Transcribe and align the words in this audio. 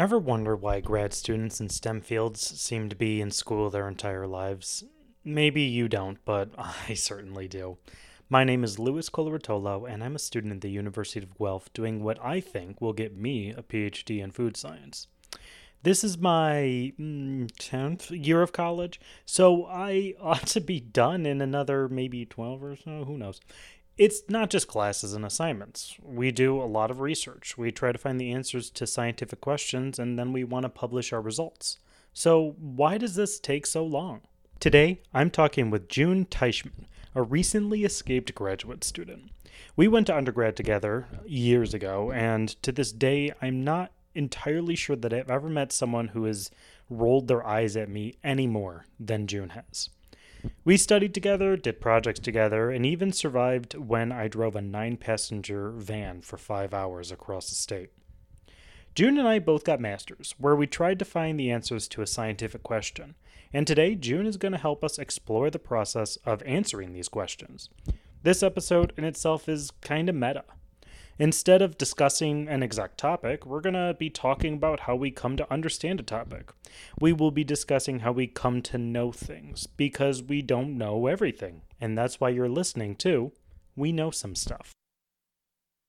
Ever 0.00 0.18
wonder 0.18 0.56
why 0.56 0.80
grad 0.80 1.12
students 1.12 1.60
in 1.60 1.68
STEM 1.68 2.00
fields 2.00 2.40
seem 2.58 2.88
to 2.88 2.96
be 2.96 3.20
in 3.20 3.30
school 3.30 3.68
their 3.68 3.86
entire 3.86 4.26
lives? 4.26 4.82
Maybe 5.26 5.60
you 5.60 5.88
don't, 5.88 6.16
but 6.24 6.48
I 6.88 6.94
certainly 6.94 7.48
do. 7.48 7.76
My 8.30 8.42
name 8.42 8.64
is 8.64 8.78
Louis 8.78 9.10
Coloratolo, 9.10 9.86
and 9.86 10.02
I'm 10.02 10.16
a 10.16 10.18
student 10.18 10.54
at 10.54 10.60
the 10.62 10.70
University 10.70 11.20
of 11.20 11.36
Guelph 11.36 11.70
doing 11.74 12.02
what 12.02 12.18
I 12.24 12.40
think 12.40 12.80
will 12.80 12.94
get 12.94 13.14
me 13.14 13.50
a 13.50 13.62
PhD 13.62 14.22
in 14.24 14.30
food 14.30 14.56
science. 14.56 15.06
This 15.82 16.02
is 16.02 16.16
my 16.16 16.94
mm, 16.98 17.50
10th 17.58 18.26
year 18.26 18.40
of 18.40 18.54
college, 18.54 19.02
so 19.26 19.66
I 19.66 20.14
ought 20.20 20.46
to 20.46 20.62
be 20.62 20.80
done 20.80 21.26
in 21.26 21.42
another 21.42 21.90
maybe 21.90 22.24
12 22.24 22.64
or 22.64 22.76
so, 22.76 23.04
who 23.04 23.18
knows. 23.18 23.38
It's 24.00 24.22
not 24.30 24.48
just 24.48 24.66
classes 24.66 25.12
and 25.12 25.26
assignments. 25.26 25.94
We 26.02 26.30
do 26.30 26.58
a 26.58 26.64
lot 26.64 26.90
of 26.90 27.00
research. 27.00 27.58
We 27.58 27.70
try 27.70 27.92
to 27.92 27.98
find 27.98 28.18
the 28.18 28.32
answers 28.32 28.70
to 28.70 28.86
scientific 28.86 29.42
questions 29.42 29.98
and 29.98 30.18
then 30.18 30.32
we 30.32 30.42
want 30.42 30.62
to 30.62 30.70
publish 30.70 31.12
our 31.12 31.20
results. 31.20 31.76
So, 32.14 32.56
why 32.58 32.96
does 32.96 33.14
this 33.14 33.38
take 33.38 33.66
so 33.66 33.84
long? 33.84 34.22
Today, 34.58 35.02
I'm 35.12 35.28
talking 35.28 35.68
with 35.68 35.90
June 35.90 36.24
Teichman, 36.24 36.86
a 37.14 37.20
recently 37.20 37.84
escaped 37.84 38.34
graduate 38.34 38.84
student. 38.84 39.32
We 39.76 39.86
went 39.86 40.06
to 40.06 40.16
undergrad 40.16 40.56
together 40.56 41.06
years 41.26 41.74
ago, 41.74 42.10
and 42.10 42.48
to 42.62 42.72
this 42.72 42.92
day, 42.92 43.34
I'm 43.42 43.64
not 43.64 43.92
entirely 44.14 44.76
sure 44.76 44.96
that 44.96 45.12
I've 45.12 45.30
ever 45.30 45.50
met 45.50 45.72
someone 45.72 46.08
who 46.08 46.24
has 46.24 46.50
rolled 46.88 47.28
their 47.28 47.46
eyes 47.46 47.76
at 47.76 47.90
me 47.90 48.14
any 48.24 48.46
more 48.46 48.86
than 48.98 49.26
June 49.26 49.50
has. 49.50 49.90
We 50.64 50.76
studied 50.76 51.14
together, 51.14 51.56
did 51.56 51.80
projects 51.80 52.20
together, 52.20 52.70
and 52.70 52.86
even 52.86 53.12
survived 53.12 53.74
when 53.74 54.12
I 54.12 54.28
drove 54.28 54.56
a 54.56 54.60
nine 54.60 54.96
passenger 54.96 55.70
van 55.70 56.20
for 56.20 56.36
five 56.36 56.72
hours 56.74 57.10
across 57.10 57.48
the 57.48 57.54
state. 57.54 57.90
June 58.94 59.18
and 59.18 59.28
I 59.28 59.38
both 59.38 59.64
got 59.64 59.80
masters, 59.80 60.34
where 60.38 60.56
we 60.56 60.66
tried 60.66 60.98
to 60.98 61.04
find 61.04 61.38
the 61.38 61.50
answers 61.50 61.86
to 61.88 62.02
a 62.02 62.06
scientific 62.06 62.62
question. 62.62 63.14
And 63.52 63.66
today, 63.66 63.94
June 63.94 64.26
is 64.26 64.36
going 64.36 64.52
to 64.52 64.58
help 64.58 64.84
us 64.84 64.98
explore 64.98 65.50
the 65.50 65.58
process 65.58 66.16
of 66.24 66.42
answering 66.44 66.92
these 66.92 67.08
questions. 67.08 67.68
This 68.22 68.42
episode 68.42 68.92
in 68.96 69.04
itself 69.04 69.48
is 69.48 69.70
kind 69.80 70.08
of 70.08 70.14
meta. 70.14 70.44
Instead 71.20 71.60
of 71.60 71.76
discussing 71.76 72.48
an 72.48 72.62
exact 72.62 72.96
topic, 72.96 73.44
we're 73.44 73.60
going 73.60 73.74
to 73.74 73.94
be 73.98 74.08
talking 74.08 74.54
about 74.54 74.80
how 74.80 74.96
we 74.96 75.10
come 75.10 75.36
to 75.36 75.52
understand 75.52 76.00
a 76.00 76.02
topic. 76.02 76.50
We 76.98 77.12
will 77.12 77.30
be 77.30 77.44
discussing 77.44 77.98
how 77.98 78.12
we 78.12 78.26
come 78.26 78.62
to 78.62 78.78
know 78.78 79.12
things 79.12 79.66
because 79.66 80.22
we 80.22 80.40
don't 80.40 80.78
know 80.78 81.08
everything. 81.08 81.60
And 81.78 81.96
that's 81.96 82.20
why 82.20 82.30
you're 82.30 82.48
listening 82.48 82.96
too. 82.96 83.32
We 83.76 83.92
Know 83.92 84.10
Some 84.10 84.34
Stuff. 84.34 84.72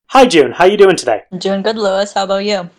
Hi 0.07 0.25
June, 0.25 0.51
how 0.51 0.65
you 0.65 0.75
doing 0.75 0.97
today? 0.97 1.21
I'm 1.31 1.39
doing 1.39 1.61
good, 1.61 1.77
Louis. 1.77 2.11
How 2.11 2.25
about 2.25 2.43
you? 2.43 2.69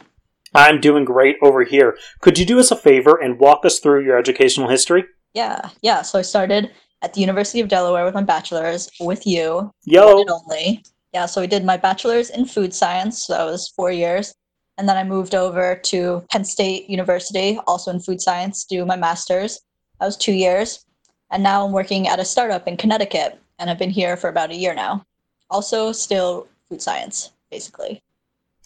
I'm 0.54 0.78
doing 0.78 1.06
great 1.06 1.36
over 1.40 1.64
here. 1.64 1.96
Could 2.20 2.38
you 2.38 2.44
do 2.44 2.58
us 2.58 2.70
a 2.70 2.76
favor 2.76 3.16
and 3.16 3.40
walk 3.40 3.64
us 3.64 3.78
through 3.78 4.04
your 4.04 4.18
educational 4.18 4.68
history? 4.68 5.04
Yeah, 5.32 5.70
yeah. 5.80 6.02
So 6.02 6.18
I 6.18 6.22
started 6.22 6.70
at 7.00 7.14
the 7.14 7.22
University 7.22 7.60
of 7.60 7.68
Delaware 7.68 8.04
with 8.04 8.12
my 8.12 8.22
bachelor's 8.22 8.90
with 9.00 9.26
you. 9.26 9.70
Yo. 9.86 10.22
Only. 10.28 10.84
Yeah, 11.12 11.26
so 11.26 11.42
I 11.42 11.46
did 11.46 11.64
my 11.64 11.76
bachelor's 11.76 12.30
in 12.30 12.46
food 12.46 12.72
science, 12.72 13.24
so 13.24 13.34
that 13.34 13.44
was 13.44 13.68
four 13.76 13.90
years. 13.90 14.34
And 14.78 14.88
then 14.88 14.96
I 14.96 15.04
moved 15.04 15.34
over 15.34 15.76
to 15.76 16.24
Penn 16.30 16.44
State 16.44 16.88
University, 16.88 17.58
also 17.66 17.90
in 17.90 18.00
food 18.00 18.20
science, 18.20 18.64
to 18.64 18.76
do 18.76 18.86
my 18.86 18.96
master's. 18.96 19.60
That 20.00 20.06
was 20.06 20.16
two 20.16 20.32
years. 20.32 20.86
And 21.30 21.42
now 21.42 21.64
I'm 21.64 21.72
working 21.72 22.08
at 22.08 22.18
a 22.18 22.24
startup 22.24 22.66
in 22.66 22.78
Connecticut, 22.78 23.38
and 23.58 23.68
I've 23.68 23.78
been 23.78 23.90
here 23.90 24.16
for 24.16 24.28
about 24.28 24.50
a 24.50 24.56
year 24.56 24.74
now. 24.74 25.04
Also, 25.50 25.92
still 25.92 26.48
food 26.68 26.80
science, 26.80 27.32
basically. 27.50 28.02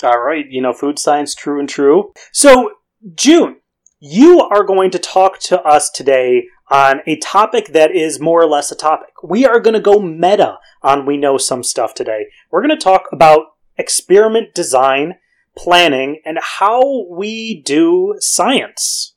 All 0.04 0.20
right, 0.20 0.46
you 0.48 0.62
know, 0.62 0.72
food 0.72 0.98
science, 0.98 1.34
true 1.34 1.58
and 1.58 1.68
true. 1.68 2.12
So, 2.32 2.70
June, 3.14 3.56
you 3.98 4.40
are 4.40 4.62
going 4.62 4.90
to 4.92 4.98
talk 4.98 5.40
to 5.40 5.60
us 5.62 5.90
today 5.90 6.46
on 6.68 7.00
a 7.06 7.16
topic 7.18 7.68
that 7.68 7.94
is 7.94 8.20
more 8.20 8.40
or 8.42 8.46
less 8.46 8.72
a 8.72 8.76
topic. 8.76 9.22
We 9.22 9.46
are 9.46 9.60
going 9.60 9.74
to 9.74 9.80
go 9.80 10.00
meta 10.00 10.58
on 10.82 11.06
We 11.06 11.16
Know 11.16 11.38
Some 11.38 11.62
Stuff 11.62 11.94
today. 11.94 12.26
We're 12.50 12.62
going 12.62 12.76
to 12.76 12.82
talk 12.82 13.04
about 13.12 13.54
experiment 13.76 14.54
design, 14.54 15.14
planning, 15.56 16.20
and 16.24 16.38
how 16.40 17.06
we 17.08 17.62
do 17.62 18.16
science. 18.18 19.14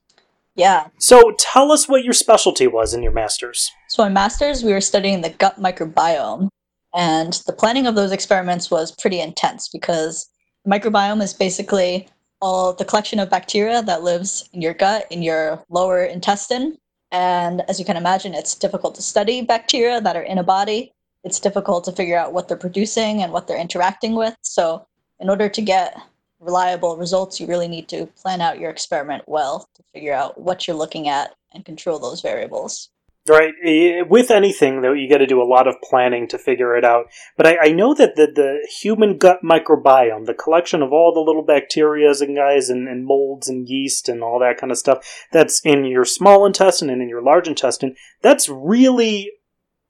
Yeah. 0.55 0.87
So 0.97 1.33
tell 1.39 1.71
us 1.71 1.87
what 1.87 2.03
your 2.03 2.13
specialty 2.13 2.67
was 2.67 2.93
in 2.93 3.01
your 3.01 3.13
master's. 3.13 3.71
So, 3.87 4.03
my 4.03 4.09
master's, 4.09 4.63
we 4.63 4.73
were 4.73 4.81
studying 4.81 5.21
the 5.21 5.29
gut 5.29 5.59
microbiome. 5.59 6.49
And 6.93 7.33
the 7.45 7.53
planning 7.53 7.87
of 7.87 7.95
those 7.95 8.11
experiments 8.11 8.69
was 8.69 8.91
pretty 8.99 9.21
intense 9.21 9.69
because 9.69 10.27
microbiome 10.67 11.21
is 11.21 11.33
basically 11.33 12.09
all 12.41 12.73
the 12.73 12.85
collection 12.85 13.19
of 13.19 13.29
bacteria 13.29 13.81
that 13.83 14.03
lives 14.03 14.49
in 14.53 14.61
your 14.61 14.73
gut, 14.73 15.05
in 15.11 15.21
your 15.21 15.63
lower 15.69 16.03
intestine, 16.03 16.77
and 17.11 17.61
as 17.67 17.79
you 17.79 17.85
can 17.85 17.97
imagine, 17.97 18.33
it's 18.33 18.55
difficult 18.55 18.95
to 18.95 19.01
study 19.01 19.41
bacteria 19.41 19.99
that 20.01 20.15
are 20.15 20.23
in 20.23 20.37
a 20.37 20.43
body. 20.43 20.93
It's 21.23 21.39
difficult 21.39 21.83
to 21.85 21.91
figure 21.91 22.17
out 22.17 22.33
what 22.33 22.47
they're 22.47 22.57
producing 22.57 23.23
and 23.23 23.33
what 23.33 23.47
they're 23.47 23.59
interacting 23.59 24.15
with. 24.15 24.35
So, 24.41 24.85
in 25.19 25.29
order 25.29 25.49
to 25.49 25.61
get 25.61 25.97
reliable 26.39 26.95
results, 26.95 27.39
you 27.39 27.47
really 27.47 27.67
need 27.67 27.89
to 27.89 28.05
plan 28.05 28.41
out 28.41 28.59
your 28.59 28.69
experiment 28.69 29.23
well 29.27 29.67
to 29.75 29.83
figure 29.93 30.13
out 30.13 30.39
what 30.39 30.67
you're 30.67 30.77
looking 30.77 31.09
at 31.09 31.35
and 31.53 31.65
control 31.65 31.99
those 31.99 32.21
variables. 32.21 32.89
Right. 33.29 33.53
Eh, 33.63 34.01
with 34.01 34.31
anything, 34.31 34.81
though, 34.81 34.93
you 34.93 35.07
got 35.07 35.19
to 35.19 35.27
do 35.27 35.39
a 35.39 35.45
lot 35.45 35.67
of 35.67 35.75
planning 35.83 36.27
to 36.29 36.39
figure 36.39 36.75
it 36.75 36.83
out. 36.83 37.11
But 37.37 37.45
I, 37.45 37.57
I, 37.65 37.67
know 37.69 37.93
that 37.93 38.15
the, 38.15 38.25
the 38.25 38.67
human 38.81 39.19
gut 39.19 39.41
microbiome, 39.43 40.25
the 40.25 40.33
collection 40.33 40.81
of 40.81 40.91
all 40.91 41.13
the 41.13 41.19
little 41.19 41.45
bacterias 41.45 42.21
and 42.21 42.35
guys 42.35 42.69
and, 42.69 42.87
and 42.87 43.05
molds 43.05 43.47
and 43.47 43.69
yeast 43.69 44.09
and 44.09 44.23
all 44.23 44.39
that 44.39 44.57
kind 44.57 44.71
of 44.71 44.79
stuff 44.79 45.05
that's 45.31 45.61
in 45.63 45.85
your 45.85 46.05
small 46.05 46.43
intestine 46.43 46.89
and 46.89 47.03
in 47.03 47.09
your 47.09 47.21
large 47.21 47.47
intestine, 47.47 47.95
that's 48.23 48.49
really 48.49 49.31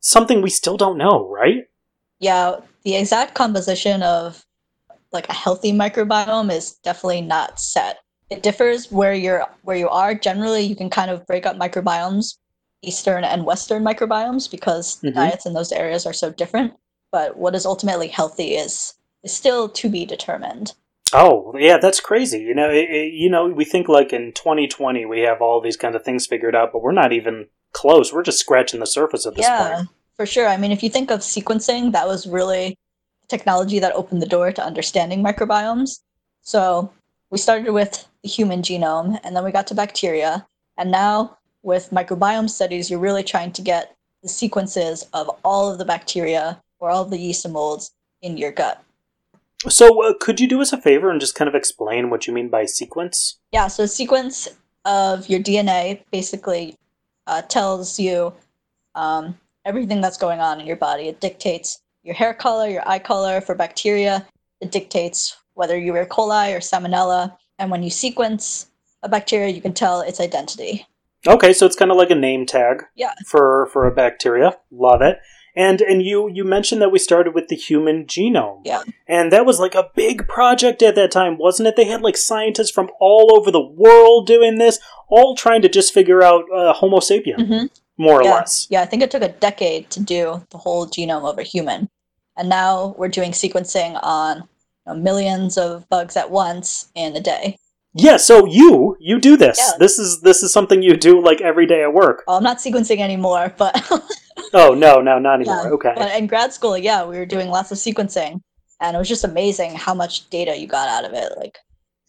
something 0.01 0.41
we 0.41 0.49
still 0.49 0.75
don't 0.75 0.97
know, 0.97 1.29
right? 1.29 1.63
Yeah. 2.19 2.57
The 2.83 2.97
exact 2.97 3.35
composition 3.35 4.03
of 4.03 4.43
like 5.13 5.29
a 5.29 5.33
healthy 5.33 5.71
microbiome 5.71 6.51
is 6.51 6.73
definitely 6.83 7.21
not 7.21 7.57
set. 7.57 7.99
It 8.29 8.43
differs 8.43 8.91
where 8.91 9.13
you're 9.13 9.45
where 9.63 9.77
you 9.77 9.87
are. 9.87 10.13
Generally, 10.13 10.63
you 10.63 10.75
can 10.75 10.89
kind 10.89 11.09
of 11.09 11.25
break 11.25 11.45
up 11.45 11.57
microbiomes 11.57 12.35
Eastern 12.81 13.23
and 13.23 13.45
Western 13.45 13.83
microbiomes 13.83 14.49
because 14.49 14.97
mm-hmm. 15.01 15.15
diets 15.15 15.45
in 15.45 15.53
those 15.53 15.71
areas 15.71 16.05
are 16.05 16.13
so 16.13 16.29
different. 16.31 16.73
But 17.11 17.37
what 17.37 17.55
is 17.55 17.65
ultimately 17.65 18.07
healthy 18.07 18.55
is 18.55 18.93
is 19.23 19.33
still 19.33 19.67
to 19.67 19.89
be 19.89 20.05
determined. 20.05 20.73
Oh 21.11 21.53
yeah, 21.57 21.77
that's 21.77 21.99
crazy. 21.99 22.39
You 22.39 22.53
know, 22.53 22.69
it, 22.69 22.89
it, 22.89 23.13
you 23.13 23.29
know, 23.29 23.47
we 23.47 23.65
think 23.65 23.89
like 23.89 24.13
in 24.13 24.31
2020 24.33 25.05
we 25.05 25.21
have 25.21 25.41
all 25.41 25.59
these 25.59 25.77
kind 25.77 25.95
of 25.95 26.03
things 26.03 26.27
figured 26.27 26.55
out, 26.55 26.71
but 26.71 26.81
we're 26.81 26.91
not 26.91 27.11
even 27.11 27.47
close. 27.73 28.13
We're 28.13 28.23
just 28.23 28.39
scratching 28.39 28.79
the 28.79 28.85
surface 28.85 29.25
at 29.25 29.35
this 29.35 29.45
yeah, 29.45 29.75
point. 29.75 29.89
for 30.15 30.25
sure. 30.25 30.47
I 30.47 30.57
mean, 30.57 30.71
if 30.71 30.83
you 30.83 30.89
think 30.89 31.11
of 31.11 31.21
sequencing, 31.21 31.91
that 31.93 32.07
was 32.07 32.27
really 32.27 32.77
technology 33.27 33.79
that 33.79 33.93
opened 33.93 34.21
the 34.21 34.27
door 34.27 34.51
to 34.51 34.65
understanding 34.65 35.23
microbiomes. 35.23 36.01
So 36.41 36.91
we 37.29 37.37
started 37.37 37.71
with 37.71 38.07
the 38.23 38.29
human 38.29 38.61
genome, 38.61 39.19
and 39.23 39.35
then 39.35 39.43
we 39.43 39.51
got 39.51 39.67
to 39.67 39.75
bacteria, 39.75 40.47
and 40.77 40.91
now 40.91 41.37
with 41.63 41.89
microbiome 41.91 42.49
studies, 42.49 42.89
you're 42.89 42.99
really 42.99 43.23
trying 43.23 43.51
to 43.53 43.61
get 43.61 43.95
the 44.21 44.29
sequences 44.29 45.07
of 45.13 45.29
all 45.43 45.71
of 45.71 45.77
the 45.77 45.85
bacteria 45.85 46.61
or 46.79 46.89
all 46.89 47.03
of 47.03 47.09
the 47.09 47.17
yeast 47.17 47.45
and 47.45 47.53
molds 47.53 47.91
in 48.21 48.37
your 48.37 48.51
gut. 48.51 48.83
So, 49.67 50.03
uh, 50.03 50.13
could 50.19 50.39
you 50.39 50.47
do 50.47 50.61
us 50.61 50.71
a 50.71 50.81
favor 50.81 51.09
and 51.09 51.19
just 51.19 51.35
kind 51.35 51.49
of 51.49 51.55
explain 51.55 52.09
what 52.09 52.27
you 52.27 52.33
mean 52.33 52.47
by 52.47 52.65
sequence? 52.65 53.39
Yeah, 53.51 53.67
so 53.67 53.85
sequence 53.85 54.47
of 54.85 55.27
your 55.27 55.41
DNA 55.41 56.01
basically 56.11 56.77
uh, 57.27 57.41
tells 57.41 57.99
you 57.99 58.33
um, 58.95 59.37
everything 59.65 59.99
that's 59.99 60.17
going 60.17 60.39
on 60.39 60.61
in 60.61 60.67
your 60.67 60.77
body. 60.77 61.09
It 61.09 61.19
dictates 61.19 61.81
your 62.03 62.15
hair 62.15 62.33
color, 62.33 62.69
your 62.69 62.87
eye 62.87 62.99
color 62.99 63.41
for 63.41 63.53
bacteria. 63.53 64.25
It 64.61 64.71
dictates 64.71 65.35
whether 65.55 65.77
you're 65.77 66.01
E. 66.01 66.05
coli 66.05 66.55
or 66.55 66.59
Salmonella. 66.59 67.35
And 67.59 67.69
when 67.69 67.83
you 67.83 67.89
sequence 67.89 68.67
a 69.03 69.09
bacteria, 69.09 69.49
you 69.49 69.61
can 69.61 69.73
tell 69.73 69.99
its 70.01 70.21
identity. 70.21 70.85
Okay, 71.27 71.53
so 71.53 71.65
it's 71.65 71.75
kind 71.75 71.91
of 71.91 71.97
like 71.97 72.11
a 72.11 72.15
name 72.15 72.45
tag. 72.45 72.83
Yeah. 72.95 73.13
For 73.25 73.67
for 73.71 73.85
a 73.85 73.93
bacteria. 73.93 74.57
Love 74.71 75.01
it. 75.01 75.19
And 75.55 75.81
and 75.81 76.01
you 76.01 76.29
you 76.31 76.43
mentioned 76.43 76.81
that 76.81 76.91
we 76.91 76.99
started 76.99 77.33
with 77.35 77.47
the 77.47 77.55
human 77.55 78.05
genome. 78.05 78.61
Yeah. 78.63 78.83
And 79.07 79.31
that 79.31 79.45
was 79.45 79.59
like 79.59 79.75
a 79.75 79.89
big 79.95 80.27
project 80.27 80.81
at 80.81 80.95
that 80.95 81.11
time, 81.11 81.37
wasn't 81.37 81.67
it? 81.67 81.75
They 81.75 81.85
had 81.85 82.01
like 82.01 82.17
scientists 82.17 82.71
from 82.71 82.89
all 82.99 83.35
over 83.37 83.51
the 83.51 83.61
world 83.61 84.27
doing 84.27 84.57
this, 84.57 84.79
all 85.09 85.35
trying 85.35 85.61
to 85.63 85.69
just 85.69 85.93
figure 85.93 86.23
out 86.23 86.45
uh, 86.55 86.73
Homo 86.73 86.99
sapien, 86.99 87.37
mm-hmm. 87.37 87.65
more 87.97 88.21
or 88.21 88.23
yeah. 88.23 88.33
less. 88.35 88.67
Yeah, 88.69 88.81
I 88.81 88.85
think 88.85 89.03
it 89.03 89.11
took 89.11 89.23
a 89.23 89.29
decade 89.29 89.89
to 89.91 89.99
do 89.99 90.45
the 90.51 90.57
whole 90.57 90.87
genome 90.87 91.29
of 91.29 91.37
a 91.37 91.43
human, 91.43 91.89
and 92.37 92.47
now 92.47 92.95
we're 92.97 93.09
doing 93.09 93.31
sequencing 93.31 93.99
on 94.01 94.37
you 94.37 94.93
know, 94.93 94.95
millions 94.95 95.57
of 95.57 95.89
bugs 95.89 96.15
at 96.15 96.31
once 96.31 96.89
in 96.95 97.15
a 97.15 97.21
day. 97.21 97.57
Yeah, 97.93 98.17
so 98.17 98.45
you 98.45 98.95
you 98.99 99.19
do 99.19 99.35
this. 99.35 99.57
Yeah. 99.57 99.77
This 99.79 99.97
is 99.97 100.21
this 100.21 100.43
is 100.43 100.53
something 100.53 100.83
you 100.83 100.95
do 100.95 101.23
like 101.23 101.41
every 101.41 101.65
day 101.65 101.81
at 101.83 101.93
work. 101.93 102.23
Well, 102.27 102.37
I'm 102.37 102.43
not 102.43 102.57
sequencing 102.57 102.99
anymore, 102.99 103.53
but 103.57 103.75
Oh 104.53 104.73
no, 104.73 105.01
no, 105.01 105.19
not 105.19 105.35
anymore. 105.35 105.63
Yeah. 105.65 105.71
Okay. 105.71 105.93
But 105.95 106.15
in 106.15 106.27
grad 106.27 106.53
school, 106.53 106.77
yeah, 106.77 107.05
we 107.05 107.17
were 107.17 107.25
doing 107.25 107.49
lots 107.49 107.71
of 107.71 107.77
sequencing 107.77 108.41
and 108.79 108.95
it 108.95 108.99
was 108.99 109.09
just 109.09 109.23
amazing 109.23 109.75
how 109.75 109.93
much 109.93 110.29
data 110.29 110.57
you 110.57 110.67
got 110.67 110.87
out 110.87 111.05
of 111.05 111.13
it. 111.13 111.33
Like 111.37 111.57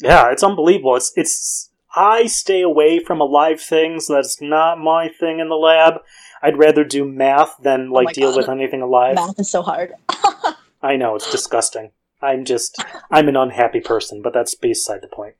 Yeah, 0.00 0.30
it's 0.30 0.42
unbelievable. 0.42 0.96
It's 0.96 1.12
it's 1.16 1.70
I 1.94 2.26
stay 2.26 2.62
away 2.62 3.00
from 3.02 3.20
alive 3.20 3.60
things. 3.60 4.06
That's 4.08 4.40
not 4.40 4.78
my 4.78 5.08
thing 5.08 5.40
in 5.40 5.48
the 5.48 5.56
lab. 5.56 5.94
I'd 6.42 6.58
rather 6.58 6.84
do 6.84 7.04
math 7.04 7.56
than 7.62 7.90
like 7.90 8.08
Oh 8.08 8.12
deal 8.12 8.30
God. 8.30 8.36
with 8.38 8.48
anything 8.48 8.82
alive. 8.82 9.16
Math 9.16 9.38
is 9.38 9.50
so 9.50 9.62
hard. 9.62 9.92
I 10.82 10.96
know 10.96 11.16
it's 11.16 11.30
disgusting. 11.30 11.90
I'm 12.22 12.44
just 12.44 12.82
I'm 13.10 13.28
an 13.28 13.36
unhappy 13.36 13.80
person, 13.80 14.22
but 14.22 14.32
that's 14.32 14.54
beside 14.54 15.02
the 15.02 15.08
point. 15.08 15.34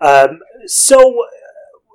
Um, 0.00 0.40
so 0.66 1.24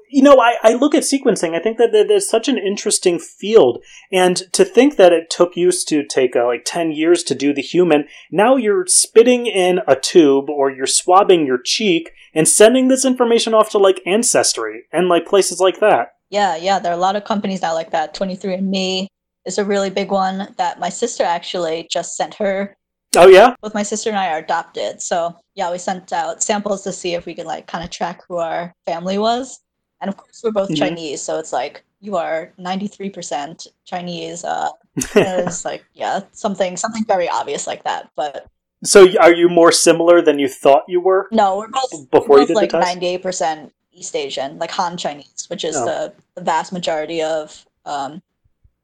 you 0.09 0.21
know, 0.21 0.39
I, 0.39 0.55
I 0.63 0.73
look 0.75 0.95
at 0.95 1.03
sequencing. 1.03 1.55
I 1.55 1.59
think 1.59 1.77
that 1.77 1.91
there's 1.91 2.29
such 2.29 2.47
an 2.47 2.57
interesting 2.57 3.19
field, 3.19 3.83
and 4.11 4.37
to 4.53 4.63
think 4.63 4.95
that 4.95 5.11
it 5.11 5.29
took 5.29 5.57
used 5.57 5.89
to 5.89 6.05
take 6.05 6.35
uh, 6.35 6.45
like 6.45 6.63
ten 6.63 6.91
years 6.91 7.23
to 7.23 7.35
do 7.35 7.53
the 7.53 7.61
human. 7.61 8.05
Now 8.31 8.55
you're 8.55 8.85
spitting 8.87 9.47
in 9.47 9.81
a 9.87 9.95
tube, 9.95 10.49
or 10.49 10.71
you're 10.71 10.85
swabbing 10.85 11.45
your 11.45 11.59
cheek 11.61 12.11
and 12.33 12.47
sending 12.47 12.87
this 12.87 13.05
information 13.05 13.53
off 13.53 13.71
to 13.71 13.77
like 13.77 14.01
Ancestry 14.05 14.83
and 14.91 15.09
like 15.09 15.25
places 15.25 15.59
like 15.59 15.79
that. 15.79 16.13
Yeah, 16.29 16.55
yeah, 16.55 16.79
there 16.79 16.91
are 16.91 16.95
a 16.97 17.01
lot 17.01 17.15
of 17.15 17.23
companies 17.23 17.61
now 17.61 17.73
like 17.73 17.91
that. 17.91 18.15
23andMe 18.15 19.07
is 19.45 19.57
a 19.57 19.65
really 19.65 19.89
big 19.89 20.11
one 20.11 20.53
that 20.57 20.79
my 20.79 20.89
sister 20.89 21.23
actually 21.23 21.87
just 21.91 22.15
sent 22.15 22.35
her. 22.35 22.77
Oh 23.23 23.27
yeah, 23.27 23.55
Both 23.61 23.73
my 23.73 23.83
sister 23.83 24.09
and 24.09 24.19
I 24.19 24.29
are 24.33 24.39
adopted. 24.39 25.01
So, 25.01 25.35
yeah, 25.55 25.71
we 25.71 25.77
sent 25.77 26.11
out 26.13 26.43
samples 26.43 26.83
to 26.83 26.91
see 26.91 27.13
if 27.15 27.25
we 27.25 27.33
could 27.35 27.45
like 27.45 27.67
kind 27.67 27.83
of 27.83 27.89
track 27.89 28.21
who 28.27 28.37
our 28.37 28.73
family 28.85 29.17
was. 29.17 29.59
And 30.01 30.09
of 30.09 30.17
course, 30.17 30.41
we're 30.43 30.51
both 30.51 30.69
Mhm. 30.69 30.77
Chinese, 30.77 31.21
so 31.21 31.39
it's 31.39 31.53
like 31.53 31.83
you 32.01 32.17
are 32.17 32.51
93% 32.59 33.67
Chinese. 33.85 34.43
Uh, 34.43 34.69
it's 35.15 35.65
like, 35.65 35.83
yeah, 35.93 36.19
something 36.31 36.77
something 36.77 37.05
very 37.05 37.29
obvious 37.29 37.65
like 37.67 37.83
that. 37.83 38.09
But 38.15 38.47
so 38.83 39.07
are 39.19 39.33
you 39.33 39.49
more 39.49 39.71
similar 39.71 40.21
than 40.21 40.37
you 40.37 40.47
thought 40.47 40.83
you 40.87 40.99
were? 40.99 41.27
no, 41.31 41.57
we're 41.57 41.69
both, 41.69 42.09
Before 42.11 42.35
we're 42.37 42.41
you 42.41 42.47
both 42.53 42.61
did 42.69 42.73
like 42.73 42.97
98% 42.99 43.71
East 43.93 44.15
Asian, 44.15 44.59
like 44.59 44.71
Han 44.71 44.97
Chinese, 44.97 45.45
which 45.47 45.63
is 45.63 45.75
Oh. 45.77 45.85
the, 45.85 46.13
the 46.35 46.41
vast 46.41 46.73
majority 46.73 47.23
of, 47.23 47.65
um, 47.85 48.21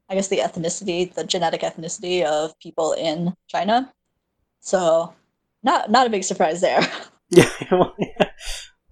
I 0.08 0.14
guess, 0.14 0.28
the 0.28 0.38
ethnicity, 0.38 1.12
the 1.12 1.22
genetic 1.24 1.60
ethnicity 1.60 2.24
of 2.24 2.58
people 2.58 2.92
in 2.94 3.36
China. 3.46 3.92
So, 4.62 5.12
not 5.62 5.90
not 5.90 6.06
a 6.06 6.10
big 6.10 6.24
surprise 6.24 6.60
there. 6.60 6.80
Yeah. 7.34 7.48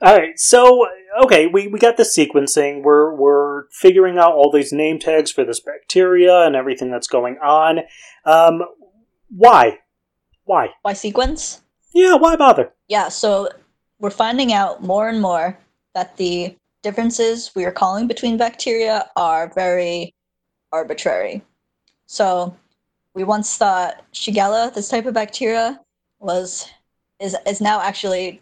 All 0.03 0.17
right. 0.17 0.39
So 0.39 0.87
okay, 1.25 1.47
we, 1.47 1.69
we 1.69 1.79
got 1.79 1.99
the 1.99 2.05
sequencing. 2.05 2.83
We're 2.83 3.15
we're 3.15 3.65
figuring 3.71 4.17
out 4.19 4.33
all 4.33 4.51
these 4.51 4.73
name 4.73 4.99
tags 4.99 5.31
for 5.31 5.45
this 5.45 5.61
bacteria 5.61 6.47
and 6.47 6.57
everything 6.57 6.91
that's 6.91 7.07
going 7.07 7.37
on. 7.39 7.81
Um, 8.25 8.63
why? 9.29 9.81
Why? 10.45 10.71
Why 10.81 10.95
sequence? 10.95 11.61
Yeah. 11.95 12.15
Why 12.15 12.37
bother? 12.37 12.73
Yeah, 12.89 13.09
so 13.09 13.51
we're 13.99 14.09
finding 14.09 14.55
out 14.55 14.83
more 14.83 15.11
and 15.11 15.21
more 15.21 15.59
that 15.95 16.17
the 16.17 16.57
differences 16.83 17.55
we 17.55 17.67
are 17.67 17.73
calling 17.73 18.07
between 18.07 18.39
bacteria 18.39 19.11
are 19.17 19.53
very 19.55 20.15
arbitrary. 20.73 21.43
So 22.07 22.57
we 23.15 23.25
once 23.25 23.57
thought 23.57 24.05
Shigella, 24.13 24.73
this 24.73 24.89
type 24.89 25.07
of 25.07 25.15
bacteria, 25.15 25.81
was 26.21 26.69
is 27.19 27.37
is 27.47 27.61
now 27.61 27.81
actually 27.81 28.41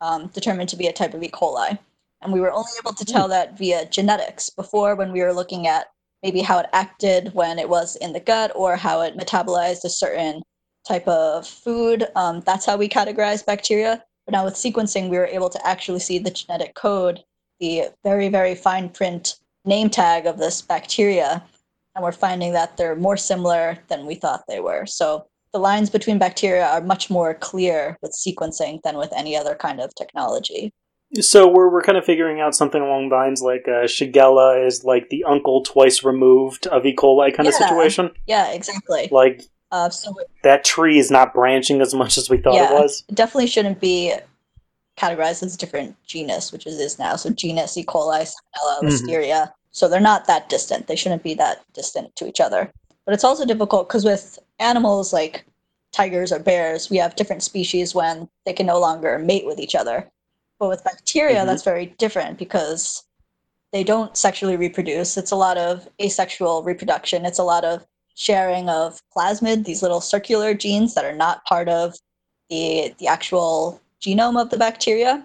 um, 0.00 0.28
determined 0.28 0.68
to 0.70 0.76
be 0.76 0.86
a 0.86 0.92
type 0.92 1.14
of 1.14 1.22
E. 1.22 1.28
coli, 1.28 1.78
and 2.22 2.32
we 2.32 2.40
were 2.40 2.52
only 2.52 2.70
able 2.78 2.94
to 2.94 3.04
tell 3.04 3.28
that 3.28 3.58
via 3.58 3.86
genetics. 3.86 4.50
Before, 4.50 4.94
when 4.94 5.12
we 5.12 5.22
were 5.22 5.32
looking 5.32 5.66
at 5.66 5.86
maybe 6.22 6.40
how 6.40 6.58
it 6.58 6.66
acted 6.72 7.32
when 7.34 7.58
it 7.58 7.68
was 7.68 7.96
in 7.96 8.12
the 8.12 8.20
gut 8.20 8.52
or 8.54 8.76
how 8.76 9.00
it 9.02 9.16
metabolized 9.16 9.84
a 9.84 9.90
certain 9.90 10.42
type 10.86 11.06
of 11.06 11.46
food, 11.46 12.08
um, 12.16 12.40
that's 12.40 12.66
how 12.66 12.76
we 12.76 12.88
categorize 12.88 13.44
bacteria. 13.44 14.02
But 14.24 14.32
now 14.32 14.44
with 14.44 14.54
sequencing, 14.54 15.08
we 15.08 15.18
were 15.18 15.26
able 15.26 15.50
to 15.50 15.66
actually 15.66 16.00
see 16.00 16.18
the 16.18 16.30
genetic 16.30 16.74
code, 16.74 17.22
the 17.60 17.90
very, 18.02 18.28
very 18.28 18.54
fine 18.54 18.88
print 18.88 19.38
name 19.64 19.90
tag 19.90 20.26
of 20.26 20.38
this 20.38 20.62
bacteria. 20.62 21.42
And 21.96 22.04
we're 22.04 22.12
finding 22.12 22.52
that 22.52 22.76
they're 22.76 22.94
more 22.94 23.16
similar 23.16 23.78
than 23.88 24.04
we 24.04 24.14
thought 24.16 24.44
they 24.46 24.60
were. 24.60 24.84
So 24.84 25.26
the 25.54 25.58
lines 25.58 25.88
between 25.88 26.18
bacteria 26.18 26.66
are 26.66 26.82
much 26.82 27.08
more 27.08 27.32
clear 27.34 27.96
with 28.02 28.12
sequencing 28.14 28.82
than 28.82 28.98
with 28.98 29.10
any 29.16 29.34
other 29.34 29.54
kind 29.54 29.80
of 29.80 29.94
technology. 29.94 30.72
So 31.20 31.48
we're 31.48 31.70
we're 31.72 31.82
kind 31.82 31.96
of 31.96 32.04
figuring 32.04 32.40
out 32.40 32.54
something 32.54 32.82
along 32.82 33.08
the 33.08 33.14
lines 33.16 33.40
like 33.40 33.66
uh, 33.66 33.84
Shigella 33.86 34.66
is 34.66 34.84
like 34.84 35.08
the 35.08 35.24
uncle 35.24 35.62
twice 35.62 36.04
removed 36.04 36.66
of 36.66 36.84
E. 36.84 36.94
coli 36.94 37.34
kind 37.34 37.48
of 37.48 37.54
situation. 37.54 38.10
Yeah, 38.26 38.52
exactly. 38.52 39.08
Like 39.10 39.44
Uh, 39.72 39.88
so 39.88 40.12
it 40.18 40.28
that 40.42 40.64
tree 40.64 40.98
is 40.98 41.10
not 41.10 41.32
branching 41.32 41.80
as 41.80 41.94
much 41.94 42.18
as 42.18 42.28
we 42.28 42.36
thought 42.36 42.54
Yeah. 42.54 42.72
it 42.72 42.74
was. 42.74 43.04
definitely 43.14 43.46
shouldn't 43.46 43.80
be 43.80 44.12
categorized 44.98 45.42
as 45.42 45.54
a 45.54 45.58
different 45.58 45.96
genus, 46.06 46.52
which 46.52 46.66
it 46.66 46.70
is 46.70 46.98
now. 46.98 47.16
So 47.16 47.30
genus 47.30 47.74
E. 47.78 47.84
coli, 47.84 48.22
Salmonella, 48.30 48.82
Mhm. 48.82 48.88
Listeria. 48.90 49.52
So 49.76 49.88
they're 49.88 50.00
not 50.00 50.26
that 50.26 50.48
distant. 50.48 50.86
They 50.86 50.96
shouldn't 50.96 51.22
be 51.22 51.34
that 51.34 51.62
distant 51.74 52.16
to 52.16 52.26
each 52.26 52.40
other. 52.40 52.72
But 53.04 53.12
it's 53.12 53.24
also 53.24 53.44
difficult 53.44 53.88
because 53.88 54.06
with 54.06 54.38
animals 54.58 55.12
like 55.12 55.44
tigers 55.92 56.32
or 56.32 56.38
bears, 56.38 56.88
we 56.88 56.96
have 56.96 57.14
different 57.14 57.42
species 57.42 57.94
when 57.94 58.26
they 58.46 58.54
can 58.54 58.64
no 58.64 58.80
longer 58.80 59.18
mate 59.18 59.44
with 59.44 59.58
each 59.58 59.74
other. 59.74 60.10
But 60.58 60.70
with 60.70 60.82
bacteria, 60.82 61.42
Mhm. 61.42 61.46
that's 61.46 61.62
very 61.62 61.86
different 61.98 62.38
because 62.38 63.02
they 63.70 63.84
don't 63.84 64.16
sexually 64.16 64.56
reproduce. 64.56 65.18
It's 65.18 65.30
a 65.30 65.36
lot 65.36 65.58
of 65.58 65.86
asexual 66.00 66.62
reproduction. 66.62 67.26
It's 67.26 67.38
a 67.38 67.44
lot 67.44 67.62
of 67.62 67.86
sharing 68.14 68.70
of 68.70 69.02
plasmid, 69.14 69.66
these 69.66 69.82
little 69.82 70.00
circular 70.00 70.54
genes 70.54 70.94
that 70.94 71.04
are 71.04 71.14
not 71.14 71.44
part 71.44 71.68
of 71.68 71.94
the 72.48 72.94
the 72.96 73.08
actual 73.08 73.78
genome 74.00 74.40
of 74.40 74.48
the 74.48 74.56
bacteria. 74.56 75.22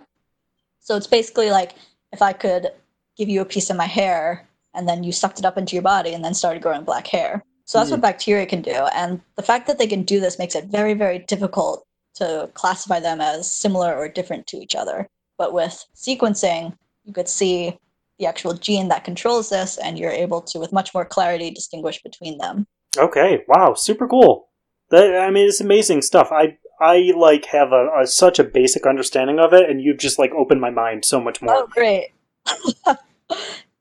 So 0.81 0.97
it's 0.97 1.07
basically 1.07 1.51
like 1.51 1.75
if 2.11 2.21
I 2.21 2.33
could 2.33 2.73
give 3.17 3.29
you 3.29 3.41
a 3.41 3.45
piece 3.45 3.69
of 3.69 3.77
my 3.77 3.85
hair 3.85 4.47
and 4.73 4.87
then 4.87 5.03
you 5.03 5.11
sucked 5.11 5.39
it 5.39 5.45
up 5.45 5.57
into 5.57 5.75
your 5.75 5.83
body 5.83 6.13
and 6.13 6.23
then 6.23 6.33
started 6.33 6.61
growing 6.61 6.83
black 6.83 7.07
hair. 7.07 7.43
So 7.65 7.77
that's 7.77 7.91
what 7.91 7.97
hmm. 7.97 8.01
bacteria 8.01 8.45
can 8.45 8.61
do. 8.61 8.87
And 8.93 9.21
the 9.35 9.43
fact 9.43 9.67
that 9.67 9.77
they 9.77 9.87
can 9.87 10.03
do 10.03 10.19
this 10.19 10.39
makes 10.39 10.55
it 10.55 10.65
very, 10.65 10.93
very 10.93 11.19
difficult 11.19 11.85
to 12.15 12.49
classify 12.53 12.99
them 12.99 13.21
as 13.21 13.51
similar 13.51 13.95
or 13.95 14.07
different 14.09 14.47
to 14.47 14.57
each 14.57 14.75
other. 14.75 15.07
But 15.37 15.53
with 15.53 15.85
sequencing, 15.95 16.75
you 17.05 17.13
could 17.13 17.29
see 17.29 17.77
the 18.19 18.25
actual 18.27 18.53
gene 18.53 18.89
that 18.89 19.03
controls 19.03 19.49
this, 19.49 19.77
and 19.77 19.97
you're 19.97 20.11
able 20.11 20.41
to, 20.41 20.59
with 20.59 20.71
much 20.71 20.93
more 20.93 21.05
clarity, 21.05 21.49
distinguish 21.49 22.03
between 22.03 22.37
them. 22.37 22.67
Okay, 22.97 23.43
wow, 23.47 23.73
super 23.73 24.07
cool. 24.07 24.49
That 24.89 25.15
I 25.15 25.31
mean, 25.31 25.47
it's 25.47 25.61
amazing 25.61 26.01
stuff. 26.01 26.29
I 26.31 26.57
I 26.79 27.11
like 27.15 27.45
have 27.45 27.71
a, 27.71 27.87
a 28.01 28.05
such 28.05 28.37
a 28.37 28.43
basic 28.43 28.85
understanding 28.85 29.39
of 29.39 29.53
it, 29.53 29.69
and 29.69 29.81
you've 29.81 29.97
just 29.97 30.19
like 30.19 30.31
opened 30.33 30.61
my 30.61 30.69
mind 30.69 31.05
so 31.05 31.19
much 31.19 31.41
more. 31.41 31.55
Oh, 31.55 31.67
great. 31.67 32.11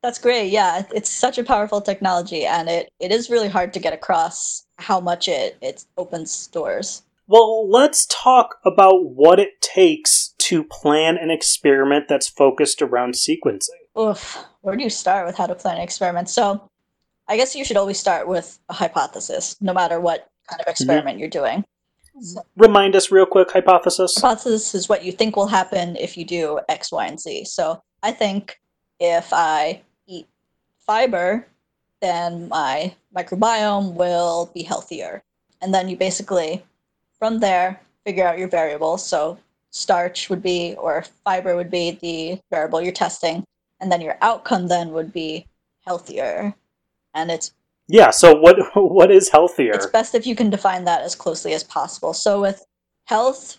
That's 0.02 0.18
great. 0.18 0.50
Yeah, 0.50 0.84
it's 0.94 1.10
such 1.10 1.36
a 1.36 1.44
powerful 1.44 1.80
technology, 1.80 2.46
and 2.46 2.68
it, 2.68 2.90
it 3.00 3.12
is 3.12 3.28
really 3.28 3.48
hard 3.48 3.74
to 3.74 3.80
get 3.80 3.92
across 3.92 4.64
how 4.78 4.98
much 4.98 5.28
it, 5.28 5.58
it 5.60 5.84
opens 5.98 6.46
doors. 6.46 7.02
Well, 7.26 7.70
let's 7.70 8.06
talk 8.06 8.56
about 8.64 9.10
what 9.10 9.38
it 9.38 9.60
takes 9.60 10.34
to 10.38 10.64
plan 10.64 11.16
an 11.16 11.30
experiment 11.30 12.06
that's 12.08 12.28
focused 12.28 12.82
around 12.82 13.14
sequencing. 13.14 13.68
Oof, 13.96 14.38
where 14.62 14.74
do 14.74 14.82
you 14.82 14.90
start 14.90 15.26
with 15.26 15.36
how 15.36 15.46
to 15.46 15.54
plan 15.54 15.76
an 15.76 15.82
experiment? 15.82 16.28
So, 16.28 16.68
I 17.28 17.36
guess 17.36 17.54
you 17.54 17.64
should 17.64 17.76
always 17.76 18.00
start 18.00 18.26
with 18.26 18.58
a 18.68 18.72
hypothesis, 18.72 19.56
no 19.60 19.72
matter 19.72 20.00
what 20.00 20.28
kind 20.48 20.60
of 20.60 20.64
mm-hmm. 20.64 20.70
experiment 20.70 21.18
you're 21.18 21.28
doing. 21.28 21.64
Remind 22.56 22.96
us 22.96 23.12
real 23.12 23.26
quick 23.26 23.50
hypothesis. 23.52 24.16
Hypothesis 24.16 24.74
is 24.74 24.88
what 24.88 25.04
you 25.04 25.12
think 25.12 25.36
will 25.36 25.46
happen 25.46 25.96
if 25.96 26.16
you 26.16 26.24
do 26.24 26.58
X, 26.68 26.90
Y, 26.90 27.06
and 27.06 27.20
Z. 27.20 27.44
So, 27.44 27.80
I 28.02 28.12
think 28.12 28.60
if 28.98 29.32
I 29.32 29.82
eat 30.06 30.26
fiber, 30.78 31.46
then 32.00 32.48
my 32.48 32.94
microbiome 33.14 33.94
will 33.94 34.50
be 34.54 34.62
healthier. 34.62 35.22
And 35.60 35.74
then 35.74 35.88
you 35.88 35.96
basically, 35.96 36.64
from 37.18 37.40
there, 37.40 37.80
figure 38.04 38.26
out 38.26 38.38
your 38.38 38.48
variables. 38.48 39.06
So, 39.06 39.38
starch 39.70 40.30
would 40.30 40.42
be, 40.42 40.74
or 40.78 41.04
fiber 41.24 41.56
would 41.56 41.70
be 41.70 41.92
the 42.02 42.40
variable 42.50 42.80
you're 42.80 42.92
testing. 42.92 43.44
And 43.80 43.90
then 43.90 44.00
your 44.00 44.16
outcome 44.20 44.68
then 44.68 44.90
would 44.92 45.12
be 45.12 45.46
healthier. 45.86 46.54
And 47.14 47.30
it's 47.30 47.52
Yeah. 47.88 48.10
So 48.10 48.34
what 48.34 48.56
what 48.74 49.10
is 49.10 49.28
healthier? 49.28 49.72
it's 49.72 49.86
best 49.86 50.14
if 50.14 50.26
you 50.26 50.34
can 50.34 50.50
define 50.50 50.84
that 50.84 51.02
as 51.02 51.14
closely 51.14 51.54
as 51.54 51.64
possible. 51.64 52.12
So 52.12 52.40
with 52.40 52.64
health, 53.04 53.58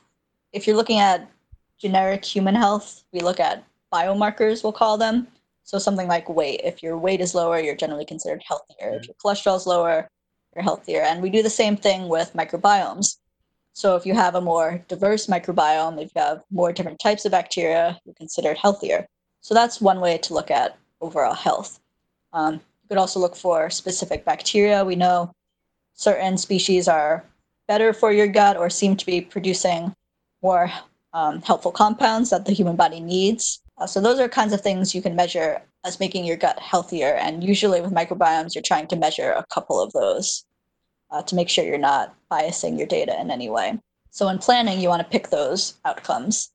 if 0.54 0.68
you're 0.68 0.76
looking 0.76 1.00
at 1.00 1.30
generic 1.78 2.24
human 2.24 2.56
health, 2.56 3.04
we 3.12 3.20
look 3.20 3.40
at 3.40 3.64
biomarkers, 3.92 4.64
we'll 4.64 4.74
call 4.74 4.98
them. 4.98 5.28
So 5.64 5.78
something 5.78 6.08
like 6.08 6.28
weight. 6.28 6.62
If 6.64 6.82
your 6.82 6.98
weight 6.98 7.22
is 7.22 7.36
lower, 7.36 7.60
you're 7.60 7.76
generally 7.76 8.06
considered 8.06 8.42
healthier. 8.46 9.00
If 9.00 9.08
your 9.08 9.16
cholesterol 9.24 9.58
is 9.58 9.68
lower, 9.68 10.10
you're 10.56 10.64
healthier. 10.64 11.02
And 11.02 11.22
we 11.22 11.30
do 11.30 11.44
the 11.44 11.50
same 11.50 11.78
thing 11.78 12.08
with 12.08 12.34
microbiomes. 12.34 13.18
So 13.74 13.96
if 13.96 14.06
you 14.06 14.14
have 14.14 14.36
a 14.36 14.42
more 14.42 14.84
diverse 14.88 15.28
microbiome, 15.28 16.02
if 16.02 16.12
you 16.16 16.22
have 16.22 16.44
more 16.52 16.74
different 16.74 17.00
types 17.00 17.26
of 17.26 17.32
bacteria, 17.32 18.00
you're 18.06 18.16
considered 18.16 18.58
healthier. 18.58 19.08
So 19.40 19.54
that's 19.54 19.80
one 19.80 20.02
way 20.02 20.18
to 20.20 20.34
look 20.34 20.52
at 20.52 20.78
overall 21.00 21.34
health. 21.34 21.80
Um, 22.34 22.56
you 22.56 22.90
could 22.90 22.98
also 22.98 23.20
look 23.20 23.36
for 23.36 23.70
specific 23.70 24.26
bacteria. 24.26 24.84
We 24.84 24.96
know 24.96 25.32
certain 25.94 26.38
species 26.38 26.88
are 26.88 27.24
better 27.68 27.94
for 27.94 28.12
your 28.12 28.28
gut 28.28 28.58
or 28.58 28.70
seem 28.70 28.98
to 28.98 29.06
be 29.06 29.22
producing 29.22 29.96
more 30.42 30.72
um, 31.14 31.42
helpful 31.42 31.72
compounds 31.72 32.30
that 32.30 32.46
the 32.46 32.54
human 32.54 32.76
body 32.76 33.00
needs. 33.00 33.62
Uh, 33.82 33.88
so 33.88 34.00
those 34.00 34.20
are 34.20 34.30
kinds 34.30 34.54
of 34.54 34.62
things 34.62 34.94
you 34.94 35.02
can 35.02 35.16
measure 35.16 35.60
as 35.84 36.00
making 36.00 36.24
your 36.24 36.38
gut 36.38 36.60
healthier. 36.60 37.16
And 37.16 37.44
usually 37.44 37.82
with 37.82 37.92
microbiomes, 37.92 38.54
you're 38.54 38.62
trying 38.62 38.86
to 38.88 38.96
measure 38.96 39.32
a 39.32 39.44
couple 39.52 39.82
of 39.82 39.92
those 39.94 40.46
uh, 41.10 41.24
to 41.24 41.34
make 41.34 41.50
sure 41.50 41.66
you're 41.66 41.80
not 41.80 42.14
biasing 42.32 42.78
your 42.78 42.86
data 42.86 43.20
in 43.20 43.32
any 43.32 43.50
way. 43.50 43.80
So 44.12 44.28
in 44.28 44.38
planning, 44.38 44.80
you 44.80 44.88
want 44.88 45.02
to 45.02 45.10
pick 45.10 45.30
those 45.30 45.80
outcomes 45.84 46.52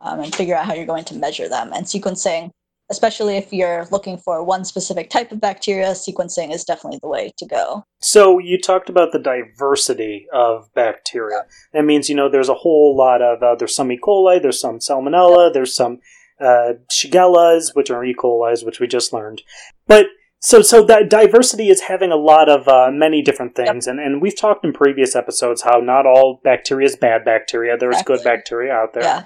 um, 0.00 0.18
and 0.18 0.34
figure 0.34 0.56
out 0.56 0.66
how 0.66 0.74
you're 0.74 0.84
going 0.84 1.04
to 1.04 1.14
measure 1.14 1.48
them. 1.48 1.70
And 1.72 1.86
sequencing, 1.86 2.50
especially 2.90 3.36
if 3.36 3.52
you're 3.52 3.86
looking 3.92 4.18
for 4.18 4.42
one 4.42 4.64
specific 4.64 5.10
type 5.10 5.30
of 5.30 5.40
bacteria, 5.40 5.92
sequencing 5.92 6.52
is 6.52 6.64
definitely 6.64 6.98
the 7.00 7.08
way 7.08 7.32
to 7.38 7.46
go. 7.46 7.84
So 8.00 8.40
you 8.40 8.60
talked 8.60 8.88
about 8.88 9.12
the 9.12 9.20
diversity 9.20 10.26
of 10.32 10.74
bacteria. 10.74 11.42
That 11.72 11.84
means 11.84 12.08
you 12.08 12.16
know 12.16 12.28
there's 12.28 12.48
a 12.48 12.54
whole 12.54 12.96
lot 12.96 13.22
of 13.22 13.40
uh, 13.44 13.54
there's 13.54 13.76
some 13.76 13.92
E. 13.92 13.98
coli, 14.02 14.42
there's 14.42 14.60
some 14.60 14.80
Salmonella, 14.80 15.52
there's 15.52 15.72
some 15.74 16.00
uh, 16.40 16.74
Shigellas, 16.92 17.74
which 17.74 17.90
are 17.90 18.04
E. 18.04 18.14
coli's, 18.14 18.64
which 18.64 18.80
we 18.80 18.86
just 18.86 19.12
learned. 19.12 19.42
But 19.86 20.06
so 20.40 20.60
so 20.62 20.84
that 20.84 21.08
diversity 21.08 21.68
is 21.68 21.82
having 21.82 22.12
a 22.12 22.16
lot 22.16 22.48
of 22.48 22.68
uh, 22.68 22.90
many 22.92 23.22
different 23.22 23.54
things, 23.54 23.86
and 23.86 23.98
and 23.98 24.20
we've 24.20 24.36
talked 24.38 24.64
in 24.64 24.72
previous 24.72 25.16
episodes 25.16 25.62
how 25.62 25.78
not 25.78 26.06
all 26.06 26.40
bacteria 26.44 26.86
is 26.86 26.96
bad 26.96 27.24
bacteria. 27.24 27.76
There's 27.78 27.94
Exactly. 27.94 28.16
good 28.16 28.24
bacteria 28.24 28.72
out 28.72 28.92
there. 28.94 29.02
Yeah. 29.04 29.22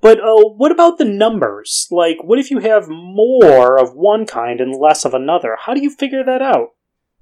But 0.00 0.20
uh, 0.20 0.48
what 0.56 0.70
about 0.70 0.98
the 0.98 1.04
numbers? 1.04 1.88
Like, 1.90 2.18
what 2.22 2.38
if 2.38 2.50
you 2.50 2.58
have 2.60 2.88
more 2.88 3.78
of 3.78 3.94
one 3.94 4.26
kind 4.26 4.60
and 4.60 4.74
less 4.74 5.04
of 5.04 5.12
another? 5.14 5.56
How 5.60 5.74
do 5.74 5.80
you 5.82 5.90
figure 5.90 6.22
that 6.24 6.40
out? 6.42 6.68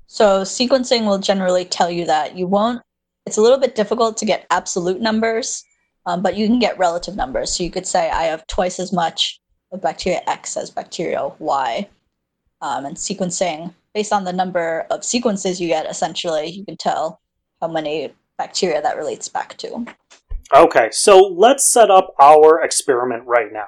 So 0.07 0.43
sequencing 0.43 1.07
will 1.07 1.19
generally 1.19 1.65
tell 1.65 1.91
you 1.91 2.05
that 2.05 2.37
you 2.37 2.47
won't. 2.47 2.83
It's 3.27 3.39
a 3.39 3.41
little 3.41 3.59
bit 3.59 3.75
difficult 3.75 4.17
to 4.19 4.25
get 4.25 4.47
absolute 4.51 5.01
numbers, 5.01 5.65
um, 6.07 6.23
but 6.23 6.37
you 6.37 6.47
can 6.47 6.59
get 6.59 6.79
relative 6.79 7.17
numbers. 7.17 7.53
So 7.53 7.63
you 7.63 7.71
could 7.71 7.87
say 7.87 8.11
I 8.11 8.25
have 8.25 8.47
twice 8.47 8.81
as 8.81 8.93
much 8.93 9.41
of 9.73 9.83
bacteria 9.83 10.23
X 10.27 10.57
as 10.57 10.71
bacteria 10.71 11.29
Y, 11.39 11.89
um, 12.61 12.87
and 12.87 12.97
sequencing 12.97 13.75
based 13.95 14.13
on 14.13 14.25
the 14.25 14.33
number 14.33 14.87
of 14.91 15.05
sequences 15.05 15.61
you 15.61 15.69
get. 15.69 15.87
Essentially, 15.87 16.47
you 16.49 16.65
can 16.65 16.77
tell 16.77 17.21
how 17.61 17.69
many 17.69 18.13
bacteria 18.39 18.81
that 18.83 18.97
relates 18.97 19.29
back 19.29 19.57
to. 19.59 19.87
Okay, 20.55 20.89
so 20.93 21.19
let's 21.19 21.73
set 21.73 21.91
up 21.91 22.15
our 22.21 22.63
experiment 22.63 23.25
right 23.27 23.53
now. 23.53 23.67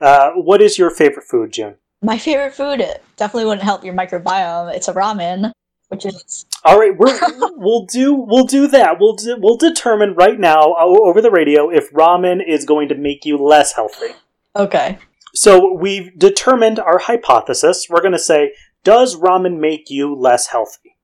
Uh, 0.00 0.32
what 0.32 0.60
is 0.60 0.78
your 0.78 0.90
favorite 0.90 1.26
food, 1.26 1.52
June? 1.52 1.76
My 2.02 2.18
favorite 2.18 2.54
food 2.54 2.80
it 2.80 3.04
definitely 3.16 3.44
wouldn't 3.44 3.62
help 3.62 3.84
your 3.84 3.94
microbiome. 3.94 4.74
It's 4.74 4.88
a 4.88 4.94
ramen, 4.94 5.52
which 5.90 6.06
is 6.06 6.46
All 6.64 6.78
right, 6.78 6.96
we're, 6.96 7.18
we'll 7.56 7.84
do 7.84 8.14
we'll 8.14 8.46
do 8.46 8.66
that. 8.68 8.98
We'll 8.98 9.16
do, 9.16 9.36
we'll 9.38 9.56
determine 9.56 10.14
right 10.14 10.38
now 10.38 10.74
over 10.78 11.20
the 11.20 11.30
radio 11.30 11.68
if 11.68 11.92
ramen 11.92 12.40
is 12.46 12.64
going 12.64 12.88
to 12.88 12.94
make 12.94 13.24
you 13.24 13.36
less 13.36 13.74
healthy. 13.74 14.14
okay. 14.56 14.98
So 15.34 15.72
we've 15.72 16.18
determined 16.18 16.80
our 16.80 16.98
hypothesis. 16.98 17.86
We're 17.88 18.00
going 18.00 18.12
to 18.12 18.18
say, 18.18 18.52
does 18.82 19.14
ramen 19.16 19.60
make 19.60 19.88
you 19.88 20.14
less 20.14 20.48
healthy? 20.48 20.96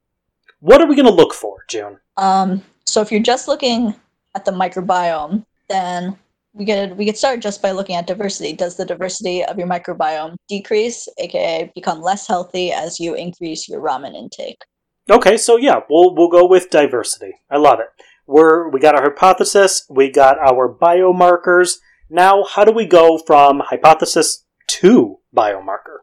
What 0.58 0.80
are 0.80 0.88
we 0.88 0.96
going 0.96 1.06
to 1.06 1.12
look 1.12 1.32
for, 1.32 1.58
June? 1.68 1.98
Um, 2.16 2.64
so 2.86 3.00
if 3.00 3.12
you're 3.12 3.22
just 3.22 3.46
looking 3.46 3.94
at 4.34 4.44
the 4.44 4.50
microbiome, 4.50 5.44
then 5.68 6.16
we 6.54 6.64
could 6.64 6.96
we 6.96 7.04
could 7.04 7.16
start 7.16 7.40
just 7.40 7.60
by 7.60 7.70
looking 7.70 7.96
at 7.96 8.06
diversity. 8.06 8.52
Does 8.52 8.76
the 8.76 8.84
diversity 8.84 9.44
of 9.44 9.58
your 9.58 9.68
microbiome 9.68 10.36
decrease, 10.48 11.08
aka 11.18 11.70
become 11.74 12.00
less 12.00 12.26
healthy 12.26 12.72
as 12.72 12.98
you 12.98 13.14
increase 13.14 13.68
your 13.68 13.80
ramen 13.80 14.14
intake? 14.14 14.62
Okay, 15.08 15.36
so 15.36 15.56
yeah, 15.56 15.80
we'll 15.88 16.14
we'll 16.14 16.28
go 16.28 16.46
with 16.46 16.70
diversity. 16.70 17.34
I 17.48 17.58
love 17.58 17.78
it. 17.78 17.86
We're 18.26 18.68
we 18.68 18.80
got 18.80 18.96
our 18.96 19.02
hypothesis, 19.02 19.86
we 19.88 20.10
got 20.10 20.38
our 20.38 20.68
biomarkers. 20.68 21.76
Now, 22.10 22.44
how 22.44 22.64
do 22.64 22.72
we 22.72 22.86
go 22.86 23.18
from 23.18 23.60
hypothesis 23.60 24.44
to 24.68 25.18
biomarker? 25.34 25.98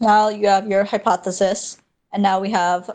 Now 0.00 0.28
you 0.28 0.46
have 0.46 0.68
your 0.68 0.84
hypothesis, 0.84 1.78
and 2.12 2.22
now 2.22 2.38
we 2.38 2.50
have 2.50 2.90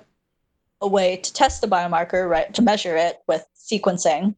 a 0.80 0.88
way 0.88 1.18
to 1.18 1.34
test 1.34 1.62
the 1.62 1.68
biomarker, 1.68 2.30
right? 2.30 2.54
To 2.54 2.62
measure 2.62 2.96
it 2.96 3.22
with 3.28 3.46
sequencing. 3.56 4.36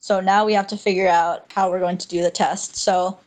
So 0.00 0.20
now 0.20 0.44
we 0.44 0.52
have 0.52 0.66
to 0.68 0.76
figure 0.76 1.08
out 1.08 1.50
how 1.52 1.70
we're 1.70 1.80
going 1.80 1.98
to 1.98 2.08
do 2.08 2.22
the 2.22 2.30
test. 2.30 2.76
So 2.76 3.18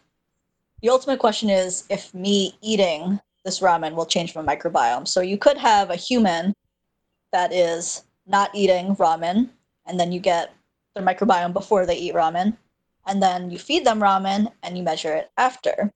the 0.81 0.89
ultimate 0.89 1.19
question 1.19 1.49
is 1.49 1.85
if 1.89 2.13
me 2.13 2.55
eating 2.61 3.19
this 3.43 3.61
ramen 3.61 3.95
will 3.95 4.05
change 4.05 4.35
my 4.35 4.41
microbiome. 4.41 5.07
So 5.07 5.21
you 5.21 5.37
could 5.37 5.57
have 5.57 5.89
a 5.89 5.95
human 5.95 6.53
that 7.35 7.51
is 7.51 8.05
not 8.25 8.49
eating 8.55 8.95
ramen, 8.95 9.49
and 9.85 9.99
then 9.99 10.13
you 10.13 10.21
get 10.21 10.53
their 10.95 11.03
microbiome 11.03 11.51
before 11.51 11.85
they 11.85 11.97
eat 11.97 12.13
ramen, 12.13 12.55
and 13.05 13.21
then 13.21 13.51
you 13.51 13.59
feed 13.59 13.85
them 13.85 13.99
ramen 13.99 14.49
and 14.63 14.77
you 14.77 14.83
measure 14.83 15.13
it 15.13 15.29
after 15.37 15.91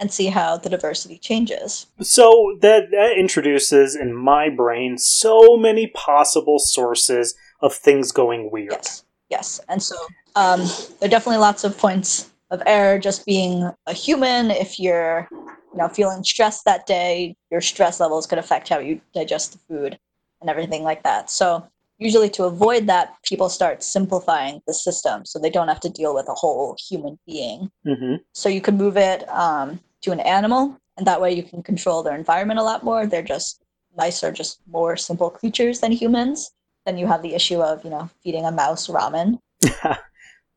and 0.00 0.10
see 0.10 0.28
how 0.28 0.56
the 0.56 0.70
diversity 0.70 1.18
changes. 1.18 1.88
So 2.00 2.56
that 2.62 2.90
that 2.90 3.18
introduces 3.18 3.94
in 3.94 4.14
my 4.14 4.48
brain 4.48 4.96
so 4.96 5.58
many 5.58 5.88
possible 5.88 6.58
sources 6.58 7.34
of 7.60 7.74
things 7.74 8.10
going 8.10 8.50
weird. 8.50 8.72
Yes, 8.72 9.04
yes. 9.28 9.60
And 9.68 9.82
so 9.82 9.96
um, 10.36 10.60
there 11.00 11.08
are 11.08 11.16
definitely 11.16 11.40
lots 11.40 11.64
of 11.64 11.76
points 11.76 12.30
of 12.50 12.62
error 12.64 12.98
just 12.98 13.26
being 13.26 13.70
a 13.86 13.92
human. 13.92 14.50
If 14.50 14.80
you're 14.80 15.28
you 15.30 15.78
know, 15.82 15.88
feeling 15.88 16.24
stressed 16.24 16.64
that 16.64 16.86
day, 16.86 17.36
your 17.50 17.60
stress 17.60 18.00
levels 18.00 18.26
could 18.26 18.38
affect 18.38 18.70
how 18.70 18.78
you 18.78 19.02
digest 19.12 19.52
the 19.52 19.58
food 19.68 19.98
and 20.40 20.50
everything 20.50 20.82
like 20.82 21.02
that. 21.02 21.30
So 21.30 21.66
usually 21.98 22.30
to 22.30 22.44
avoid 22.44 22.86
that, 22.86 23.16
people 23.22 23.48
start 23.48 23.82
simplifying 23.82 24.62
the 24.66 24.74
system 24.74 25.24
so 25.24 25.38
they 25.38 25.50
don't 25.50 25.68
have 25.68 25.80
to 25.80 25.88
deal 25.88 26.14
with 26.14 26.28
a 26.28 26.34
whole 26.34 26.76
human 26.88 27.18
being. 27.26 27.70
hmm 27.84 28.16
So 28.34 28.48
you 28.48 28.60
can 28.60 28.76
move 28.76 28.96
it 28.96 29.28
um, 29.28 29.80
to 30.02 30.12
an 30.12 30.20
animal, 30.20 30.78
and 30.96 31.06
that 31.06 31.20
way 31.20 31.32
you 31.32 31.42
can 31.42 31.62
control 31.62 32.02
their 32.02 32.14
environment 32.16 32.60
a 32.60 32.62
lot 32.62 32.84
more. 32.84 33.06
They're 33.06 33.22
just 33.22 33.62
mice 33.96 34.22
are 34.22 34.32
just 34.32 34.60
more 34.66 34.96
simple 34.96 35.30
creatures 35.30 35.80
than 35.80 35.92
humans. 35.92 36.50
Then 36.84 36.98
you 36.98 37.06
have 37.06 37.22
the 37.22 37.34
issue 37.34 37.62
of 37.62 37.84
you 37.84 37.90
know 37.90 38.10
feeding 38.22 38.44
a 38.44 38.52
mouse 38.52 38.88
ramen. 38.88 39.38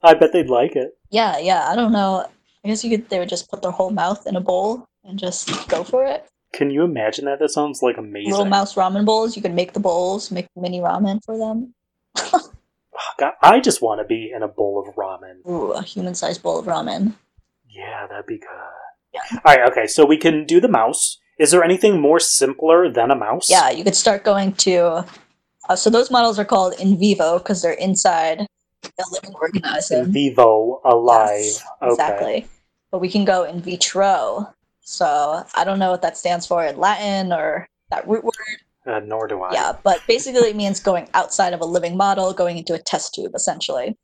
I 0.01 0.13
bet 0.13 0.31
they'd 0.31 0.49
like 0.49 0.75
it. 0.75 0.91
Yeah, 1.09 1.37
yeah. 1.39 1.69
I 1.69 1.75
don't 1.75 1.91
know. 1.91 2.25
I 2.63 2.67
guess 2.67 2.83
you 2.83 2.91
could. 2.91 3.09
They 3.09 3.19
would 3.19 3.29
just 3.29 3.49
put 3.49 3.61
their 3.61 3.71
whole 3.71 3.91
mouth 3.91 4.27
in 4.27 4.35
a 4.35 4.41
bowl 4.41 4.87
and 5.03 5.17
just 5.17 5.67
go 5.69 5.83
for 5.83 6.05
it. 6.05 6.25
Can 6.53 6.71
you 6.71 6.83
imagine 6.83 7.25
that? 7.25 7.39
That 7.39 7.49
sounds 7.49 7.81
like 7.81 7.97
amazing. 7.97 8.31
Little 8.31 8.45
mouse 8.45 8.75
ramen 8.75 9.05
bowls. 9.05 9.35
You 9.35 9.41
can 9.41 9.55
make 9.55 9.73
the 9.73 9.79
bowls, 9.79 10.31
make 10.31 10.47
mini 10.55 10.79
ramen 10.79 11.23
for 11.23 11.37
them. 11.37 11.73
God, 13.17 13.33
I 13.41 13.59
just 13.59 13.81
want 13.81 14.01
to 14.01 14.05
be 14.05 14.31
in 14.35 14.43
a 14.43 14.47
bowl 14.47 14.83
of 14.85 14.95
ramen. 14.95 15.47
Ooh, 15.49 15.71
a 15.71 15.83
human-sized 15.83 16.41
bowl 16.41 16.59
of 16.59 16.65
ramen. 16.65 17.13
Yeah, 17.69 18.07
that'd 18.07 18.25
be 18.25 18.39
good. 18.39 18.49
Yeah. 19.13 19.39
All 19.45 19.55
right, 19.55 19.71
okay, 19.71 19.87
so 19.87 20.05
we 20.05 20.17
can 20.17 20.45
do 20.45 20.59
the 20.59 20.67
mouse. 20.67 21.19
Is 21.37 21.51
there 21.51 21.63
anything 21.63 22.01
more 22.01 22.19
simpler 22.19 22.91
than 22.91 23.11
a 23.11 23.15
mouse? 23.15 23.49
Yeah, 23.49 23.69
you 23.69 23.83
could 23.83 23.95
start 23.95 24.23
going 24.23 24.53
to. 24.53 25.05
Uh, 25.69 25.75
so 25.75 25.89
those 25.89 26.11
models 26.11 26.39
are 26.39 26.45
called 26.45 26.73
in 26.79 26.97
vivo 26.97 27.37
because 27.37 27.61
they're 27.61 27.73
inside 27.73 28.41
a 28.83 29.03
living 29.11 29.33
organism. 29.35 30.05
In 30.05 30.11
vivo, 30.11 30.81
alive. 30.83 31.39
Yes, 31.39 31.63
okay. 31.81 31.91
exactly. 31.91 32.47
But 32.91 32.99
we 32.99 33.09
can 33.09 33.23
go 33.23 33.43
in 33.43 33.61
vitro. 33.61 34.53
So 34.89 35.45
I 35.53 35.63
don't 35.63 35.77
know 35.77 35.91
what 35.91 36.01
that 36.01 36.17
stands 36.17 36.47
for 36.47 36.65
in 36.65 36.79
Latin 36.79 37.31
or 37.31 37.67
that 37.91 38.07
root 38.07 38.23
word. 38.23 38.33
Uh, 38.87 38.99
nor 38.99 39.27
do 39.27 39.43
I. 39.43 39.53
Yeah, 39.53 39.73
but 39.83 40.01
basically 40.07 40.49
it 40.49 40.55
means 40.55 40.79
going 40.79 41.07
outside 41.13 41.53
of 41.53 41.61
a 41.61 41.65
living 41.65 41.95
model, 41.95 42.33
going 42.33 42.57
into 42.57 42.73
a 42.73 42.79
test 42.79 43.13
tube, 43.13 43.33
essentially. 43.35 43.95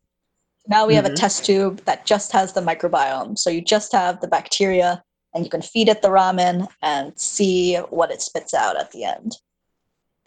Now 0.67 0.85
we 0.85 0.93
have 0.93 1.07
a 1.07 1.09
Mhm. 1.09 1.15
test 1.15 1.43
tube 1.43 1.83
that 1.85 2.05
just 2.05 2.31
has 2.33 2.53
the 2.53 2.61
microbiome. 2.61 3.35
So 3.35 3.49
you 3.49 3.61
just 3.61 3.93
have 3.93 4.21
the 4.21 4.27
bacteria 4.27 5.03
and 5.33 5.43
you 5.43 5.49
can 5.49 5.63
feed 5.63 5.89
it 5.89 6.03
the 6.03 6.09
ramen 6.09 6.67
and 6.83 7.19
see 7.19 7.77
what 7.77 8.11
it 8.11 8.21
spits 8.21 8.53
out 8.53 8.77
at 8.77 8.91
the 8.91 9.05
end. 9.05 9.37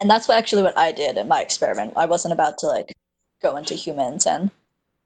And 0.01 0.09
that's 0.09 0.27
what 0.27 0.37
actually 0.37 0.63
what 0.63 0.77
I 0.77 0.91
did 0.91 1.17
in 1.17 1.29
my 1.29 1.41
experiment. 1.41 1.93
I 1.95 2.05
wasn't 2.05 2.33
about 2.33 2.57
to 2.59 2.67
like 2.67 2.93
go 3.41 3.55
into 3.55 3.75
humans 3.75 4.27
and 4.27 4.51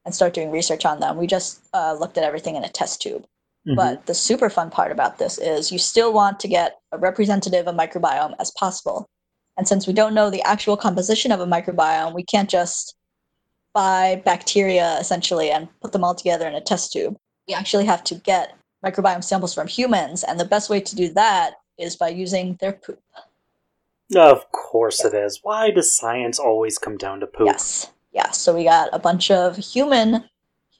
and 0.03 0.15
start 0.15 0.33
doing 0.33 0.49
research 0.49 0.83
on 0.83 0.99
them. 0.99 1.17
We 1.17 1.27
just 1.27 1.61
uh, 1.73 1.93
looked 1.93 2.17
at 2.17 2.23
everything 2.23 2.55
in 2.55 2.63
a 2.63 2.69
test 2.69 3.01
tube. 3.01 3.25
Mhm. 3.67 3.75
But 3.75 4.05
the 4.05 4.13
super 4.13 4.49
fun 4.49 4.69
part 4.69 4.91
about 4.91 5.17
this 5.17 5.37
is 5.37 5.71
you 5.71 5.79
still 5.79 6.11
want 6.11 6.39
to 6.41 6.47
get 6.47 6.79
a 6.91 6.97
representative 6.97 7.67
of 7.67 7.75
microbiome 7.75 8.35
as 8.39 8.51
possible. 8.51 9.07
And 9.57 9.67
since 9.67 9.87
we 9.87 9.93
don't 9.93 10.13
know 10.13 10.29
the 10.29 10.41
actual 10.43 10.75
composition 10.75 11.31
of 11.31 11.39
a 11.39 11.45
microbiome, 11.45 12.13
we 12.13 12.23
can't 12.23 12.49
just 12.49 12.95
buy 13.73 14.21
bacteria 14.25 14.97
essentially 14.99 15.49
and 15.49 15.67
put 15.81 15.91
them 15.91 16.03
all 16.03 16.15
together 16.15 16.47
in 16.47 16.55
a 16.55 16.61
test 16.61 16.91
tube. 16.91 17.15
We 17.47 17.53
actually 17.53 17.85
have 17.85 18.03
to 18.05 18.15
get 18.15 18.53
microbiome 18.85 19.23
samples 19.23 19.53
from 19.53 19.67
humans. 19.67 20.23
And 20.23 20.39
the 20.39 20.45
best 20.45 20.69
way 20.69 20.81
to 20.81 20.95
do 20.95 21.09
that 21.13 21.55
is 21.77 21.95
by 21.95 22.09
using 22.09 22.57
their 22.59 22.73
poop. 22.73 22.99
Of 24.15 24.51
course 24.51 25.03
it 25.03 25.13
is. 25.13 25.39
Why 25.41 25.71
does 25.71 25.95
science 25.95 26.37
always 26.37 26.77
come 26.77 26.97
down 26.97 27.19
to 27.21 27.27
poop? 27.27 27.47
Yes. 27.47 27.89
Yeah. 28.11 28.29
So 28.31 28.53
we 28.53 28.65
got 28.65 28.89
a 28.93 28.99
bunch 28.99 29.31
of 29.31 29.55
human 29.55 30.29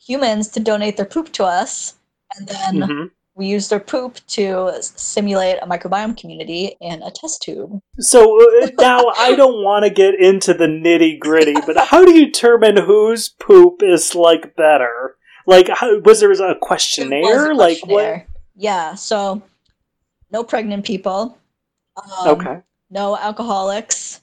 humans 0.06 0.50
to 0.50 0.60
donate 0.60 0.98
their 0.98 1.06
poop 1.06 1.32
to 1.34 1.46
us. 1.46 1.96
And 2.36 2.48
then 2.48 2.76
Mhm. 2.90 3.12
we 3.36 3.48
use 3.48 3.70
their 3.70 3.80
poop 3.80 4.20
to 4.28 4.72
simulate 4.82 5.58
a 5.62 5.66
microbiome 5.68 6.16
community 6.18 6.76
in 6.82 7.02
a 7.04 7.12
test 7.12 7.42
tube. 7.42 7.80
So 8.00 8.40
uh, 8.62 8.70
now 8.80 9.08
I 9.18 9.36
don't 9.36 9.64
want 9.64 9.84
to 9.86 9.90
get 9.90 10.16
into 10.16 10.54
the 10.54 10.66
nitty 10.68 11.20
gritty, 11.20 11.56
but 11.66 11.78
how 11.78 12.04
do 12.06 12.14
you 12.14 12.26
determine 12.28 12.78
whose 12.78 13.30
poop 13.30 13.82
is 13.84 14.16
like 14.16 14.56
better? 14.56 15.16
Like, 15.46 15.68
how, 15.70 16.00
was 16.00 16.20
there 16.22 16.32
a 16.32 16.56
questionnaire? 16.60 17.52
a 17.52 17.56
Like, 17.56 17.80
what? 17.86 18.26
Yeah, 18.56 18.96
so 18.96 19.42
no 20.32 20.44
pregnant 20.44 20.86
people. 20.86 21.38
Um, 21.98 22.28
Okay. 22.30 22.58
No 22.90 23.18
alcoholics. 23.18 24.22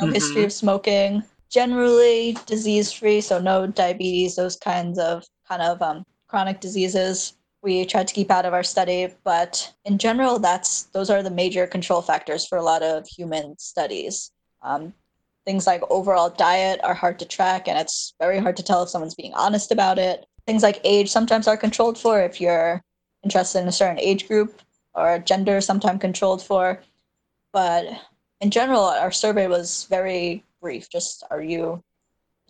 No 0.00 0.06
history 0.08 0.42
Mhm. 0.42 0.46
of 0.46 0.52
smoking. 0.52 1.22
Generally 1.50 2.36
disease 2.46 2.90
free, 2.92 3.20
so 3.20 3.38
no 3.38 3.66
diabetes, 3.66 4.34
those 4.36 4.56
kinds 4.56 4.98
of 4.98 5.24
kind 5.48 5.62
of 5.62 5.80
um, 5.82 6.04
chronic 6.32 6.60
diseases. 6.60 7.34
We 7.62 7.84
tried 7.84 8.08
to 8.08 8.14
keep 8.14 8.30
out 8.30 8.46
of 8.46 8.54
our 8.54 8.62
study, 8.62 9.08
but 9.22 9.70
in 9.84 9.98
general, 9.98 10.38
that's 10.38 10.84
those 10.94 11.10
are 11.10 11.22
the 11.22 11.30
major 11.30 11.66
control 11.66 12.00
factors 12.00 12.46
for 12.46 12.56
a 12.56 12.62
lot 12.62 12.82
of 12.82 13.06
human 13.06 13.56
studies. 13.58 14.30
Um, 14.62 14.94
things 15.44 15.66
like 15.66 15.82
overall 15.90 16.30
diet 16.30 16.80
are 16.82 16.94
hard 16.94 17.18
to 17.18 17.26
track, 17.26 17.68
and 17.68 17.78
it's 17.78 18.14
very 18.18 18.38
hard 18.38 18.56
to 18.56 18.62
tell 18.62 18.82
if 18.82 18.88
someone's 18.88 19.14
being 19.14 19.34
honest 19.34 19.72
about 19.72 19.98
it. 19.98 20.24
Things 20.46 20.62
like 20.62 20.80
age 20.84 21.10
sometimes 21.10 21.46
are 21.46 21.56
controlled 21.58 21.98
for 21.98 22.18
if 22.22 22.40
you're 22.40 22.82
interested 23.22 23.60
in 23.60 23.68
a 23.68 23.72
certain 23.72 24.00
age 24.00 24.26
group, 24.26 24.62
or 24.94 25.18
gender 25.18 25.60
sometimes 25.60 26.00
controlled 26.00 26.42
for. 26.42 26.80
But 27.52 27.84
in 28.40 28.50
general, 28.50 28.84
our 28.84 29.12
survey 29.12 29.48
was 29.48 29.86
very 29.90 30.44
brief. 30.62 30.88
Just 30.88 31.24
are 31.30 31.42
you 31.42 31.84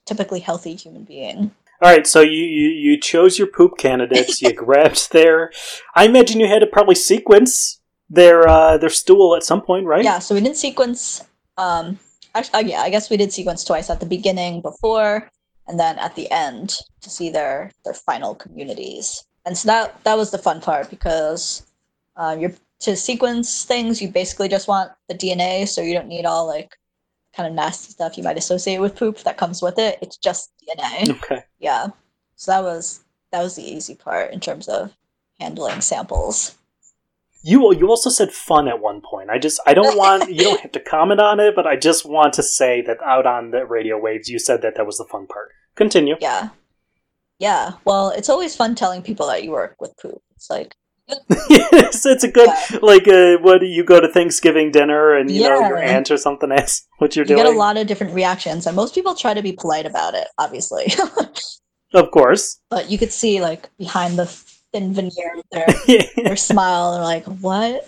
typically 0.06 0.40
healthy 0.40 0.76
human 0.76 1.02
being? 1.02 1.50
All 1.82 1.90
right, 1.90 2.06
so 2.06 2.20
you, 2.20 2.44
you 2.44 2.68
you 2.68 3.00
chose 3.00 3.38
your 3.38 3.48
poop 3.48 3.76
candidates. 3.76 4.40
You 4.40 4.52
grabbed 4.64 5.10
their. 5.10 5.50
I 5.96 6.06
imagine 6.06 6.38
you 6.38 6.46
had 6.46 6.60
to 6.60 6.66
probably 6.68 6.94
sequence 6.94 7.80
their 8.08 8.46
uh, 8.48 8.78
their 8.78 8.88
stool 8.88 9.34
at 9.34 9.42
some 9.42 9.60
point, 9.60 9.86
right? 9.86 10.04
Yeah, 10.04 10.20
so 10.20 10.36
we 10.36 10.40
didn't 10.40 10.58
sequence. 10.58 11.24
Um, 11.58 11.98
actually, 12.36 12.70
yeah, 12.70 12.82
I 12.82 12.90
guess 12.90 13.10
we 13.10 13.16
did 13.16 13.32
sequence 13.32 13.64
twice 13.64 13.90
at 13.90 13.98
the 13.98 14.06
beginning, 14.06 14.60
before, 14.60 15.28
and 15.66 15.80
then 15.80 15.98
at 15.98 16.14
the 16.14 16.30
end 16.30 16.76
to 17.00 17.10
see 17.10 17.30
their 17.30 17.72
their 17.84 17.94
final 17.94 18.36
communities. 18.36 19.24
And 19.44 19.58
so 19.58 19.66
that 19.66 20.04
that 20.04 20.16
was 20.16 20.30
the 20.30 20.38
fun 20.38 20.60
part 20.60 20.88
because 20.88 21.66
uh, 22.16 22.36
you're 22.38 22.54
to 22.82 22.94
sequence 22.94 23.64
things. 23.64 24.00
You 24.00 24.06
basically 24.06 24.48
just 24.48 24.68
want 24.68 24.92
the 25.08 25.16
DNA, 25.16 25.66
so 25.66 25.82
you 25.82 25.94
don't 25.94 26.06
need 26.06 26.26
all 26.26 26.46
like 26.46 26.76
kind 27.34 27.48
of 27.48 27.54
nasty 27.54 27.92
stuff 27.92 28.16
you 28.16 28.24
might 28.24 28.36
associate 28.36 28.78
with 28.78 28.96
poop 28.96 29.18
that 29.20 29.36
comes 29.36 29.62
with 29.62 29.78
it. 29.78 29.98
It's 30.02 30.16
just 30.16 30.52
DNA. 30.62 31.10
Okay. 31.10 31.44
yeah. 31.58 31.88
So 32.36 32.52
that 32.52 32.62
was 32.62 33.04
that 33.30 33.42
was 33.42 33.56
the 33.56 33.62
easy 33.62 33.94
part 33.94 34.32
in 34.32 34.40
terms 34.40 34.68
of 34.68 34.92
handling 35.40 35.80
samples. 35.80 36.56
You 37.42 37.74
you 37.74 37.88
also 37.88 38.10
said 38.10 38.32
fun 38.32 38.68
at 38.68 38.80
one 38.80 39.00
point. 39.00 39.30
I 39.30 39.38
just 39.38 39.60
I 39.66 39.74
don't 39.74 39.96
want 39.96 40.30
you 40.30 40.44
don't 40.44 40.60
have 40.62 40.72
to 40.72 40.80
comment 40.80 41.20
on 41.20 41.40
it, 41.40 41.54
but 41.56 41.66
I 41.66 41.76
just 41.76 42.04
want 42.04 42.34
to 42.34 42.42
say 42.42 42.82
that 42.82 43.02
out 43.02 43.26
on 43.26 43.50
the 43.50 43.66
radio 43.66 43.98
waves, 43.98 44.28
you 44.28 44.38
said 44.38 44.62
that 44.62 44.76
that 44.76 44.86
was 44.86 44.98
the 44.98 45.06
fun 45.10 45.26
part. 45.26 45.50
Continue. 45.74 46.16
Yeah. 46.20 46.50
Yeah. 47.38 47.72
Well, 47.84 48.10
it's 48.10 48.28
always 48.28 48.54
fun 48.54 48.74
telling 48.74 49.02
people 49.02 49.26
that 49.26 49.42
you 49.42 49.50
work 49.50 49.76
with 49.80 49.96
poop. 49.96 50.22
It's 50.36 50.48
like, 50.48 50.76
yes, 51.50 52.04
it's 52.06 52.24
a 52.24 52.30
good 52.30 52.48
Yeah. 52.48 52.78
like 52.82 53.06
uh, 53.08 53.36
what 53.40 53.58
do 53.60 53.66
you 53.66 53.84
go 53.84 54.00
to 54.00 54.08
Thanksgiving 54.08 54.70
dinner 54.70 55.14
and 55.16 55.30
you 55.30 55.42
know 55.42 55.60
your 55.68 55.78
Yeah. 55.78 55.96
aunt 55.96 56.10
or 56.10 56.16
something 56.16 56.50
asks 56.52 56.86
what 56.98 57.14
you're 57.16 57.24
you 57.24 57.28
doing. 57.28 57.38
You 57.38 57.44
get 57.44 57.54
a 57.54 57.58
lot 57.58 57.76
of 57.76 57.86
different 57.86 58.14
reactions, 58.14 58.66
and 58.66 58.74
most 58.76 58.94
people 58.94 59.14
try 59.14 59.34
to 59.34 59.42
be 59.42 59.52
polite 59.52 59.86
about 59.86 60.14
it, 60.14 60.28
obviously. 60.38 60.92
Of 61.94 62.10
course. 62.10 62.58
but 62.70 62.90
you 62.90 62.96
could 62.96 63.12
see, 63.12 63.42
like, 63.42 63.68
behind 63.76 64.18
the 64.18 64.24
thin 64.24 64.94
veneer 64.94 65.36
of 65.36 65.44
their, 65.52 65.66
their 66.24 66.36
smile, 66.36 66.92
they're 66.94 67.02
like, 67.02 67.24
what? 67.26 67.86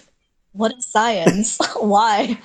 What 0.52 0.75
is 0.76 0.93
science? 0.93 1.57
Why? 1.81 2.38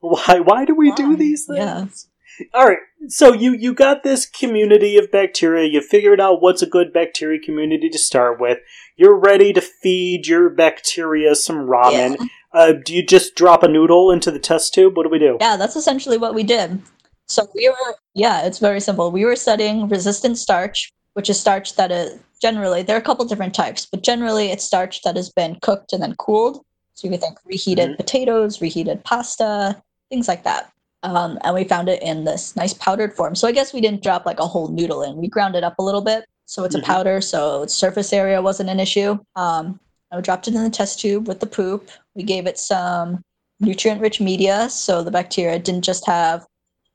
why 0.00 0.40
why 0.40 0.64
do 0.64 0.74
we 0.74 0.90
do 0.92 1.16
these 1.16 1.46
things? 1.46 2.08
Yeah. 2.40 2.46
All 2.60 2.66
right. 2.66 2.78
So 3.08 3.32
you 3.32 3.52
you 3.52 3.72
got 3.74 4.02
this 4.02 4.26
community 4.26 4.98
of 4.98 5.10
bacteria. 5.10 5.68
You 5.70 5.80
figured 5.80 6.20
out 6.20 6.42
what's 6.42 6.62
a 6.62 6.66
good 6.66 6.92
bacteria 6.92 7.40
community 7.40 7.88
to 7.88 7.98
start 7.98 8.38
with. 8.40 8.58
You're 8.96 9.18
ready 9.18 9.52
to 9.52 9.60
feed 9.60 10.26
your 10.26 10.48
bacteria 10.48 11.34
some 11.34 11.66
ramen. 11.66 12.28
Uh, 12.52 12.72
do 12.72 12.94
you 12.94 13.04
just 13.04 13.34
drop 13.34 13.62
a 13.62 13.68
noodle 13.68 14.10
into 14.10 14.30
the 14.30 14.38
test 14.38 14.72
tube? 14.72 14.96
What 14.96 15.02
do 15.02 15.10
we 15.10 15.18
do? 15.18 15.36
Yeah, 15.38 15.56
that's 15.56 15.76
essentially 15.76 16.16
what 16.16 16.34
we 16.34 16.42
did. 16.42 16.80
So 17.28 17.46
we 17.54 17.68
were, 17.68 17.94
yeah, 18.14 18.46
it's 18.46 18.58
very 18.58 18.80
simple. 18.80 19.10
We 19.10 19.26
were 19.26 19.36
studying 19.36 19.88
resistant 19.88 20.38
starch, 20.38 20.90
which 21.12 21.28
is 21.28 21.38
starch 21.38 21.76
that 21.76 21.92
is 21.92 22.18
generally, 22.40 22.82
there 22.82 22.96
are 22.96 23.00
a 23.00 23.02
couple 23.02 23.24
different 23.26 23.54
types, 23.54 23.84
but 23.84 24.02
generally 24.02 24.50
it's 24.50 24.64
starch 24.64 25.02
that 25.02 25.16
has 25.16 25.28
been 25.30 25.58
cooked 25.60 25.92
and 25.92 26.02
then 26.02 26.14
cooled. 26.16 26.64
So 26.94 27.06
you 27.06 27.10
can 27.10 27.20
think 27.20 27.38
reheated 27.44 27.90
Mhm. 27.90 27.96
potatoes, 27.98 28.62
reheated 28.62 29.04
pasta, 29.04 29.82
things 30.08 30.28
like 30.28 30.44
that. 30.44 30.72
Um, 31.02 31.38
and 31.44 31.54
we 31.54 31.64
found 31.64 31.90
it 31.90 32.02
in 32.02 32.24
this 32.24 32.56
nice 32.56 32.72
powdered 32.72 33.14
form. 33.14 33.34
So 33.34 33.46
I 33.46 33.52
guess 33.52 33.74
we 33.74 33.82
didn't 33.82 34.02
drop 34.02 34.24
like 34.24 34.40
a 34.40 34.46
whole 34.46 34.68
noodle 34.68 35.02
in. 35.02 35.16
We 35.16 35.28
ground 35.28 35.54
it 35.54 35.64
up 35.64 35.74
a 35.78 35.82
little 35.82 36.00
bit. 36.00 36.24
So 36.46 36.64
it's 36.64 36.76
Mhm. 36.76 36.80
a 36.82 36.82
powder, 36.82 37.20
so 37.20 37.66
surface 37.66 38.12
area 38.12 38.40
wasn't 38.40 38.70
an 38.70 38.80
issue. 38.80 39.18
Um, 39.34 39.80
we 40.14 40.22
dropped 40.22 40.48
it 40.48 40.54
in 40.54 40.62
the 40.62 40.70
test 40.70 41.00
tube 41.00 41.28
with 41.28 41.40
the 41.40 41.46
poop. 41.46 41.90
We 42.14 42.22
gave 42.22 42.46
it 42.46 42.58
some 42.58 43.22
nutrient 43.60 44.00
rich 44.00 44.20
media. 44.20 44.70
So 44.70 45.02
the 45.02 45.10
bacteria 45.10 45.58
didn't 45.58 45.82
just 45.84 46.06
have 46.06 46.46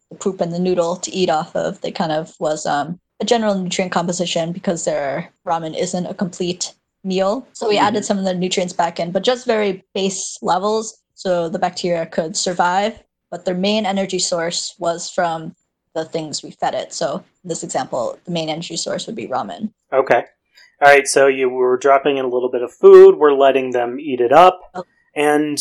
the 0.10 0.18
poop 0.18 0.42
and 0.42 0.52
the 0.52 0.60
noodle 0.60 0.96
to 0.96 1.12
eat 1.12 1.30
off 1.30 1.56
of. 1.56 1.82
They 1.82 1.92
kind 1.92 2.12
of 2.12 2.34
was 2.40 2.66
um, 2.66 3.00
a 3.20 3.26
general 3.26 3.56
nutrient 3.56 3.92
composition 3.92 4.52
because 4.54 4.86
their 4.86 5.30
ramen 5.46 5.78
isn't 5.78 6.06
a 6.06 6.14
complete 6.14 6.74
meal. 7.04 7.46
So 7.54 7.68
we 7.68 7.78
Mhm. 7.78 7.82
added 7.82 8.06
some 8.06 8.18
of 8.18 8.24
the 8.26 8.34
nutrients 8.34 8.74
back 8.74 9.00
in, 9.00 9.12
but 9.12 9.24
just 9.24 9.46
very 9.46 9.84
base 9.94 10.38
levels 10.42 10.98
so 11.14 11.50
the 11.50 11.60
bacteria 11.60 12.06
could 12.06 12.36
survive. 12.38 13.04
But 13.30 13.46
their 13.46 13.56
main 13.56 13.86
energy 13.86 14.20
source 14.20 14.74
was 14.80 15.10
from 15.10 15.56
the 15.94 16.06
things 16.06 16.44
we 16.44 16.52
fed 16.52 16.74
it. 16.74 16.94
So 16.94 17.24
in 17.44 17.48
this 17.48 17.64
example, 17.64 18.18
the 18.26 18.32
main 18.32 18.50
energy 18.50 18.78
source 18.78 19.08
would 19.08 19.16
be 19.16 19.28
ramen. 19.28 19.72
Okay. 19.92 20.26
All 20.82 20.88
right. 20.88 21.08
So 21.08 21.28
you 21.28 21.50
were 21.50 21.78
dropping 21.78 22.18
in 22.18 22.26
a 22.26 22.30
little 22.30 22.50
bit 22.50 22.64
of 22.64 22.72
food. 22.72 23.18
We're 23.18 23.34
letting 23.34 23.72
them 23.72 24.00
eat 24.00 24.22
it 24.22 24.32
up. 24.32 24.62
Yep. 24.76 24.86
And 25.16 25.60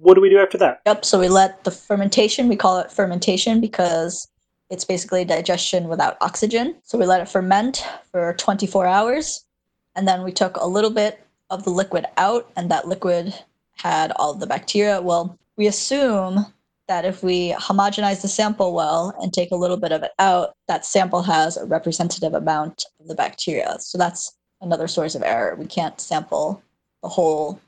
what 0.00 0.14
do 0.14 0.20
we 0.20 0.30
do 0.30 0.38
after 0.38 0.58
that? 0.58 0.82
Yep. 0.86 1.04
So 1.04 1.18
we 1.18 1.28
let 1.28 1.64
the 1.64 1.70
fermentation, 1.70 2.48
we 2.48 2.56
call 2.56 2.78
it 2.78 2.92
fermentation 2.92 3.60
because 3.60 4.28
it's 4.70 4.84
basically 4.84 5.24
digestion 5.24 5.88
without 5.88 6.16
oxygen. 6.20 6.76
So 6.82 6.98
we 6.98 7.06
let 7.06 7.20
it 7.20 7.28
ferment 7.28 7.84
for 8.10 8.34
24 8.34 8.86
hours. 8.86 9.44
And 9.94 10.08
then 10.08 10.22
we 10.22 10.32
took 10.32 10.56
a 10.56 10.66
little 10.66 10.90
bit 10.90 11.24
of 11.50 11.64
the 11.64 11.70
liquid 11.70 12.06
out, 12.16 12.50
and 12.56 12.70
that 12.70 12.88
liquid 12.88 13.34
had 13.76 14.10
all 14.16 14.32
the 14.32 14.46
bacteria. 14.46 15.02
Well, 15.02 15.38
we 15.58 15.66
assume 15.66 16.46
that 16.88 17.04
if 17.04 17.22
we 17.22 17.52
homogenize 17.52 18.22
the 18.22 18.28
sample 18.28 18.74
well 18.74 19.14
and 19.20 19.32
take 19.32 19.50
a 19.50 19.56
little 19.56 19.76
bit 19.76 19.92
of 19.92 20.02
it 20.02 20.12
out, 20.18 20.54
that 20.68 20.84
sample 20.84 21.22
has 21.22 21.56
a 21.56 21.64
representative 21.64 22.34
amount 22.34 22.84
of 23.00 23.08
the 23.08 23.14
bacteria. 23.14 23.76
So 23.80 23.98
that's 23.98 24.36
another 24.60 24.88
source 24.88 25.14
of 25.14 25.22
error. 25.22 25.54
We 25.56 25.66
can't 25.66 26.00
sample 26.00 26.62
the 27.02 27.08
whole, 27.08 27.60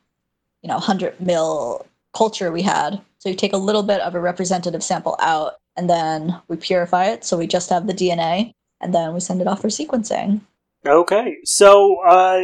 you 0.62 0.68
know, 0.68 0.74
100 0.74 1.20
mil 1.20 1.86
culture 2.14 2.52
we 2.52 2.62
had. 2.62 3.00
So 3.18 3.28
you 3.28 3.34
take 3.34 3.52
a 3.52 3.58
little 3.58 3.82
bit 3.82 4.00
of 4.00 4.14
a 4.14 4.20
representative 4.20 4.82
sample 4.82 5.16
out 5.20 5.54
and 5.76 5.88
then 5.88 6.40
we 6.48 6.56
purify 6.56 7.06
it. 7.06 7.24
So 7.24 7.36
we 7.36 7.46
just 7.46 7.70
have 7.70 7.86
the 7.86 7.94
DNA 7.94 8.54
and 8.80 8.94
then 8.94 9.14
we 9.14 9.20
send 9.20 9.40
it 9.40 9.46
off 9.46 9.60
for 9.60 9.68
sequencing. 9.68 10.40
Okay. 10.86 11.38
So, 11.44 12.02
uh, 12.06 12.42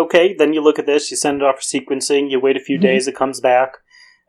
okay, 0.00 0.34
then 0.34 0.52
you 0.52 0.60
look 0.60 0.78
at 0.78 0.86
this, 0.86 1.10
you 1.10 1.16
send 1.16 1.40
it 1.40 1.44
off 1.44 1.56
for 1.56 1.62
sequencing, 1.62 2.30
you 2.30 2.38
wait 2.38 2.56
a 2.56 2.60
few 2.60 2.78
Mhm. 2.78 2.82
days, 2.82 3.08
it 3.08 3.16
comes 3.16 3.40
back, 3.40 3.78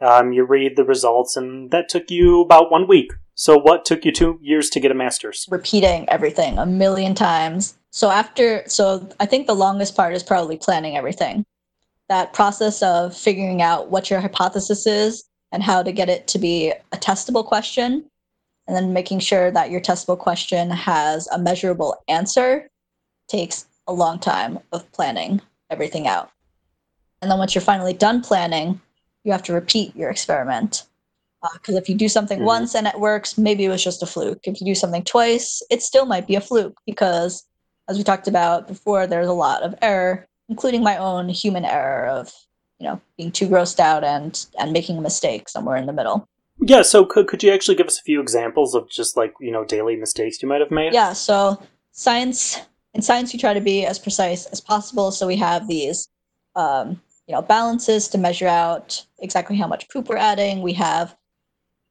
um, 0.02 0.34
you 0.34 0.44
read 0.44 0.76
the 0.76 0.84
results, 0.84 1.36
and 1.36 1.72
that 1.72 1.90
took 1.90 2.10
you 2.10 2.42
about 2.42 2.72
one 2.72 2.88
week. 2.88 3.12
So, 3.36 3.58
what 3.58 3.86
took 3.86 4.06
you 4.06 4.12
two 4.12 4.40
years 4.42 4.70
to 4.72 4.80
get 4.80 4.92
a 4.92 4.96
master's? 4.96 5.46
repeating 5.50 6.08
everything 6.10 6.58
a 6.58 6.66
million 6.66 7.16
times. 7.16 7.76
So 7.92 8.12
after, 8.12 8.64
so 8.68 9.08
I 9.20 9.26
think 9.26 9.48
the 9.48 9.56
longest 9.56 9.96
part 9.96 10.14
is 10.14 10.24
probably 10.24 10.58
planning 10.58 10.96
everything. 10.96 11.46
That 12.08 12.34
process 12.34 12.84
of 12.84 13.16
figuring 13.16 13.62
out 13.62 13.90
what 13.90 14.10
your 14.10 14.20
hypothesis 14.20 14.86
is 14.86 15.24
and 15.52 15.64
how 15.64 15.82
to 15.82 15.92
get 15.92 16.10
it 16.10 16.28
to 16.28 16.40
be 16.40 16.72
a 16.92 16.98
testable 16.98 17.46
question, 17.46 18.06
and 18.68 18.76
then 18.76 18.94
making 18.94 19.20
sure 19.20 19.50
that 19.52 19.72
your 19.72 19.82
testable 19.82 20.18
question 20.18 20.70
has 20.70 21.28
a 21.28 21.40
measurable 21.40 21.96
answer 22.08 22.70
takes 23.28 23.66
a 23.88 23.94
long 23.94 24.20
time 24.20 24.60
of 24.72 24.92
planning 24.92 25.42
everything 25.70 26.08
out. 26.08 26.30
And 27.22 27.32
then 27.32 27.40
once 27.40 27.56
you're 27.56 27.62
finally 27.62 27.94
done 27.94 28.22
planning, 28.22 28.80
you 29.24 29.32
have 29.32 29.44
to 29.44 29.54
repeat 29.54 29.96
your 29.96 30.10
experiment. 30.10 30.84
Because 31.54 31.76
if 31.76 31.88
you 31.88 31.96
do 31.96 32.10
something 32.10 32.40
Mhm. 32.40 32.46
once 32.46 32.76
and 32.76 32.86
it 32.86 33.00
works, 33.00 33.38
maybe 33.38 33.64
it 33.64 33.70
was 33.70 33.84
just 33.84 34.04
a 34.04 34.06
fluke. 34.06 34.42
If 34.44 34.60
you 34.60 34.66
do 34.66 34.76
something 34.76 35.04
twice, 35.04 35.62
it 35.70 35.82
still 35.82 36.06
might 36.06 36.28
be 36.28 36.36
a 36.36 36.42
fluke 36.42 36.78
because, 36.86 37.46
as 37.88 37.98
we 37.98 38.04
talked 38.04 38.28
about 38.28 38.68
before, 38.68 39.08
there's 39.08 39.28
a 39.28 39.34
lot 39.34 39.64
of 39.64 39.74
error, 39.82 40.28
including 40.50 40.84
my 40.84 40.98
own 40.98 41.30
human 41.30 41.64
error 41.64 42.08
of, 42.08 42.34
you 42.78 42.88
know, 42.88 43.00
being 43.18 43.32
too 43.32 43.48
grossed 43.48 43.80
out 43.80 44.04
and 44.04 44.46
and 44.58 44.74
making 44.74 44.98
a 44.98 45.02
mistake 45.02 45.48
somewhere 45.48 45.78
in 45.78 45.86
the 45.86 45.94
middle. 45.94 46.28
Yeah, 46.62 46.82
so 46.82 47.06
could, 47.06 47.28
could 47.28 47.42
you 47.42 47.54
actually 47.54 47.76
give 47.76 47.88
us 47.88 48.00
a 48.00 48.04
few 48.04 48.20
examples 48.20 48.76
of 48.76 48.90
just 48.90 49.16
like, 49.16 49.34
you 49.40 49.50
know, 49.52 49.64
daily 49.64 49.96
mistakes 49.96 50.42
you 50.42 50.50
might 50.50 50.60
have 50.60 50.72
made? 50.72 50.94
Yeah. 50.94 51.14
So 51.14 51.58
science 51.94 52.60
in 52.94 53.02
science, 53.02 53.34
you 53.34 53.40
try 53.40 53.54
to 53.54 53.62
be 53.62 53.86
as 53.86 53.98
precise 53.98 54.46
as 54.48 54.60
possible. 54.60 55.12
So 55.12 55.26
we 55.26 55.38
have 55.38 55.70
these, 55.70 56.10
um, 56.58 57.02
you 57.30 57.36
know, 57.36 57.44
balances 57.44 58.08
to 58.08 58.18
measure 58.18 58.48
out 58.48 59.06
exactly 59.20 59.56
how 59.56 59.68
much 59.68 59.88
poop 59.90 60.10
we're 60.10 60.18
adding. 60.18 60.64
We 60.64 60.74
have 60.74 61.16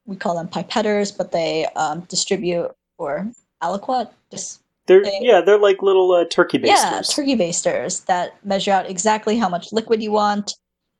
we 0.05 0.17
call 0.17 0.35
them 0.35 0.49
pipetters, 0.49 1.13
but 1.13 1.31
they 1.31 1.65
um, 1.77 2.01
distribute 2.01 2.75
or 2.97 3.31
aliquot. 3.63 4.09
Just 4.31 4.61
They're 4.85 5.01
They- 5.01 5.19
yeah, 5.21 5.39
they're 5.39 5.57
like 5.57 5.81
little 5.81 6.11
uh, 6.11 6.25
turkey 6.25 6.57
basters. 6.57 7.07
Yeah, 7.09 7.15
turkey 7.15 7.35
basters 7.35 8.01
that 8.01 8.35
measure 8.45 8.71
out 8.71 8.89
exactly 8.89 9.37
how 9.37 9.47
much 9.47 9.71
liquid 9.71 10.03
you 10.03 10.11
want. 10.11 10.55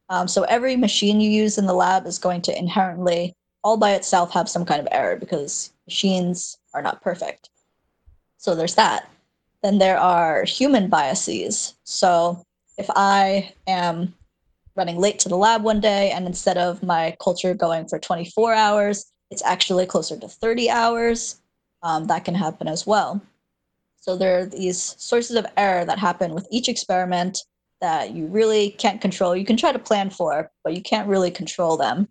Um, 0.08 0.28
so 0.28 0.44
every 0.44 0.78
machine 0.78 1.20
you 1.20 1.30
use 1.30 1.58
in 1.58 1.66
the 1.66 1.74
lab 1.74 2.06
is 2.06 2.18
going 2.18 2.42
to 2.44 2.58
inherently, 2.58 3.36
all 3.64 3.76
by 3.76 3.92
itself, 3.92 4.32
have 4.32 4.48
some 4.48 4.64
kind 4.64 4.80
of 4.80 4.88
error 4.92 5.18
because 5.18 5.74
machines 5.86 6.58
are 6.74 6.82
not 6.82 7.02
perfect. 7.02 7.50
So 8.38 8.56
there's 8.56 8.76
that. 8.76 9.10
Then 9.64 9.80
there 9.80 10.00
are 10.00 10.46
human 10.46 10.88
biases. 10.88 11.76
So 11.84 12.42
if 12.78 12.90
I 12.96 13.54
am 13.68 14.14
running 14.76 14.98
late 14.98 15.20
to 15.20 15.30
the 15.30 15.38
lab 15.38 15.64
one 15.64 15.80
day 15.80 16.12
and 16.12 16.26
instead 16.26 16.58
of 16.58 16.84
my 16.84 17.16
culture 17.22 17.54
going 17.54 17.88
for 17.88 18.00
24 18.00 18.54
hours, 18.54 19.12
it's 19.32 19.44
actually 19.44 19.86
closer 19.86 20.18
to 20.18 20.28
30 20.28 20.70
hours, 20.70 21.42
um, 21.84 22.06
that 22.08 22.26
can 22.26 22.36
happen 22.36 22.68
as 22.68 22.86
well. 22.86 23.22
So 24.02 24.16
there 24.16 24.40
are 24.40 24.46
these 24.46 24.96
sources 24.98 25.36
of 25.36 25.46
error 25.58 25.86
that 25.86 26.00
happen 26.00 26.34
with 26.34 26.48
each 26.50 26.70
experiment 26.70 27.40
that 27.82 28.12
you 28.12 28.28
really 28.28 28.72
can't 28.72 29.02
control. 29.02 29.36
You 29.36 29.46
can 29.46 29.58
try 29.58 29.72
to 29.72 29.80
plan 29.80 30.10
for, 30.10 30.52
but 30.64 30.76
you 30.76 30.82
can't 30.82 31.08
really 31.08 31.32
control 31.32 31.78
them. 31.78 32.08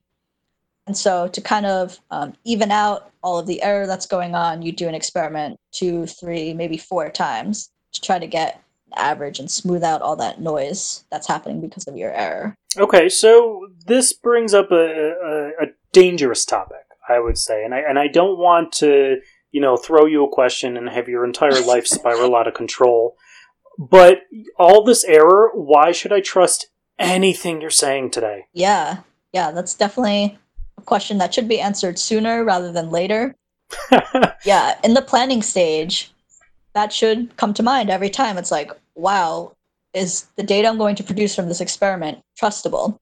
And 0.87 0.97
so 0.97 1.29
to 1.29 1.41
kind 1.41 1.67
of 1.67 1.99
um, 2.11 2.35
even 2.45 2.71
out 2.71 3.11
all 3.23 3.39
of 3.39 3.47
the 3.47 3.63
error 3.63 3.87
that's 3.87 4.07
going 4.07 4.35
on, 4.35 4.63
you 4.63 4.73
do 4.73 4.89
an 4.89 4.95
experiment 4.95 5.59
two, 5.73 6.07
three, 6.07 6.55
maybe 6.55 6.79
four 6.79 7.11
times 7.11 7.71
to 7.93 8.01
try 8.01 8.19
to 8.19 8.27
get 8.27 8.63
average 8.97 9.39
and 9.39 9.51
smooth 9.51 9.83
out 9.83 10.03
all 10.03 10.17
that 10.17 10.41
noise 10.41 11.05
that's 11.11 11.29
happening 11.29 11.61
because 11.61 11.87
of 11.87 11.97
your 11.97 12.13
error. 12.13 12.55
Okay, 12.77 13.09
so 13.09 13.69
this 13.87 14.13
brings 14.13 14.55
up 14.55 14.71
a, 14.71 14.75
a, 14.77 15.49
a 15.65 15.67
dangerous 15.93 16.45
topic, 16.45 16.87
I 17.09 17.19
would 17.19 17.39
say, 17.39 17.65
and 17.65 17.75
I 17.75 17.79
and 17.81 17.99
I 17.99 18.09
don't 18.09 18.39
want 18.39 18.73
to, 18.75 19.21
you 19.51 19.61
know, 19.61 19.77
throw 19.77 20.07
you 20.07 20.25
a 20.25 20.31
question 20.31 20.77
and 20.77 20.89
have 20.89 21.09
your 21.09 21.25
entire 21.25 21.61
life 21.61 21.87
spiral 21.89 22.37
out 22.37 22.49
of 22.49 22.55
control. 22.55 23.17
But 23.79 24.23
all 24.59 24.83
this 24.83 25.05
error, 25.05 25.51
why 25.55 25.93
should 25.93 26.13
I 26.13 26.21
trust 26.21 26.69
anything 26.99 27.61
you're 27.61 27.71
saying 27.71 28.11
today? 28.11 28.47
Yeah, 28.53 28.99
yeah, 29.33 29.53
that's 29.53 29.75
definitely 29.75 30.37
a 30.77 30.83
question 30.83 31.19
that 31.19 31.33
should 31.33 31.49
be 31.49 31.61
answered 31.61 31.99
sooner 31.99 32.45
rather 32.45 32.73
than 32.73 32.91
later. 32.91 33.35
yeah, 34.45 34.79
in 34.83 34.95
the 34.95 35.03
planning 35.03 35.43
stage, 35.43 36.11
that 36.79 36.93
should 36.93 37.37
come 37.37 37.53
to 37.53 37.63
mind 37.65 37.91
every 37.91 38.09
time. 38.09 38.39
It's 38.39 38.53
like, 38.53 38.71
wow, 38.95 39.57
is 39.95 40.29
the 40.37 40.45
data 40.45 40.69
I'm 40.69 40.79
going 40.79 40.95
to 40.95 41.03
produce 41.03 41.35
from 41.35 41.49
this 41.49 41.61
experiment 41.61 42.21
trustable? 42.41 42.97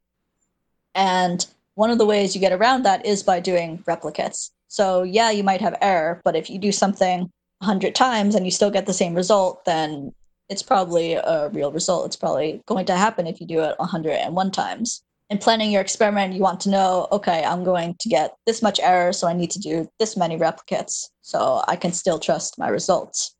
And 0.94 1.46
one 1.74 1.90
of 1.90 1.98
the 1.98 2.06
ways 2.06 2.34
you 2.34 2.40
get 2.40 2.54
around 2.54 2.84
that 2.84 3.04
is 3.04 3.22
by 3.22 3.38
doing 3.38 3.84
replicates. 3.86 4.50
So, 4.68 5.02
yeah, 5.02 5.30
you 5.30 5.44
might 5.44 5.60
have 5.60 5.76
error, 5.82 6.22
but 6.24 6.34
if 6.34 6.48
you 6.48 6.58
do 6.58 6.72
something 6.72 7.30
100 7.58 7.94
times 7.94 8.34
and 8.34 8.46
you 8.46 8.50
still 8.50 8.70
get 8.70 8.86
the 8.86 8.94
same 8.94 9.14
result, 9.14 9.62
then 9.66 10.14
it's 10.48 10.62
probably 10.62 11.12
a 11.12 11.50
real 11.50 11.70
result. 11.70 12.06
It's 12.06 12.16
probably 12.16 12.62
going 12.64 12.86
to 12.86 12.96
happen 12.96 13.26
if 13.26 13.42
you 13.42 13.46
do 13.46 13.60
it 13.60 13.78
101 13.78 14.50
times. 14.52 15.02
In 15.28 15.36
planning 15.36 15.70
your 15.70 15.82
experiment, 15.82 16.32
you 16.32 16.40
want 16.40 16.60
to 16.60 16.70
know 16.70 17.08
okay, 17.12 17.44
I'm 17.44 17.62
going 17.62 17.94
to 18.00 18.08
get 18.08 18.36
this 18.46 18.62
much 18.62 18.80
error, 18.80 19.12
so 19.12 19.28
I 19.28 19.34
need 19.34 19.50
to 19.50 19.58
do 19.58 19.86
this 19.98 20.16
many 20.16 20.38
replicates 20.38 21.10
so 21.20 21.62
I 21.68 21.76
can 21.76 21.92
still 21.92 22.18
trust 22.18 22.58
my 22.58 22.68
results. 22.68 23.35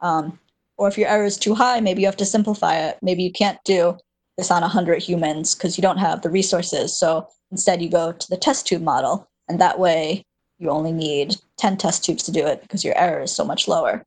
Um, 0.00 0.38
or 0.76 0.88
if 0.88 0.96
your 0.96 1.08
error 1.08 1.24
is 1.24 1.36
too 1.36 1.54
high, 1.54 1.80
maybe 1.80 2.02
you 2.02 2.06
have 2.06 2.16
to 2.18 2.24
simplify 2.24 2.76
it. 2.76 2.98
Maybe 3.02 3.22
you 3.22 3.32
can't 3.32 3.58
do 3.64 3.98
this 4.36 4.50
on 4.50 4.62
100 4.62 5.02
humans 5.02 5.54
because 5.54 5.76
you 5.76 5.82
don't 5.82 5.98
have 5.98 6.22
the 6.22 6.30
resources. 6.30 6.96
So 6.96 7.26
instead, 7.50 7.82
you 7.82 7.90
go 7.90 8.12
to 8.12 8.30
the 8.30 8.36
test 8.36 8.66
tube 8.66 8.82
model, 8.82 9.28
and 9.48 9.60
that 9.60 9.78
way 9.78 10.24
you 10.58 10.70
only 10.70 10.92
need 10.92 11.36
10 11.56 11.76
test 11.76 12.04
tubes 12.04 12.22
to 12.24 12.32
do 12.32 12.46
it 12.46 12.62
because 12.62 12.84
your 12.84 12.96
error 12.96 13.22
is 13.22 13.32
so 13.32 13.44
much 13.44 13.68
lower. 13.68 14.04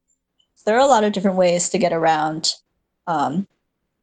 So 0.56 0.64
there 0.66 0.76
are 0.76 0.86
a 0.86 0.88
lot 0.88 1.04
of 1.04 1.14
different 1.14 1.38
ways 1.38 1.70
to 1.70 1.78
get 1.78 1.94
around 1.94 2.54
um, 3.08 3.48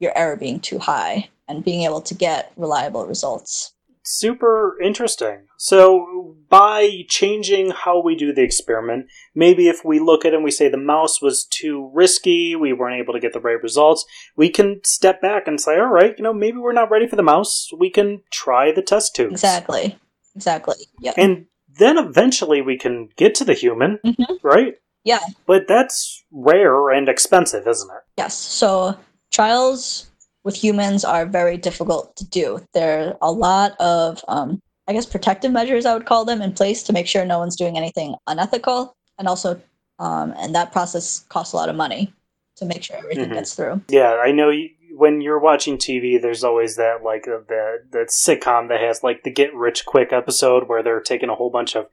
your 0.01 0.17
error 0.17 0.37
being 0.37 0.61
too 0.61 0.79
high 0.79 1.29
and 1.49 1.65
being 1.65 1.83
able 1.83 2.01
to 2.03 2.15
get 2.15 2.53
reliable 2.57 3.07
results. 3.07 3.73
Super 4.11 4.79
interesting. 4.83 5.49
So, 5.59 6.35
by 6.49 7.03
changing 7.11 7.73
how 7.73 8.01
we 8.03 8.17
do 8.17 8.33
the 8.33 8.43
experiment, 8.43 9.05
maybe 9.35 9.69
if 9.69 9.85
we 9.85 9.99
look 10.01 10.25
at 10.25 10.33
it 10.33 10.37
and 10.37 10.45
we 10.45 10.51
say 10.51 10.71
the 10.71 10.79
mouse 10.79 11.21
was 11.21 11.45
too 11.45 11.91
risky, 11.93 12.57
we 12.57 12.73
weren't 12.73 12.99
able 12.99 13.13
to 13.13 13.21
get 13.21 13.35
the 13.35 13.41
right 13.41 13.63
results, 13.63 14.07
we 14.35 14.49
can 14.49 14.81
step 14.83 15.21
back 15.21 15.47
and 15.47 15.61
say, 15.61 15.73
all 15.79 15.89
right, 15.93 16.15
you 16.17 16.25
know, 16.25 16.33
maybe 16.33 16.57
we're 16.57 16.73
not 16.73 16.91
ready 16.91 17.07
for 17.07 17.17
the 17.17 17.23
mouse. 17.23 17.69
We 17.79 17.91
can 17.91 18.23
try 18.31 18.73
the 18.73 18.81
test 18.81 19.15
tubes. 19.15 19.33
Exactly. 19.35 19.99
Exactly. 20.35 20.77
Yeah. 21.01 21.13
And 21.19 21.45
then 21.79 21.99
eventually 21.99 22.63
we 22.63 22.79
can 22.79 23.11
get 23.17 23.35
to 23.37 23.45
the 23.45 23.53
human, 23.53 23.99
Mhm. 24.07 24.39
right? 24.43 24.77
Yeah. 25.05 25.21
But 25.47 25.69
that's 25.69 26.25
rare 26.33 26.89
and 26.89 27.11
expensive, 27.11 27.69
isn't 27.69 27.91
it? 27.91 28.03
Yes. 28.17 28.35
So 28.39 28.97
trials 29.31 30.08
with 30.45 30.57
humans 30.57 31.05
are 31.05 31.27
very 31.27 31.57
difficult 31.57 32.17
to 32.17 32.25
do. 32.29 32.61
There 32.75 33.09
are 33.09 33.19
a 33.23 33.33
lot 33.33 33.73
of, 33.81 34.25
um, 34.29 34.61
I 34.87 34.93
guess, 34.93 35.07
protective 35.07 35.53
measures, 35.53 35.85
I 35.87 35.95
would 35.95 36.07
call 36.07 36.25
them, 36.25 36.41
in 36.43 36.53
place 36.53 36.83
to 36.85 36.93
make 36.93 37.07
sure 37.07 37.25
no 37.25 37.39
one's 37.39 37.57
doing 37.57 37.77
anything 37.77 38.15
unethical. 38.27 38.95
And 39.19 39.29
also, 39.29 39.61
um, 39.99 40.33
and 40.39 40.55
that 40.55 40.73
process 40.73 41.21
costs 41.29 41.53
a 41.53 41.57
lot 41.57 41.69
of 41.69 41.77
money 41.77 42.13
to 42.57 42.65
make 42.65 42.83
sure 42.83 42.97
everything 42.97 43.31
Mhm. 43.31 43.35
gets 43.35 43.55
through. 43.55 43.83
Yeah, 43.89 44.15
I 44.15 44.33
know 44.33 44.51
you, 44.51 44.71
when 44.97 45.21
you're 45.21 45.39
watching 45.39 45.77
TV, 45.77 46.19
there's 46.19 46.43
always 46.45 46.77
that 46.77 47.03
like 47.05 47.29
uh, 47.29 47.39
the 47.49 47.79
that 47.91 48.09
sitcom 48.09 48.69
that 48.69 48.81
has 48.81 49.03
like 49.03 49.23
the 49.23 49.31
get 49.31 49.55
rich 49.55 49.85
quick 49.87 50.13
episode 50.13 50.69
where 50.69 50.83
they're 50.83 51.01
taking 51.01 51.29
a 51.29 51.35
whole 51.35 51.51
bunch 51.51 51.77
of 51.77 51.87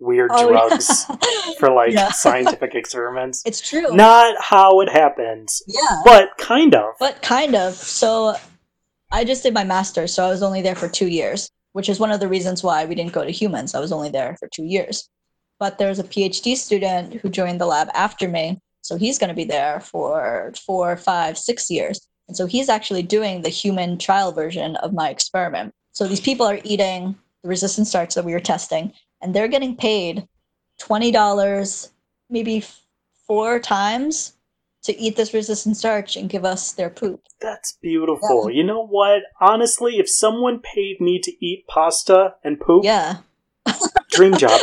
weird 0.00 0.30
Oh, 0.32 0.48
drugs 0.48 1.04
yeah. 1.08 1.16
for 1.58 1.70
like 1.74 1.92
Yeah. 1.92 2.10
scientific 2.10 2.74
experiments. 2.74 3.42
It's 3.46 3.60
true. 3.66 3.94
Not 3.94 4.34
how 4.40 4.80
it 4.80 4.88
happens, 4.88 5.62
yeah. 5.66 6.02
but 6.04 6.36
kind 6.38 6.74
of. 6.74 6.94
But 6.98 7.22
kind 7.22 7.54
of. 7.54 7.74
So 7.74 8.34
I 9.12 9.24
just 9.24 9.42
did 9.42 9.54
my 9.54 9.64
master's, 9.64 10.12
so 10.14 10.24
I 10.24 10.28
was 10.28 10.42
only 10.42 10.62
there 10.62 10.74
for 10.76 10.88
two 10.88 11.08
years, 11.08 11.50
which 11.72 11.88
is 11.88 11.98
one 12.00 12.10
of 12.12 12.20
the 12.20 12.28
reasons 12.28 12.62
why 12.62 12.84
we 12.84 12.94
didn't 12.94 13.12
go 13.12 13.24
to 13.24 13.30
humans. 13.30 13.74
I 13.74 13.80
was 13.80 13.92
only 13.92 14.08
there 14.10 14.36
for 14.38 14.48
two 14.48 14.64
years. 14.64 15.08
But 15.58 15.76
there's 15.78 15.98
a 15.98 16.04
PhD 16.04 16.56
student 16.56 17.14
who 17.20 17.28
joined 17.28 17.60
the 17.60 17.66
lab 17.66 17.88
after 17.94 18.28
me. 18.28 18.60
So 18.82 18.96
he's 18.96 19.18
going 19.18 19.28
to 19.28 19.34
be 19.34 19.44
there 19.44 19.78
for 19.80 20.52
four, 20.66 20.96
five, 20.96 21.36
six 21.36 21.70
years. 21.70 22.00
And 22.28 22.36
so 22.36 22.46
he's 22.46 22.68
actually 22.70 23.02
doing 23.02 23.42
the 23.42 23.50
human 23.50 23.98
trial 23.98 24.32
version 24.32 24.76
of 24.76 24.94
my 24.94 25.10
experiment. 25.10 25.74
So 25.92 26.06
these 26.06 26.20
people 26.20 26.46
are 26.46 26.60
eating 26.64 27.14
the 27.42 27.48
resistant 27.50 27.88
starch 27.88 28.14
that 28.14 28.24
we 28.24 28.32
were 28.32 28.40
testing, 28.40 28.92
and 29.22 29.34
they're 29.34 29.48
getting 29.48 29.76
paid 29.76 30.26
$20, 30.80 31.90
maybe 32.28 32.58
f- 32.58 32.80
four 33.26 33.58
times 33.60 34.34
to 34.82 34.98
eat 34.98 35.16
this 35.16 35.34
resistant 35.34 35.76
starch 35.76 36.16
and 36.16 36.30
give 36.30 36.44
us 36.44 36.72
their 36.72 36.88
poop. 36.90 37.20
That's 37.40 37.76
beautiful. 37.82 38.50
You 38.50 38.64
know 38.64 38.86
what? 38.86 39.22
Honestly, 39.40 39.98
if 39.98 40.08
someone 40.08 40.60
paid 40.60 41.00
me 41.00 41.20
to 41.22 41.44
eat 41.44 41.66
pasta 41.68 42.34
and 42.42 42.58
poop, 42.58 42.84
Yeah. 42.84 43.16
dream 44.10 44.34
job. 44.36 44.58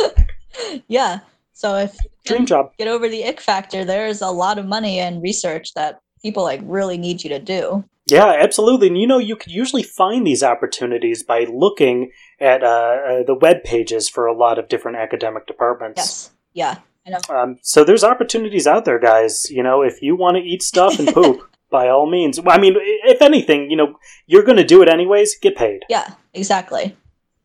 Yeah. 0.88 1.20
So 1.52 1.76
if 1.76 1.96
Dream 2.24 2.46
job. 2.46 2.72
get 2.78 2.88
over 2.88 3.08
the 3.08 3.24
ick 3.24 3.40
factor, 3.40 3.84
there's 3.84 4.20
a 4.20 4.30
lot 4.30 4.58
of 4.58 4.66
money 4.66 4.98
and 4.98 5.22
research 5.22 5.72
that 5.74 6.00
people 6.22 6.42
like 6.42 6.60
really 6.64 6.98
need 6.98 7.22
you 7.22 7.30
to 7.30 7.38
do. 7.38 7.84
Yeah, 8.06 8.26
absolutely. 8.38 8.86
And 8.88 8.98
you 8.98 9.06
know, 9.06 9.18
you 9.18 9.36
could 9.36 9.52
usually 9.52 9.82
find 9.82 10.26
these 10.26 10.42
opportunities 10.42 11.22
by 11.22 11.44
looking 11.44 12.10
at 12.40 12.62
uh, 12.62 12.66
uh, 12.66 13.22
the 13.24 13.34
web 13.34 13.64
pages 13.64 14.08
for 14.08 14.26
a 14.26 14.32
lot 14.36 14.58
of 14.58 14.68
different 14.68 14.96
academic 14.96 15.46
departments. 15.46 15.98
Yes. 15.98 16.30
Yeah. 16.54 16.76
I 17.06 17.10
know. 17.10 17.18
Um, 17.28 17.58
so 17.62 17.84
there's 17.84 18.04
opportunities 18.04 18.66
out 18.66 18.84
there, 18.84 18.98
guys. 18.98 19.50
You 19.50 19.62
know, 19.62 19.82
if 19.82 20.00
you 20.00 20.16
want 20.16 20.36
to 20.36 20.42
eat 20.42 20.62
stuff 20.62 20.98
and 20.98 21.08
poop, 21.14 21.42
by 21.70 21.88
all 21.88 22.10
means. 22.10 22.40
I 22.46 22.58
mean, 22.58 22.76
if 22.78 23.20
anything, 23.20 23.70
you 23.70 23.76
know, 23.76 23.98
you're 24.26 24.42
going 24.42 24.56
to 24.56 24.64
do 24.64 24.82
it 24.82 24.88
anyways. 24.88 25.36
Get 25.38 25.56
paid. 25.56 25.80
Yeah, 25.88 26.14
exactly. 26.32 26.96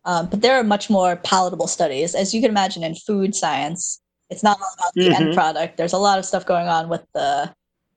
Um, 0.06 0.28
but 0.28 0.42
there 0.42 0.58
are 0.58 0.64
much 0.64 0.90
more 0.90 1.18
palatable 1.18 1.68
studies. 1.68 2.16
As 2.16 2.34
you 2.34 2.42
can 2.42 2.50
imagine 2.50 2.84
in 2.84 2.96
food 2.96 3.36
science, 3.36 4.02
it's 4.30 4.44
not 4.44 4.60
all 4.60 4.74
about 4.78 4.94
the 4.96 5.10
Mhm. 5.10 5.20
end 5.20 5.34
product. 5.34 5.78
There's 5.78 5.94
a 5.94 5.98
lot 5.98 6.20
of 6.20 6.26
stuff 6.26 6.46
going 6.46 6.68
on 6.68 6.90
with 6.90 7.06
the 7.14 7.54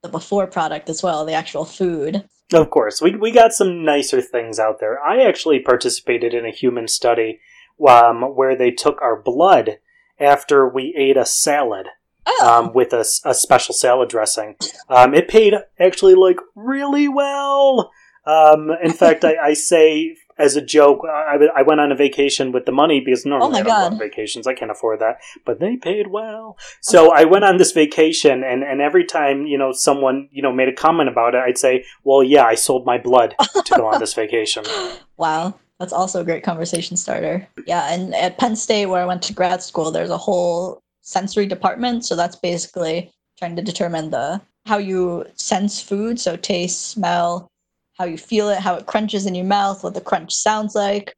the 0.07 0.17
before 0.17 0.47
product 0.47 0.89
as 0.89 1.03
well, 1.03 1.25
the 1.25 1.33
actual 1.33 1.65
food. 1.65 2.27
Of 2.53 2.69
course, 2.69 3.01
we 3.01 3.15
we 3.15 3.31
got 3.31 3.51
some 3.51 3.83
nicer 3.83 4.21
things 4.21 4.59
out 4.59 4.79
there. 4.79 5.01
I 5.03 5.23
actually 5.23 5.59
participated 5.59 6.33
in 6.33 6.45
a 6.45 6.51
human 6.51 6.87
study 6.87 7.39
um, 7.85 8.21
where 8.35 8.55
they 8.55 8.71
took 8.71 9.01
our 9.01 9.21
blood 9.21 9.79
after 10.19 10.67
we 10.67 10.95
ate 10.97 11.17
a 11.17 11.25
salad. 11.25 11.87
Oh, 12.29 12.65
um, 12.65 12.73
with 12.73 12.91
a 12.91 13.05
special 13.05 13.73
salad 13.73 14.09
dressing. 14.09 14.57
Um, 14.89 15.13
it 15.13 15.29
paid 15.29 15.53
actually 15.79 16.13
like 16.13 16.41
really 16.55 17.07
well. 17.07 17.89
Um, 18.25 18.69
in 18.83 18.91
fact, 18.91 19.23
I, 19.23 19.37
I 19.37 19.53
say 19.53 20.17
as 20.39 20.55
a 20.55 20.61
joke, 20.61 21.01
I, 21.05 21.37
I 21.55 21.61
went 21.61 21.79
on 21.79 21.91
a 21.91 21.95
vacation 21.95 22.51
with 22.51 22.65
the 22.65 22.71
money 22.71 22.99
because 22.99 23.25
normally 23.25 23.47
Oh 23.47 23.51
my 23.51 23.59
I 23.59 23.63
don't 23.63 23.89
go 23.89 23.95
on 23.95 23.99
vacations. 23.99 24.47
I 24.47 24.53
can't 24.53 24.71
afford 24.71 24.99
that, 24.99 25.19
but 25.45 25.59
they 25.59 25.77
paid 25.77 26.07
well. 26.07 26.57
Oh 26.59 26.63
so 26.81 27.11
I 27.11 27.23
went 27.23 27.43
on 27.43 27.57
this 27.57 27.71
vacation, 27.71 28.43
and, 28.43 28.63
and 28.63 28.81
every 28.81 29.05
time 29.05 29.45
you 29.45 29.57
know 29.57 29.71
someone 29.71 30.29
you 30.31 30.41
know 30.41 30.53
made 30.53 30.69
a 30.69 30.73
comment 30.73 31.09
about 31.09 31.35
it, 31.35 31.39
I'd 31.39 31.57
say, 31.57 31.85
"Well, 32.03 32.23
yeah, 32.23 32.43
I 32.43 32.55
sold 32.55 32.85
my 32.85 32.97
blood 32.97 33.35
to 33.65 33.75
go 33.75 33.87
on 33.87 33.99
this 33.99 34.13
vacation." 34.23 34.63
Wow, 35.17 35.55
that's 35.79 35.93
also 35.93 36.21
a 36.21 36.25
great 36.25 36.43
conversation 36.43 36.97
starter. 36.97 37.47
Yeah, 37.65 37.91
and 37.91 38.13
at 38.15 38.37
Penn 38.37 38.55
State, 38.55 38.87
where 38.87 39.01
I 39.01 39.05
went 39.05 39.21
to 39.23 39.33
grad 39.33 39.63
school, 39.63 39.91
there's 39.91 40.09
a 40.09 40.17
whole 40.17 40.81
sensory 41.01 41.45
department. 41.45 42.05
So 42.05 42.15
that's 42.15 42.35
basically 42.35 43.11
trying 43.37 43.55
to 43.55 43.61
determine 43.61 44.09
the 44.09 44.41
how 44.65 44.77
you 44.77 45.25
sense 45.35 45.81
food, 45.81 46.19
so 46.19 46.35
taste, 46.35 46.87
smell, 46.87 47.49
how 47.97 48.05
you 48.05 48.17
feel 48.17 48.49
it, 48.49 48.59
how 48.59 48.75
it 48.75 48.85
crunches 48.85 49.25
in 49.25 49.35
your 49.35 49.45
mouth, 49.45 49.83
what 49.83 49.93
the 49.93 50.01
crunch 50.01 50.33
sounds 50.33 50.75
like. 50.75 51.15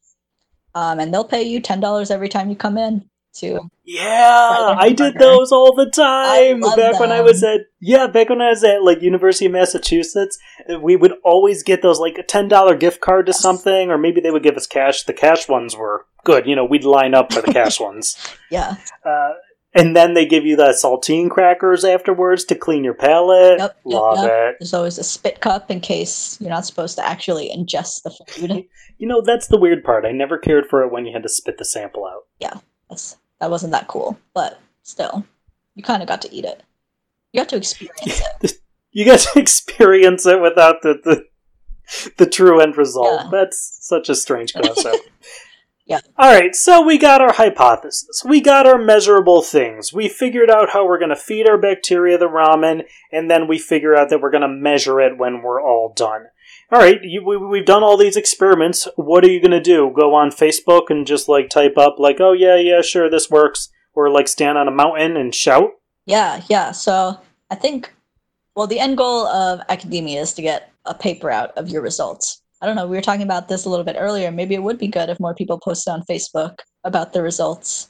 Um, 0.76 1.00
and 1.00 1.14
they'll 1.14 1.24
pay 1.26 1.44
you 1.44 1.60
ten 1.60 1.80
dollars 1.80 2.12
every 2.12 2.30
time 2.30 2.50
you 2.50 2.56
come 2.56 2.78
in 2.78 3.06
to 3.36 3.60
Yeah, 3.86 4.76
I 4.78 4.92
did 4.92 5.18
those 5.20 5.52
all 5.52 5.74
the 5.76 5.90
time 5.90 6.62
love 6.62 6.78
back 6.78 7.00
when 7.00 7.12
I 7.12 7.22
was 7.22 7.44
at 7.44 7.62
yeah, 7.82 8.08
back 8.08 8.30
when 8.30 8.42
I 8.42 8.50
was 8.50 8.64
at 8.64 8.84
like 8.84 9.02
University 9.02 9.46
of 9.48 9.52
Massachusetts. 9.52 10.38
uh, 10.72 10.80
We 10.80 10.96
would 10.96 11.14
always 11.24 11.64
get 11.64 11.82
those 11.82 12.00
like 12.00 12.18
a 12.18 12.24
ten 12.24 12.48
dollar 12.48 12.76
gift 12.76 13.02
card 13.02 13.26
to 13.28 13.32
Yes. 13.32 13.42
something, 13.42 13.90
or 13.90 13.98
maybe 13.98 14.22
they 14.22 14.32
would 14.32 14.44
give 14.44 14.56
us 14.58 14.68
cash. 14.68 15.04
The 15.04 15.14
cash 15.14 15.48
ones 15.50 15.76
were 15.76 16.06
good. 16.24 16.46
You 16.46 16.56
know, 16.56 16.66
we'd 16.66 16.84
line 16.84 17.14
up 17.14 17.32
for 17.34 17.42
the 17.42 17.52
cash 17.52 17.80
ones. 17.90 18.16
yeah 18.52 18.76
Uh, 19.06 19.34
and 19.74 19.96
then 19.96 20.14
they 20.14 20.26
give 20.26 20.46
you 20.46 20.56
the 20.56 20.70
saltine 20.70 21.30
crackers 21.30 21.84
afterwards 21.86 22.44
to 22.46 22.56
clean 22.56 22.84
your 22.84 22.94
palate. 22.94 23.60
Yep, 23.60 23.78
yep, 23.86 24.00
Love 24.02 24.18
yep. 24.18 24.32
it. 24.32 24.56
there's 24.60 24.74
always 24.74 24.98
a 24.98 25.04
spit 25.04 25.42
cup 25.42 25.70
in 25.70 25.80
case 25.80 26.38
you're 26.42 26.50
not 26.50 26.66
supposed 26.66 26.98
to 26.98 27.06
actually 27.06 27.50
ingest 27.50 28.04
the 28.04 28.12
food 28.28 28.66
You 28.98 29.08
know, 29.08 29.22
that's 29.22 29.48
the 29.48 29.58
weird 29.58 29.84
part. 29.84 30.06
I 30.06 30.12
never 30.12 30.38
cared 30.38 30.68
for 30.68 30.84
it 30.84 30.92
when 30.92 31.06
you 31.06 31.14
had 31.14 31.24
to 31.24 31.30
spit 31.30 31.58
the 31.58 31.64
sample 31.66 32.06
out. 32.06 32.24
That's, 32.90 33.16
that 33.40 33.50
wasn't 33.50 33.72
that 33.72 33.88
cool 33.88 34.18
but 34.34 34.60
still 34.84 35.26
you 35.76 35.84
kind 35.84 36.02
of 36.02 36.08
got 36.08 36.22
to 36.24 36.34
eat 36.34 36.44
it 36.46 36.64
you 37.32 37.40
got 37.40 37.50
to 37.50 37.58
experience 37.58 38.22
it 38.42 38.60
You 38.92 39.06
get 39.06 39.20
to 39.20 39.40
experience 39.40 40.26
it 40.26 40.42
without 40.42 40.82
the 40.82 41.00
the, 41.04 41.26
the 42.18 42.30
true 42.30 42.60
end 42.60 42.78
result. 42.78 43.22
Yeah. 43.24 43.30
That's 43.32 43.80
such 43.82 44.10
a 44.10 44.16
strange 44.16 44.54
concept. 44.54 45.10
Yeah. 45.90 46.02
All 46.20 46.32
right, 46.32 46.56
so 46.56 46.86
we 46.86 47.00
got 47.00 47.20
our 47.20 47.34
hypothesis. 47.34 48.22
We 48.24 48.42
got 48.42 48.68
our 48.68 48.78
measurable 48.78 49.42
things. 49.42 49.92
We 49.92 50.08
figured 50.08 50.52
out 50.52 50.70
how 50.70 50.86
we're 50.86 51.00
going 51.00 51.10
to 51.10 51.16
feed 51.16 51.50
our 51.50 51.58
bacteria 51.58 52.16
the 52.16 52.28
ramen, 52.28 52.84
and 53.12 53.30
then 53.30 53.48
we 53.48 53.58
figure 53.58 53.96
out 53.96 54.10
that 54.12 54.22
we're 54.22 54.30
going 54.30 54.44
to 54.44 54.48
measure 54.48 55.02
it 55.02 55.18
when 55.18 55.42
we're 55.42 55.60
all 55.60 55.92
done. 55.96 56.28
All 56.72 56.80
right, 56.80 57.00
you, 57.02 57.26
we, 57.26 57.38
we've 57.38 57.66
done 57.66 57.82
all 57.82 57.98
these 57.98 58.16
experiments. 58.16 58.88
What 58.98 59.26
are 59.26 59.32
you 59.32 59.42
going 59.42 59.50
to 59.50 59.60
do? 59.60 59.92
Go 59.96 60.14
on 60.14 60.30
Facebook 60.30 60.92
and 60.92 61.08
just 61.08 61.28
like 61.28 61.50
type 61.50 61.76
up 61.76 61.96
like, 61.98 62.18
"Oh 62.20 62.34
yeah, 62.34 62.58
yeah, 62.58 62.82
sure, 62.82 63.10
this 63.10 63.32
works," 63.32 63.70
or 63.96 64.12
like 64.12 64.28
stand 64.28 64.60
on 64.60 64.68
a 64.68 64.72
mountain 64.72 65.18
and 65.18 65.34
shout? 65.34 65.72
Yeah, 66.06 66.44
yeah. 66.50 66.72
So 66.72 67.20
I 67.50 67.56
think, 67.56 67.92
well, 68.56 68.68
the 68.68 68.80
end 68.80 68.96
goal 68.96 69.26
of 69.26 69.62
academia 69.70 70.22
is 70.22 70.34
to 70.36 70.44
get 70.44 70.72
a 70.86 70.94
paper 70.94 71.32
out 71.32 71.58
of 71.58 71.68
your 71.68 71.82
results. 71.82 72.39
I 72.62 72.66
don't 72.66 72.76
know. 72.76 72.88
We 72.88 72.98
were 72.98 73.02
talking 73.02 73.24
about 73.24 73.48
this 73.48 73.66
a 73.66 73.70
little 73.70 73.86
bit 73.86 73.96
earlier. 73.98 74.32
Maybe 74.32 74.56
it 74.56 74.64
would 74.64 74.78
be 74.78 74.88
good 74.88 75.10
if 75.10 75.20
more 75.20 75.34
people 75.34 75.60
posted 75.60 75.94
on 75.94 76.04
Facebook 76.04 76.60
about 76.84 77.14
the 77.14 77.22
results. 77.22 77.90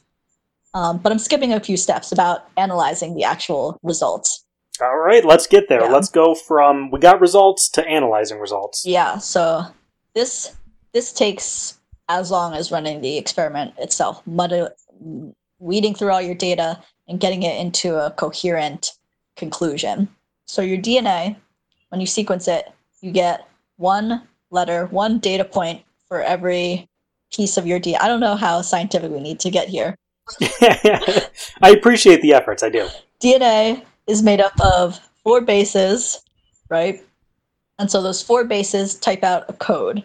Um, 0.75 0.99
but 0.99 1.12
I'm 1.12 1.19
skipping 1.19 1.53
a 1.53 1.60
few 1.60 1.77
steps 1.77 2.12
about 2.12 2.47
analyzing 2.55 3.15
the 3.15 3.23
actual 3.23 3.79
results. 3.82 4.45
All 4.82 4.97
right, 4.97 5.25
let's 5.25 5.47
get 5.47 5.67
there. 5.67 5.82
Yeah. 5.82 5.89
Let's 5.89 6.10
go 6.10 6.36
from 6.36 6.91
we 6.91 6.99
got 6.99 7.19
results 7.19 7.67
to 7.69 7.86
analyzing 7.86 8.39
results. 8.39 8.86
Yeah. 8.86 9.17
So 9.17 9.63
this 10.13 10.55
this 10.93 11.12
takes 11.12 11.79
as 12.08 12.32
long 12.32 12.53
as 12.53 12.71
running 12.71 13.01
the 13.01 13.17
experiment 13.17 13.73
itself, 13.77 14.25
mud- 14.25 14.71
weeding 15.60 15.93
through 15.93 16.12
all 16.12 16.21
your 16.21 16.36
data 16.36 16.82
and 17.08 17.19
getting 17.19 17.43
it 17.43 17.60
into 17.60 17.95
a 17.95 18.12
coherent 18.12 18.91
conclusion. 19.36 20.08
So 20.45 20.62
your 20.62 20.77
DNA, 20.77 21.36
when 21.89 21.99
you 21.99 22.08
sequence 22.08 22.47
it, 22.47 22.71
you 23.01 23.12
get 23.12 23.47
one 23.77 24.27
letter, 24.52 24.86
one 24.88 25.20
data 25.20 25.46
point 25.46 25.84
for 26.08 26.22
every 26.22 26.88
piece 27.32 27.58
of 27.58 27.68
your 27.68 27.80
DNA. 27.80 27.98
I 28.02 28.08
don't 28.08 28.20
know 28.20 28.36
how 28.36 28.62
scientific 28.62 29.12
we 29.12 29.20
need 29.20 29.40
to 29.42 29.50
get 29.50 29.68
here. 29.68 29.96
I 31.62 31.72
appreciate 31.72 32.22
the 32.22 32.34
efforts. 32.34 32.64
I 32.64 32.70
do. 32.70 32.88
DNA 33.22 33.84
is 34.08 34.24
made 34.24 34.42
up 34.42 34.54
of 34.62 35.00
four 35.24 35.42
bases, 35.42 36.22
right? 36.70 37.02
And 37.78 37.90
so 37.90 38.02
those 38.02 38.22
four 38.22 38.44
bases 38.44 38.96
type 38.96 39.24
out 39.24 39.46
a 39.50 39.54
code. 39.54 40.04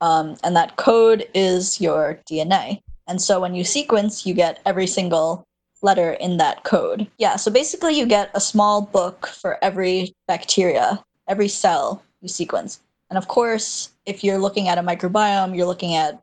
Um, 0.00 0.36
and 0.42 0.56
that 0.56 0.76
code 0.76 1.26
is 1.34 1.80
your 1.80 2.18
DNA. 2.30 2.80
And 3.08 3.20
so 3.20 3.40
when 3.40 3.54
you 3.54 3.64
sequence, 3.64 4.26
you 4.26 4.34
get 4.34 4.60
every 4.66 4.86
single 4.86 5.44
letter 5.82 6.12
in 6.14 6.36
that 6.36 6.64
code. 6.64 7.08
Yeah, 7.18 7.36
so 7.36 7.50
basically 7.50 7.98
you 7.98 8.06
get 8.06 8.30
a 8.34 8.40
small 8.40 8.82
book 8.82 9.26
for 9.26 9.58
every 9.62 10.14
bacteria, 10.28 11.02
every 11.28 11.48
cell 11.48 12.02
you 12.20 12.28
sequence. 12.28 12.80
And 13.12 13.18
of 13.18 13.28
course, 13.28 13.90
if 14.06 14.24
you're 14.24 14.38
looking 14.38 14.68
at 14.68 14.78
a 14.78 14.82
microbiome, 14.82 15.54
you're 15.54 15.66
looking 15.66 15.94
at 15.94 16.18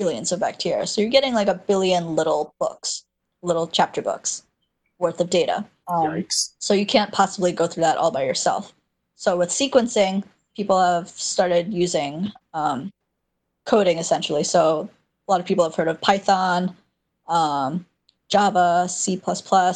billions 0.00 0.32
of 0.32 0.40
bacteria. 0.40 0.84
So 0.84 1.00
you're 1.00 1.10
getting 1.10 1.32
like 1.32 1.46
a 1.46 1.54
billion 1.54 2.16
little 2.16 2.56
books, 2.58 3.04
little 3.40 3.68
chapter 3.68 4.02
books 4.02 4.42
worth 4.98 5.20
of 5.20 5.30
data. 5.30 5.64
Um, 5.86 6.10
Yikes. 6.10 6.54
so 6.58 6.74
you 6.74 6.84
can't 6.84 7.12
possibly 7.12 7.52
go 7.52 7.68
through 7.68 7.84
that 7.84 7.98
all 7.98 8.10
by 8.10 8.24
yourself. 8.24 8.74
So 9.14 9.36
with 9.36 9.50
sequencing, 9.50 10.24
people 10.56 10.76
have 10.80 11.08
started 11.08 11.72
using 11.72 12.32
um, 12.52 12.92
coding 13.64 13.98
essentially. 13.98 14.42
So 14.42 14.90
a 15.28 15.30
lot 15.30 15.38
of 15.38 15.46
people 15.46 15.62
have 15.62 15.76
heard 15.76 15.86
of 15.86 16.00
Python, 16.00 16.76
um, 17.28 17.86
Java, 18.28 18.88
C++. 18.88 19.22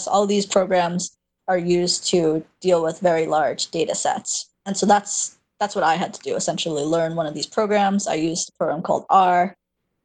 All 0.09 0.27
these 0.27 0.45
programs 0.45 1.17
are 1.47 1.57
used 1.57 2.05
to 2.09 2.45
deal 2.61 2.83
with 2.83 2.99
very 2.99 3.27
large 3.27 3.71
data 3.71 3.95
sets. 3.95 4.49
And 4.67 4.77
so 4.77 4.87
that's 4.87 5.39
that's 5.63 5.77
what 5.77 5.85
I 5.85 5.95
had 5.95 6.13
to 6.13 6.21
do 6.23 6.35
essentially 6.35 6.83
learn 6.83 7.15
one 7.15 7.29
of 7.29 7.35
these 7.35 7.47
programs. 7.47 8.09
I 8.09 8.15
used 8.15 8.49
a 8.49 8.59
program 8.59 8.83
called 8.83 9.05
R 9.09 9.57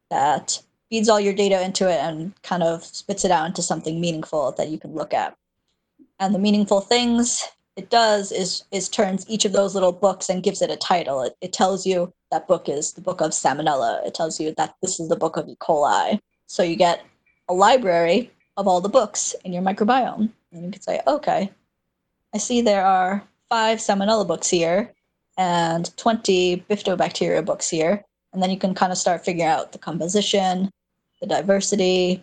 that 0.08 0.62
feeds 0.88 1.08
all 1.08 1.18
your 1.18 1.32
data 1.32 1.60
into 1.60 1.90
it 1.90 1.98
and 1.98 2.32
kind 2.44 2.62
of 2.62 2.84
spits 2.84 3.24
it 3.24 3.32
out 3.32 3.48
into 3.48 3.60
something 3.60 4.00
meaningful 4.00 4.52
that 4.52 4.68
you 4.68 4.78
can 4.78 4.94
look 4.94 5.12
at. 5.12 5.36
And 6.20 6.32
the 6.32 6.38
meaningful 6.38 6.80
things 6.80 7.42
it 7.74 7.90
does 7.90 8.30
is 8.30 8.62
is 8.70 8.88
turns 8.88 9.28
each 9.28 9.44
of 9.44 9.50
those 9.50 9.74
little 9.74 9.90
books 9.90 10.28
and 10.28 10.44
gives 10.44 10.62
it 10.62 10.70
a 10.70 10.76
title. 10.76 11.22
It, 11.22 11.36
it 11.40 11.52
tells 11.52 11.84
you 11.84 12.12
that 12.30 12.46
book 12.46 12.68
is 12.68 12.92
the 12.92 13.00
book 13.00 13.20
of 13.20 13.32
Salmonella. 13.32 14.06
It 14.06 14.14
tells 14.14 14.38
you 14.38 14.54
that 14.58 14.76
this 14.80 15.00
is 15.00 15.08
the 15.08 15.16
book 15.16 15.36
of 15.36 15.48
E. 15.48 15.56
coli. 15.60 16.20
So 16.46 16.62
you 16.62 16.76
get 16.76 17.04
a 17.48 17.52
library 17.52 18.30
of 18.56 18.68
all 18.68 18.80
the 18.80 18.88
books 18.88 19.34
in 19.44 19.52
your 19.52 19.62
microbiome. 19.62 20.30
And 20.52 20.64
you 20.66 20.70
can 20.70 20.82
say, 20.82 21.00
okay, 21.08 21.50
I 22.32 22.38
see 22.38 22.60
there 22.60 22.86
are 22.86 23.24
five 23.48 23.78
Salmonella 23.78 24.24
books 24.24 24.48
here 24.48 24.94
and 25.38 25.96
20 25.96 26.64
Bifidobacteria 26.68 27.44
books 27.44 27.70
here. 27.70 28.04
And 28.32 28.42
then 28.42 28.50
you 28.50 28.58
can 28.58 28.74
kind 28.74 28.92
of 28.92 28.98
start 28.98 29.24
figuring 29.24 29.48
out 29.48 29.72
the 29.72 29.78
composition, 29.78 30.70
the 31.22 31.26
diversity, 31.26 32.22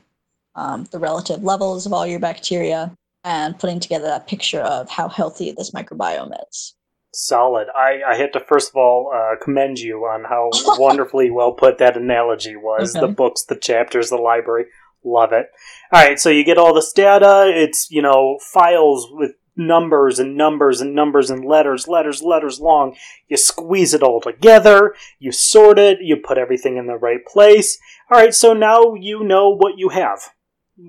um, 0.56 0.86
the 0.92 1.00
relative 1.00 1.44
levels 1.44 1.86
of 1.86 1.94
all 1.94 2.06
your 2.06 2.20
bacteria, 2.20 2.96
and 3.24 3.58
putting 3.58 3.80
together 3.80 4.06
that 4.06 4.28
picture 4.28 4.62
of 4.62 4.90
how 4.90 5.08
healthy 5.08 5.52
this 5.52 5.72
microbiome 5.72 6.32
is. 6.50 6.76
Solid. 7.14 7.68
I, 7.76 8.02
I 8.06 8.16
have 8.18 8.34
to 8.34 8.42
first 8.42 8.70
of 8.70 8.76
all 8.76 9.12
uh, 9.16 9.44
commend 9.44 9.80
you 9.80 10.00
on 10.02 10.26
how 10.26 10.50
wonderfully 10.78 11.32
well 11.32 11.54
put 11.54 11.78
that 11.80 11.98
analogy 11.98 12.56
was. 12.56 12.94
The 12.94 13.08
books, 13.08 13.44
the 13.44 13.56
chapters, 13.56 14.10
the 14.10 14.18
library. 14.18 14.66
Love 15.04 15.32
it. 15.32 15.48
All 15.94 16.04
right, 16.04 16.20
so 16.20 16.30
you 16.30 16.44
get 16.44 16.58
all 16.58 16.74
this 16.74 16.92
data. 16.92 17.46
It's, 17.48 17.90
you 17.90 18.02
know, 18.02 18.38
files 18.42 19.08
with 19.12 19.32
numbers 19.56 20.20
and 20.20 20.36
numbers 20.36 20.82
and 20.82 20.94
numbers 20.94 21.30
and 21.30 21.46
letters, 21.46 21.88
letters, 21.88 22.22
letters 22.22 22.60
long. 22.60 22.96
You 23.28 23.38
squeeze 23.38 23.94
it 23.94 24.04
all 24.04 24.22
together. 24.22 24.96
You 25.20 25.32
sort 25.32 25.80
it. 25.80 26.00
You 26.02 26.18
put 26.18 26.38
everything 26.38 26.78
in 26.78 26.88
the 26.88 26.98
right 26.98 27.26
place. 27.26 27.78
All 28.12 28.20
right, 28.20 28.34
so 28.34 28.54
now 28.54 28.94
you 28.94 29.24
know 29.24 29.50
what 29.50 29.78
you 29.78 29.90
have. 29.90 30.20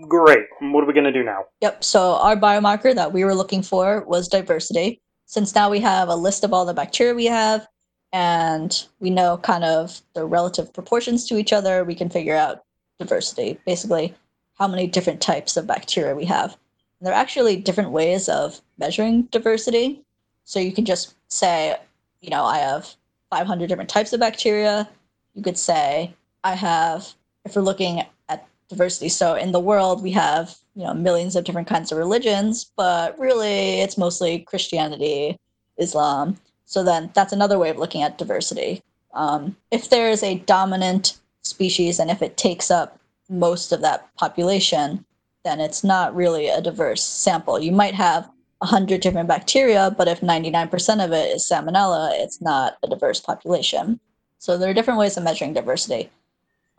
Great. 0.08 0.46
What 0.60 0.82
are 0.82 0.86
we 0.86 0.92
going 0.92 1.04
to 1.04 1.12
do 1.12 1.22
now? 1.22 1.44
Yep. 1.60 1.84
So 1.84 2.16
our 2.16 2.36
biomarker 2.36 2.94
that 2.94 3.12
we 3.12 3.24
were 3.24 3.34
looking 3.34 3.62
for 3.62 4.04
was 4.06 4.28
diversity. 4.28 5.00
Since 5.26 5.54
now 5.54 5.70
we 5.70 5.80
have 5.80 6.08
a 6.08 6.16
list 6.16 6.44
of 6.44 6.52
all 6.52 6.64
the 6.64 6.74
bacteria 6.74 7.14
we 7.14 7.26
have, 7.26 7.66
and 8.12 8.84
we 9.00 9.10
know 9.10 9.38
kind 9.38 9.64
of 9.64 10.00
the 10.14 10.24
relative 10.24 10.72
proportions 10.72 11.26
to 11.28 11.36
each 11.36 11.52
other, 11.52 11.84
we 11.84 11.94
can 11.94 12.08
figure 12.08 12.36
out 12.36 12.64
diversity. 12.98 13.58
Basically, 13.66 14.14
how 14.58 14.66
many 14.68 14.86
different 14.86 15.20
types 15.20 15.56
of 15.56 15.66
bacteria 15.66 16.14
we 16.14 16.24
have. 16.24 16.56
There 17.00 17.12
are 17.12 17.16
actually 17.16 17.56
different 17.56 17.90
ways 17.90 18.28
of 18.28 18.60
measuring 18.78 19.22
diversity. 19.24 20.02
So 20.44 20.60
you 20.60 20.72
can 20.72 20.84
just 20.84 21.14
say, 21.28 21.76
you 22.20 22.30
know, 22.30 22.44
I 22.44 22.58
have 22.58 22.94
500 23.30 23.68
different 23.68 23.90
types 23.90 24.12
of 24.12 24.20
bacteria. 24.20 24.88
You 25.34 25.42
could 25.42 25.58
say, 25.58 26.14
I 26.44 26.54
have, 26.54 27.12
if 27.44 27.56
we're 27.56 27.62
looking 27.62 28.02
at 28.28 28.46
diversity, 28.68 29.08
so 29.08 29.34
in 29.34 29.52
the 29.52 29.60
world 29.60 30.02
we 30.02 30.12
have, 30.12 30.56
you 30.74 30.84
know, 30.84 30.94
millions 30.94 31.36
of 31.36 31.44
different 31.44 31.68
kinds 31.68 31.92
of 31.92 31.98
religions, 31.98 32.70
but 32.76 33.18
really 33.18 33.80
it's 33.80 33.98
mostly 33.98 34.40
Christianity, 34.40 35.36
Islam. 35.76 36.38
So 36.64 36.82
then 36.82 37.10
that's 37.14 37.32
another 37.32 37.58
way 37.58 37.70
of 37.70 37.78
looking 37.78 38.02
at 38.02 38.18
diversity. 38.18 38.82
Um, 39.14 39.56
if 39.70 39.90
there 39.90 40.10
is 40.10 40.22
a 40.22 40.38
dominant 40.40 41.18
species 41.42 41.98
and 41.98 42.10
if 42.10 42.22
it 42.22 42.36
takes 42.36 42.70
up 42.70 42.98
most 43.28 43.72
of 43.72 43.80
that 43.80 44.14
population, 44.16 45.04
then 45.46 45.60
it's 45.60 45.84
not 45.84 46.14
really 46.14 46.48
a 46.48 46.60
diverse 46.60 47.02
sample. 47.02 47.60
You 47.60 47.72
might 47.72 47.94
have 47.94 48.28
100 48.58 49.00
different 49.00 49.28
bacteria, 49.28 49.94
but 49.96 50.08
if 50.08 50.20
99% 50.20 51.04
of 51.04 51.12
it 51.12 51.36
is 51.36 51.48
salmonella, 51.50 52.10
it's 52.14 52.40
not 52.40 52.76
a 52.82 52.88
diverse 52.88 53.20
population. 53.20 54.00
So 54.38 54.58
there 54.58 54.68
are 54.70 54.74
different 54.74 54.98
ways 54.98 55.16
of 55.16 55.22
measuring 55.22 55.52
diversity. 55.52 56.10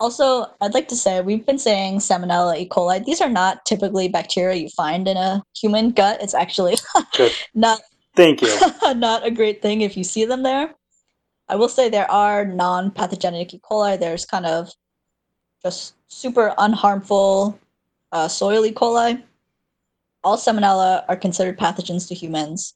Also, 0.00 0.46
I'd 0.60 0.74
like 0.74 0.88
to 0.88 0.96
say 0.96 1.20
we've 1.20 1.44
been 1.44 1.58
saying 1.58 1.98
Salmonella 1.98 2.56
E. 2.56 2.68
coli. 2.68 3.04
These 3.04 3.20
are 3.20 3.28
not 3.28 3.64
typically 3.64 4.08
bacteria 4.08 4.56
you 4.56 4.68
find 4.68 5.08
in 5.08 5.16
a 5.16 5.42
human 5.60 5.90
gut. 5.90 6.22
It's 6.22 6.34
actually 6.34 6.76
not 7.54 7.80
Thank 8.14 8.42
you. 8.42 8.56
not 8.94 9.26
a 9.26 9.30
great 9.30 9.60
thing 9.62 9.80
if 9.80 9.96
you 9.96 10.04
see 10.04 10.24
them 10.24 10.42
there. 10.42 10.74
I 11.48 11.56
will 11.56 11.68
say 11.68 11.88
there 11.88 12.10
are 12.10 12.44
non-pathogenic 12.44 13.54
E. 13.54 13.60
coli. 13.60 13.98
There's 13.98 14.24
kind 14.24 14.46
of 14.46 14.70
just 15.62 15.94
super 16.08 16.54
unharmful 16.58 17.58
uh, 18.12 18.28
soil 18.28 18.64
E. 18.64 18.72
coli. 18.72 19.22
All 20.24 20.36
Salmonella 20.36 21.04
are 21.08 21.16
considered 21.16 21.58
pathogens 21.58 22.08
to 22.08 22.14
humans. 22.14 22.74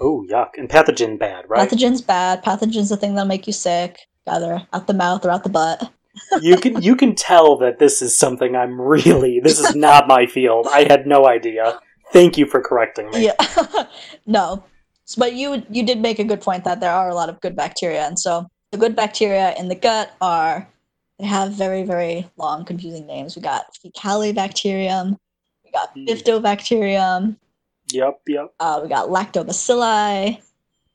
Oh, 0.00 0.24
yuck. 0.28 0.50
And 0.56 0.68
pathogen 0.68 1.18
bad, 1.18 1.44
right? 1.48 1.68
Pathogens 1.68 2.06
bad. 2.06 2.44
Pathogens 2.44 2.88
the 2.88 2.96
thing 2.96 3.14
that'll 3.14 3.28
make 3.28 3.46
you 3.46 3.52
sick, 3.52 3.98
either 4.26 4.66
out 4.72 4.86
the 4.86 4.94
mouth 4.94 5.24
or 5.24 5.30
out 5.30 5.42
the 5.42 5.50
butt. 5.50 5.90
you 6.42 6.56
can 6.56 6.82
you 6.82 6.96
can 6.96 7.14
tell 7.14 7.56
that 7.56 7.78
this 7.78 8.02
is 8.02 8.18
something 8.18 8.56
I'm 8.56 8.80
really 8.80 9.40
this 9.40 9.60
is 9.60 9.74
not 9.76 10.08
my 10.08 10.26
field. 10.26 10.66
I 10.70 10.84
had 10.84 11.06
no 11.06 11.26
idea. 11.26 11.80
Thank 12.12 12.36
you 12.36 12.46
for 12.46 12.60
correcting 12.60 13.10
me. 13.10 13.24
Yeah. 13.26 13.84
no. 14.26 14.64
But 15.16 15.34
you 15.34 15.62
you 15.70 15.84
did 15.84 16.00
make 16.00 16.18
a 16.18 16.24
good 16.24 16.40
point 16.40 16.64
that 16.64 16.80
there 16.80 16.92
are 16.92 17.08
a 17.08 17.14
lot 17.14 17.28
of 17.28 17.40
good 17.40 17.56
bacteria, 17.56 18.06
and 18.06 18.18
so 18.18 18.48
the 18.70 18.78
good 18.78 18.94
bacteria 18.94 19.54
in 19.56 19.68
the 19.68 19.74
gut 19.74 20.14
are 20.20 20.68
they 21.20 21.26
have 21.26 21.52
very 21.52 21.82
very 21.82 22.26
long 22.36 22.64
confusing 22.64 23.06
names. 23.06 23.36
We 23.36 23.42
got 23.42 23.74
Faecalibacterium, 23.84 25.16
we 25.64 25.70
got 25.70 25.90
Hmm. 25.92 26.06
Bifidobacterium, 26.06 27.36
Yep, 27.92 28.20
yep. 28.28 28.54
uh, 28.60 28.80
we 28.82 28.88
got 28.88 29.08
Lactobacilli. 29.08 30.40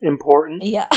Important. 0.02 0.64
Yeah. 0.64 0.88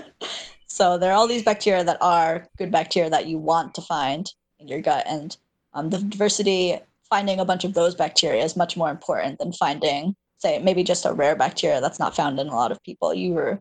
so 0.66 0.98
there 0.98 1.10
are 1.10 1.14
all 1.14 1.26
these 1.26 1.42
bacteria 1.42 1.84
that 1.84 1.98
are 2.00 2.46
good 2.58 2.70
bacteria 2.70 3.10
that 3.10 3.26
you 3.26 3.38
want 3.38 3.74
to 3.74 3.82
find 3.82 4.32
in 4.58 4.68
your 4.68 4.80
gut, 4.80 5.04
and 5.06 5.36
um, 5.74 5.90
the 5.90 5.98
diversity 5.98 6.78
finding 7.08 7.40
a 7.40 7.44
bunch 7.44 7.64
of 7.64 7.74
those 7.74 7.94
bacteria 7.94 8.42
is 8.42 8.56
much 8.56 8.76
more 8.76 8.90
important 8.90 9.38
than 9.38 9.52
finding, 9.52 10.14
say, 10.38 10.58
maybe 10.60 10.82
just 10.82 11.04
a 11.04 11.12
rare 11.12 11.36
bacteria 11.36 11.80
that's 11.80 11.98
not 11.98 12.16
found 12.16 12.38
in 12.40 12.48
a 12.48 12.54
lot 12.54 12.72
of 12.72 12.82
people. 12.82 13.12
You 13.12 13.32
were 13.34 13.60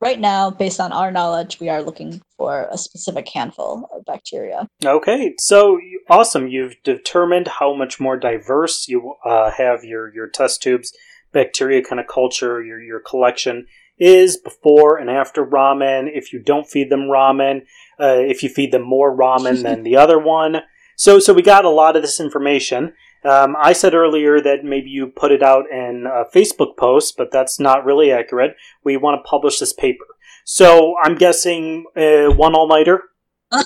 right 0.00 0.18
now, 0.20 0.50
based 0.50 0.80
on 0.80 0.92
our 0.92 1.10
knowledge, 1.10 1.60
we 1.60 1.68
are 1.68 1.82
looking 1.82 2.20
for 2.36 2.68
a 2.70 2.78
specific 2.78 3.28
handful 3.28 3.88
of 3.92 4.04
bacteria. 4.04 4.68
Okay, 4.84 5.34
so 5.38 5.76
you- 5.78 6.00
awesome. 6.08 6.48
You've 6.48 6.76
determined 6.84 7.48
how 7.48 7.74
much 7.74 7.98
more 8.00 8.16
diverse 8.16 8.88
you 8.88 9.14
uh, 9.24 9.50
have 9.50 9.84
your 9.84 10.12
your 10.14 10.28
test 10.28 10.62
tubes, 10.62 10.92
bacteria 11.32 11.82
kind 11.82 12.00
of 12.00 12.06
culture, 12.06 12.62
your 12.62 12.80
your 12.80 13.00
collection 13.00 13.66
is 13.98 14.36
before 14.36 14.96
and 14.96 15.10
after 15.10 15.44
ramen. 15.44 16.08
If 16.12 16.32
you 16.32 16.40
don't 16.40 16.68
feed 16.68 16.90
them 16.90 17.08
ramen, 17.08 17.62
uh, 18.00 18.18
if 18.18 18.42
you 18.42 18.48
feed 18.48 18.72
them 18.72 18.82
more 18.82 19.16
ramen 19.16 19.62
than 19.64 19.82
the 19.82 19.96
other 19.96 20.18
one. 20.18 20.62
So 20.96 21.18
so 21.18 21.32
we 21.32 21.42
got 21.42 21.64
a 21.64 21.70
lot 21.70 21.96
of 21.96 22.02
this 22.02 22.20
information. 22.20 22.92
Um, 23.28 23.56
I 23.58 23.72
said 23.72 23.94
earlier 23.94 24.40
that 24.40 24.64
maybe 24.64 24.90
you 24.90 25.08
put 25.08 25.32
it 25.32 25.42
out 25.42 25.70
in 25.70 26.06
a 26.06 26.24
Facebook 26.34 26.76
post, 26.76 27.16
but 27.16 27.30
that's 27.30 27.60
not 27.60 27.84
really 27.84 28.10
accurate. 28.10 28.56
We 28.84 28.96
want 28.96 29.18
to 29.18 29.28
publish 29.28 29.58
this 29.58 29.72
paper. 29.72 30.04
So 30.44 30.96
I'm 31.02 31.16
guessing 31.16 31.84
uh, 31.96 32.32
one 32.34 32.54
all 32.54 32.68
nighter. 32.68 33.02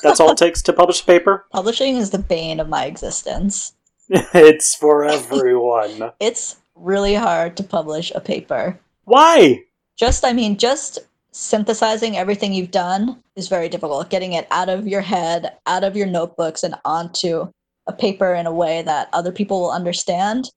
That's 0.03 0.21
all 0.21 0.33
it 0.33 0.39
takes 0.39 0.63
to 0.63 0.73
publish 0.73 1.03
a 1.03 1.05
paper. 1.05 1.47
Publishing 1.53 1.97
is 1.97 2.11
the 2.11 2.19
bane 2.19 2.61
of 2.61 2.69
my 2.69 2.85
existence. 2.87 3.75
it's 4.09 4.75
for 4.75 5.05
everyone. 5.05 6.13
It's 6.21 6.57
really 6.75 7.15
hard 7.15 7.57
to 7.59 7.63
publish 7.63 8.13
a 8.15 8.21
paper. 8.21 8.81
Why? 9.05 9.65
just 10.03 10.25
i 10.25 10.33
mean 10.33 10.57
just 10.57 10.99
synthesizing 11.33 12.17
everything 12.17 12.53
you've 12.53 12.71
done 12.71 13.23
is 13.37 13.49
very 13.49 13.69
difficult 13.69 14.11
getting 14.11 14.33
it 14.33 14.47
out 14.51 14.69
of 14.69 14.87
your 14.87 15.01
head 15.01 15.57
out 15.67 15.85
of 15.85 15.97
your 15.97 16.07
notebooks 16.07 16.63
and 16.63 16.75
onto 16.85 17.49
a 17.87 17.93
paper 17.93 18.35
in 18.35 18.47
a 18.47 18.53
way 18.53 18.83
that 18.83 19.09
other 19.13 19.33
people 19.33 19.61
will 19.61 19.73
understand 19.73 20.51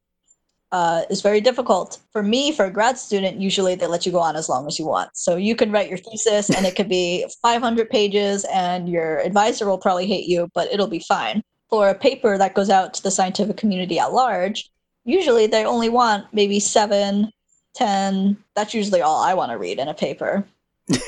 uh, 0.72 1.04
is 1.10 1.22
very 1.22 1.42
difficult. 1.42 2.00
For 2.12 2.22
me 2.22 2.52
for 2.52 2.66
a 2.66 2.72
grad 2.72 2.98
student 2.98 3.40
usually 3.40 3.76
they 3.76 3.88
let 3.88 4.06
you 4.06 4.12
go 4.12 4.20
on 4.20 4.36
as 4.36 4.50
long 4.50 4.68
as 4.68 4.78
you 4.78 4.86
want. 4.86 5.16
So 5.16 5.36
you 5.36 5.56
can 5.56 5.72
write 5.72 5.90
your 5.90 5.98
thesis 5.98 6.50
and 6.50 6.66
it 6.66 6.76
could 6.76 6.90
be 6.90 7.26
500 7.42 7.90
pages 7.90 8.46
and 8.52 8.90
your 8.90 9.20
advisor 9.20 9.68
will 9.68 9.78
probably 9.78 10.08
hate 10.08 10.28
you 10.28 10.50
but 10.54 10.72
it'll 10.72 10.88
be 10.88 11.00
fine. 11.00 11.42
For 11.70 11.90
a 11.90 11.96
paper 11.96 12.38
that 12.38 12.56
goes 12.56 12.70
out 12.70 12.94
to 12.96 13.04
the 13.04 13.12
scientific 13.12 13.58
community 13.58 14.00
at 14.00 14.14
large 14.14 14.70
usually 15.06 15.48
they 15.48 15.64
only 15.64 15.88
want 15.88 16.26
maybe 16.34 16.60
seven 16.60 17.32
10 17.76 18.36
that's 18.56 18.74
usually 18.74 19.02
all 19.02 19.24
i 19.24 19.34
want 19.34 19.52
to 19.52 19.58
read 19.58 19.80
in 19.80 19.88
a 19.88 19.94
paper 19.94 20.46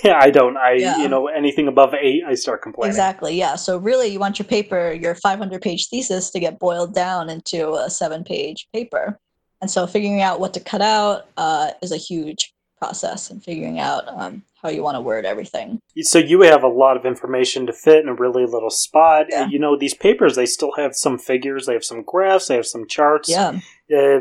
Yeah, 0.04 0.20
I 0.22 0.30
don't. 0.32 0.58
I 0.58 0.74
Yeah. 0.74 0.98
you 0.98 1.08
know 1.10 1.28
anything 1.28 1.68
above 1.68 1.94
eight, 1.94 2.24
I 2.28 2.34
start 2.36 2.62
complaining. 2.62 2.90
exactly 2.92 3.36
yeah 3.38 3.56
so 3.56 3.78
really 3.78 4.08
you 4.08 4.20
want 4.20 4.40
your 4.40 4.48
paper 4.48 4.92
your 4.92 5.16
500 5.16 5.62
page 5.62 5.88
thesis 5.90 6.30
to 6.32 6.40
get 6.40 6.60
boiled 6.60 6.94
down 6.96 7.30
into 7.30 7.74
a 7.74 7.90
seven 7.90 8.24
page 8.24 8.68
paper 8.74 9.20
and 9.62 9.70
so 9.72 9.86
figuring 9.88 10.22
out 10.22 10.40
what 10.40 10.54
to 10.56 10.60
cut 10.60 10.82
out 10.82 11.28
uh, 11.38 11.72
is 11.82 11.92
a 11.92 11.98
huge 11.98 12.54
process 12.80 13.32
and 13.32 13.44
figuring 13.44 13.80
out 13.80 14.08
um, 14.08 14.44
how 14.62 14.70
you 14.70 14.84
want 14.84 14.96
to 14.96 15.02
word 15.02 15.26
everything 15.26 15.80
So 16.02 16.20
you 16.20 16.42
have 16.42 16.64
a 16.64 16.68
lot 16.68 16.96
of 16.98 17.06
information 17.06 17.66
to 17.66 17.74
fit 17.74 18.04
in 18.04 18.08
a 18.10 18.14
really 18.14 18.46
little 18.46 18.70
spot. 18.70 19.26
Yeah. 19.30 19.48
You 19.48 19.58
know 19.58 19.76
these 19.76 19.96
papers, 19.96 20.36
they 20.36 20.46
still 20.46 20.74
have 20.78 20.96
some 20.96 21.18
figures, 21.18 21.66
they 21.66 21.74
have 21.74 21.84
some 21.84 22.04
graphs, 22.04 22.48
they 22.48 22.56
have 22.56 22.68
some 22.68 22.88
charts. 22.88 23.30
yeah 23.30 23.60
Uh, 23.96 24.20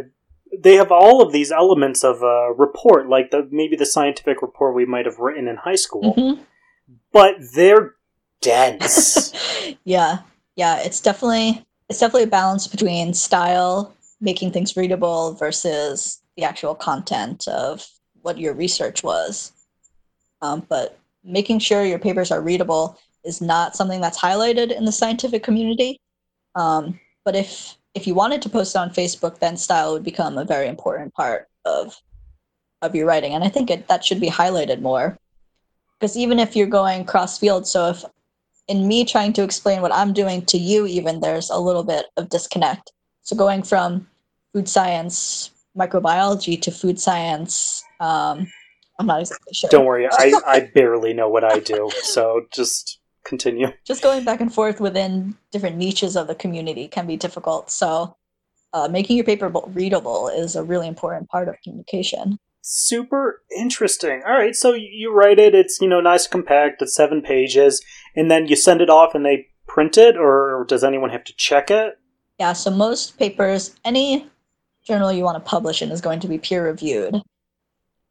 they 0.59 0.75
have 0.75 0.90
all 0.92 1.21
of 1.23 1.33
these 1.33 1.53
elements 1.53 2.05
of 2.05 2.23
a 2.23 2.53
report, 2.57 3.09
like 3.09 3.31
the 3.31 3.49
maybe 3.51 3.77
the 3.77 3.87
scientific 3.87 4.42
report 4.42 4.75
we 4.75 4.87
might 4.87 5.07
have 5.07 5.19
written 5.19 5.49
in 5.49 5.57
high 5.57 5.75
school, 5.77 6.14
Mhm. 6.14 6.40
but 7.12 7.37
they're 7.55 7.95
dense. 8.42 9.33
yeah 9.85 10.19
yeah 10.55 10.79
it's 10.81 11.01
definitely 11.01 11.64
it's 11.88 11.99
definitely 11.99 12.23
a 12.25 12.27
balance 12.29 12.66
between 12.66 13.12
style 13.14 13.95
making 14.21 14.53
things 14.53 14.77
readable 14.77 15.33
versus 15.35 16.21
the 16.37 16.45
actual 16.45 16.75
content 16.75 17.49
of 17.49 17.85
what 18.23 18.38
your 18.38 18.53
research 18.55 19.03
was 19.03 19.53
um, 20.42 20.64
but 20.69 20.99
making 21.25 21.59
sure 21.59 21.85
your 21.85 21.99
papers 21.99 22.31
are 22.31 22.42
readable 22.42 22.99
is 23.25 23.40
not 23.40 23.75
something 23.75 24.01
that's 24.01 24.21
highlighted 24.21 24.71
in 24.77 24.85
the 24.85 24.92
scientific 24.92 25.42
community 25.42 25.99
um, 26.55 27.01
but 27.25 27.35
if 27.35 27.77
if 27.97 28.07
you 28.07 28.15
wanted 28.15 28.41
to 28.43 28.49
post 28.49 28.75
it 28.75 28.79
on 28.79 28.91
facebook 28.91 29.39
then 29.39 29.57
style 29.57 29.93
would 29.93 30.05
become 30.05 30.39
a 30.39 30.45
very 30.45 30.69
important 30.69 31.13
part 31.15 31.49
of 31.65 31.97
of 32.83 32.95
your 32.95 33.07
writing 33.07 33.35
and 33.35 33.43
i 33.43 33.49
think 33.49 33.71
it, 33.71 33.89
that 33.89 34.05
should 34.05 34.21
be 34.21 34.31
highlighted 34.31 34.81
more 34.81 35.19
because 35.99 36.17
even 36.17 36.39
if 36.39 36.55
you're 36.55 36.67
going 36.67 37.05
cross 37.05 37.39
field 37.39 37.67
so 37.67 37.89
if 37.89 38.05
in 38.69 38.89
me 38.89 39.05
trying 39.05 39.33
to 39.35 39.43
explain 39.43 39.81
what 39.81 39.95
I'm 39.95 40.13
doing 40.13 40.45
to 40.47 40.59
you, 40.59 40.87
even 40.87 41.21
there's 41.21 41.51
a 41.51 41.59
little 41.59 41.85
bit 41.85 42.07
of 42.17 42.29
disconnect. 42.29 42.93
So 43.23 43.37
going 43.37 43.63
from 43.63 44.09
food 44.53 44.69
science, 44.69 45.51
microbiology 45.77 46.61
to 46.63 46.71
food 46.71 46.99
science, 46.99 47.85
um, 48.01 48.47
I'm 48.99 49.07
not 49.07 49.21
exactly 49.21 49.53
sure. 49.53 49.71
Don't 49.71 49.85
worry, 49.85 50.09
I, 50.11 50.33
I 50.47 50.71
barely 50.75 51.13
know 51.13 51.29
what 51.29 51.45
I 51.45 51.61
do, 51.61 51.91
so 52.03 52.47
just 52.53 52.99
continue. 53.27 53.69
Just 53.85 54.03
going 54.03 54.25
back 54.25 54.41
and 54.41 54.53
forth 54.53 54.81
within 54.81 55.37
different 55.51 55.77
niches 55.77 56.17
of 56.17 56.27
the 56.27 56.35
community 56.35 56.89
can 56.89 57.07
be 57.07 57.17
difficult. 57.17 57.71
So 57.71 58.17
uh, 58.73 58.89
making 58.89 59.17
your 59.17 59.25
paper 59.25 59.49
readable 59.69 60.29
is 60.29 60.57
a 60.57 60.62
really 60.62 60.87
important 60.89 61.29
part 61.29 61.49
of 61.49 61.57
communication. 61.62 62.39
Super 62.62 63.43
interesting. 63.57 64.23
All 64.27 64.33
right, 64.33 64.55
so 64.55 64.75
you 64.75 65.12
write 65.12 65.39
it. 65.39 65.55
It's 65.55 65.81
you 65.81 65.89
know 65.89 66.01
nice, 66.01 66.27
compact. 66.27 66.83
It's 66.83 66.97
seven 66.97 67.23
pages, 67.23 67.81
and 68.17 68.29
then 68.29 68.49
you 68.49 68.57
send 68.57 68.81
it 68.81 68.91
off, 68.91 69.15
and 69.15 69.25
they 69.25 69.47
print 69.69 69.97
it, 69.97 70.17
or 70.17 70.65
does 70.69 70.83
anyone 70.83 71.11
have 71.11 71.23
to 71.25 71.35
check 71.37 71.71
it? 71.71 71.97
Yeah, 72.41 72.55
so 72.55 72.71
most 72.71 73.19
papers, 73.19 73.77
any 73.85 74.27
journal 74.85 75.12
you 75.12 75.23
want 75.23 75.37
to 75.37 75.49
publish 75.49 75.81
in 75.81 75.91
is 75.91 76.01
going 76.01 76.21
to 76.21 76.29
be 76.29 76.39
peer 76.39 76.67
reviewed, 76.67 77.23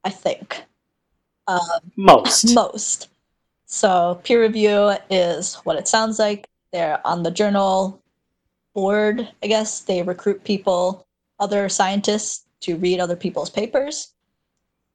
I 0.04 0.10
think. 0.10 0.63
Um, 1.47 1.60
Most. 1.95 2.45
most. 2.56 3.10
So 3.65 4.21
peer 4.23 4.41
review 4.41 4.93
is 5.10 5.56
what 5.63 5.78
it 5.78 5.88
sounds 5.88 6.19
like. 6.19 6.47
They're 6.71 7.06
on 7.06 7.23
the 7.23 7.32
journal 7.32 8.01
board, 8.73 9.28
I 9.41 9.47
guess. 9.47 9.82
They 9.82 10.04
recruit 10.04 10.43
people, 10.43 11.08
other 11.39 11.69
scientists, 11.69 12.45
to 12.62 12.78
read 12.78 12.99
other 12.99 13.15
people's 13.15 13.49
papers. 13.49 14.13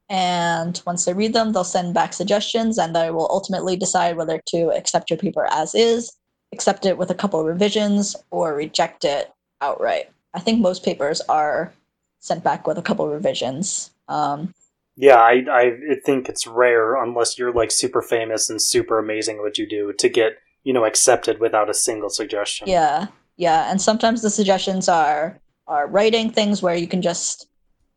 And 0.09 0.81
once 0.85 1.05
they 1.05 1.13
read 1.13 1.33
them, 1.33 1.53
they'll 1.53 1.63
send 1.63 1.93
back 1.93 2.13
suggestions 2.13 2.77
and 2.77 2.93
they 2.93 3.11
will 3.11 3.29
ultimately 3.31 3.77
decide 3.77 4.17
whether 4.17 4.41
to 4.47 4.71
accept 4.71 5.09
your 5.09 5.17
paper 5.17 5.47
as 5.49 5.73
is, 5.73 6.11
accept 6.53 6.85
it 6.85 6.97
with 6.97 7.11
a 7.11 7.15
couple 7.15 7.43
revisions, 7.45 8.15
or 8.29 8.53
reject 8.53 9.05
it 9.05 9.31
outright. 9.61 10.09
I 10.33 10.39
think 10.39 10.59
most 10.59 10.83
papers 10.83 11.21
are 11.29 11.73
sent 12.19 12.43
back 12.43 12.67
with 12.67 12.77
a 12.77 12.81
couple 12.81 13.07
revisions. 13.07 13.91
Um, 14.09 14.53
Yeah, 14.95 15.17
I, 15.17 15.43
I 15.51 15.95
think 16.05 16.29
it's 16.29 16.45
rare 16.45 17.01
unless 17.01 17.37
you're 17.37 17.53
like 17.53 17.71
super 17.71 18.01
famous 18.01 18.49
and 18.49 18.61
super 18.61 18.99
amazing 18.99 19.37
at 19.37 19.41
what 19.41 19.57
you 19.57 19.67
do 19.67 19.93
to 19.93 20.09
get 20.09 20.37
you 20.63 20.73
know 20.73 20.85
accepted 20.85 21.39
without 21.39 21.69
a 21.69 21.73
single 21.73 22.09
suggestion. 22.09 22.67
Yeah, 22.67 23.07
yeah, 23.37 23.71
and 23.71 23.81
sometimes 23.81 24.21
the 24.21 24.29
suggestions 24.29 24.89
are 24.89 25.39
are 25.67 25.87
writing 25.87 26.29
things 26.29 26.61
where 26.61 26.75
you 26.75 26.87
can 26.87 27.01
just 27.01 27.47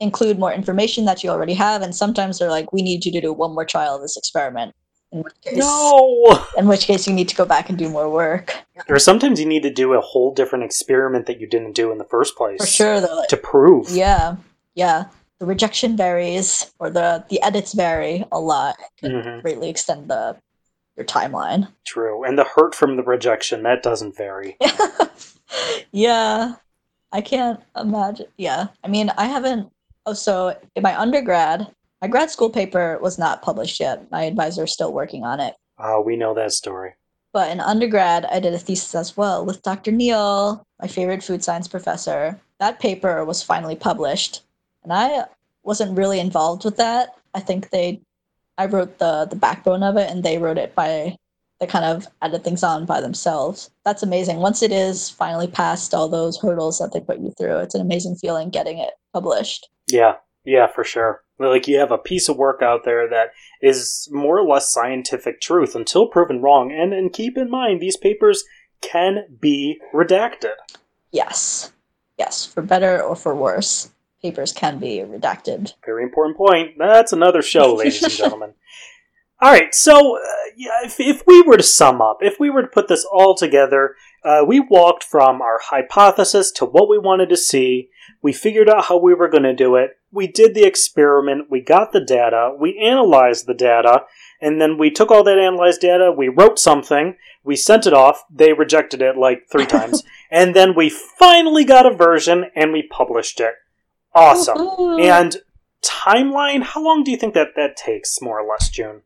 include 0.01 0.38
more 0.38 0.53
information 0.53 1.05
that 1.07 1.24
you 1.24 1.30
already 1.30 1.55
have, 1.55 1.82
and 1.82 1.95
sometimes 1.95 2.38
they're 2.38 2.51
like, 2.51 2.72
we 2.72 2.82
need 2.82 3.05
you 3.05 3.12
to 3.12 3.20
do 3.20 3.32
one 3.32 3.53
more 3.55 3.64
trial 3.64 3.97
of 3.97 4.03
this 4.03 4.16
experiment 4.16 4.74
In 5.12 5.22
which 5.22 5.34
case, 5.42 5.57
No! 5.57 6.47
in 6.59 6.68
which 6.68 6.86
case, 6.86 7.07
you 7.07 7.14
need 7.14 7.28
to 7.28 7.36
go 7.36 7.45
back 7.45 7.68
and 7.68 7.78
do 7.78 7.88
more 7.88 8.11
work. 8.11 8.57
Or 8.88 8.99
sometimes 8.99 9.38
you 9.38 9.47
need 9.47 9.62
to 9.62 9.70
do 9.70 9.95
a 9.95 10.01
whole 10.01 10.34
different 10.34 10.64
experiment 10.64 11.26
that 11.26 11.40
you 11.40 11.47
didn't 11.47 11.74
do 11.74 11.92
in 11.92 11.99
the 11.99 12.05
first 12.05 12.36
place. 12.36 12.61
For 12.61 12.66
sure, 12.66 13.01
though. 13.01 13.22
To 13.28 13.36
prove. 13.36 13.88
Yeah, 13.90 14.36
yeah. 14.74 15.05
The 15.45 15.49
rejection 15.49 15.95
varies, 15.95 16.72
or 16.78 16.88
the 16.88 17.22
the 17.28 17.42
edits 17.42 17.74
vary 17.74 18.24
a 18.32 18.40
lot. 18.40 18.76
It 18.80 19.01
can 19.03 19.12
Mhm. 19.12 19.42
greatly 19.42 19.68
extend 19.68 20.09
the 20.09 20.36
your 20.97 21.05
timeline. 21.05 21.68
True. 21.84 22.24
And 22.24 22.38
the 22.38 22.45
hurt 22.45 22.74
from 22.74 22.97
the 22.97 23.03
rejection, 23.03 23.62
that 23.64 23.82
doesn't 23.82 24.16
vary. 24.16 24.57
yeah, 25.92 26.55
I 27.12 27.20
can't 27.20 27.61
imagine. 27.76 28.28
Yeah, 28.38 28.68
I 28.82 28.88
mean, 28.88 29.11
I 29.18 29.26
haven't. 29.26 29.70
Oh, 30.07 30.14
so 30.14 30.57
in 30.76 30.82
my 30.82 30.99
undergrad, 30.99 31.66
my 32.01 32.09
grad 32.09 32.30
school 32.30 32.49
paper 32.49 32.99
was 33.03 33.18
not 33.18 33.42
published 33.42 33.80
yet. 33.80 34.11
My 34.11 34.22
advisor 34.24 34.64
is 34.64 34.72
still 34.72 34.95
working 34.95 35.24
on 35.24 35.40
it. 35.40 35.57
Oh, 35.78 36.01
we 36.01 36.16
know 36.16 36.32
that 36.32 36.53
story. 36.53 36.95
But 37.34 37.51
in 37.51 37.61
undergrad, 37.61 38.24
I 38.24 38.40
did 38.40 38.55
a 38.55 38.59
thesis 38.59 38.95
as 38.95 39.14
well 39.14 39.45
with 39.45 39.61
Dr. 39.61 39.92
Neal, 39.92 40.64
my 40.80 40.88
favorite 40.88 41.22
food 41.22 41.45
science 41.45 41.68
professor. 41.68 42.40
That 42.61 42.80
paper 42.80 43.26
was 43.26 43.42
finally 43.42 43.76
published, 43.76 44.40
and 44.85 44.93
I 44.93 45.24
wasn't 45.62 45.99
really 45.99 46.20
involved 46.20 46.64
with 46.64 46.76
that. 46.76 47.16
I 47.35 47.41
think 47.41 47.70
they, 47.70 48.01
I 48.57 48.66
wrote 48.66 48.99
the 48.99 49.26
the 49.28 49.37
backbone 49.37 49.82
of 49.82 49.97
it, 49.97 50.11
and 50.11 50.22
they 50.22 50.39
wrote 50.39 50.59
it 50.59 50.74
by, 50.74 51.16
they 51.59 51.66
kind 51.66 51.85
of 51.85 52.07
added 52.22 52.45
things 52.45 52.62
on 52.62 52.87
by 52.87 53.01
themselves. 53.01 53.70
That's 53.85 54.03
amazing. 54.03 54.37
Once 54.39 54.62
it 54.62 54.70
is 54.70 55.11
finally 55.11 55.49
past 55.49 55.95
all 55.95 56.09
those 56.09 56.39
hurdles 56.39 56.78
that 56.78 56.93
they 56.93 57.01
put 57.01 57.18
you 57.18 57.32
through, 57.37 57.59
it's 57.59 57.74
an 57.74 57.80
amazing 57.80 58.16
feeling 58.16 58.51
getting 58.51 58.78
it 58.78 58.95
published. 59.12 59.68
Yeah, 59.91 60.16
yeah, 60.45 60.66
for 60.66 60.85
sure. 60.85 61.22
Like 61.39 61.66
you 61.66 61.78
have 61.78 61.91
a 61.91 61.99
piece 61.99 62.28
of 62.28 62.37
work 62.37 62.62
out 62.62 62.85
there 62.85 63.09
that 63.09 63.30
is 63.61 64.09
more 64.12 64.39
or 64.39 64.47
less 64.47 64.72
scientific 64.72 65.41
truth 65.41 65.74
until 65.74 66.07
proven 66.07 66.41
wrong. 66.41 66.70
And 66.70 66.93
and 66.93 67.12
keep 67.12 67.37
in 67.37 67.51
mind 67.51 67.80
these 67.80 67.97
papers 67.97 68.45
can 68.80 69.26
be 69.41 69.80
redacted. 69.93 70.55
Yes, 71.11 71.72
yes, 72.18 72.45
for 72.45 72.62
better 72.62 73.03
or 73.03 73.16
for 73.16 73.35
worse, 73.35 73.91
papers 74.24 74.52
can 74.52 74.78
be 74.78 75.00
redacted. 75.00 75.74
Very 75.84 76.02
important 76.02 76.34
point. 76.34 76.78
That's 76.78 77.12
another 77.12 77.42
show, 77.42 77.74
ladies 77.80 78.02
and 78.02 78.10
gentlemen. 78.10 78.54
All 79.42 79.52
right, 79.52 79.74
so 79.74 80.16
uh, 80.16 80.20
yeah, 80.56 80.78
if, 80.84 80.98
if 80.98 81.22
we 81.26 81.42
were 81.42 81.58
to 81.58 81.62
sum 81.62 82.00
up, 82.00 82.18
if 82.22 82.40
we 82.40 82.48
were 82.48 82.62
to 82.62 82.68
put 82.68 82.88
this 82.88 83.04
all 83.12 83.34
together, 83.34 83.96
uh, 84.24 84.42
we 84.46 84.60
walked 84.60 85.04
from 85.04 85.42
our 85.42 85.58
hypothesis 85.62 86.50
to 86.52 86.64
what 86.64 86.88
we 86.88 86.98
wanted 86.98 87.28
to 87.28 87.36
see. 87.36 87.90
We 88.22 88.32
figured 88.32 88.70
out 88.70 88.86
how 88.86 88.96
we 88.96 89.12
were 89.12 89.28
going 89.28 89.42
to 89.42 89.54
do 89.54 89.76
it. 89.76 89.98
We 90.10 90.26
did 90.26 90.54
the 90.54 90.64
experiment. 90.64 91.50
We 91.50 91.60
got 91.60 91.92
the 91.92 92.02
data. 92.02 92.56
We 92.58 92.78
analyzed 92.78 93.46
the 93.46 93.52
data. 93.52 94.04
And 94.40 94.58
then 94.58 94.78
we 94.78 94.90
took 94.90 95.10
all 95.10 95.24
that 95.24 95.38
analyzed 95.38 95.82
data. 95.82 96.10
We 96.16 96.28
wrote 96.28 96.58
something. 96.58 97.16
We 97.42 97.56
sent 97.56 97.86
it 97.86 97.92
off. 97.92 98.24
They 98.34 98.54
rejected 98.54 99.02
it 99.02 99.18
like 99.18 99.48
three 99.52 99.66
times. 99.76 100.02
And 100.30 100.56
then 100.56 100.74
we 100.74 100.88
finally 100.88 101.66
got 101.66 101.84
a 101.84 101.94
version 101.94 102.46
and 102.56 102.72
we 102.72 102.88
published 102.90 103.40
it. 103.40 103.54
Awesome. 104.14 104.58
And 105.00 105.36
timeline, 105.82 106.62
how 106.62 106.82
long 106.82 107.02
do 107.04 107.10
you 107.10 107.16
think 107.16 107.34
that 107.34 107.56
that 107.56 107.76
takes, 107.76 108.20
more 108.20 108.40
or 108.40 108.48
less, 108.48 108.68
June? 108.70 109.02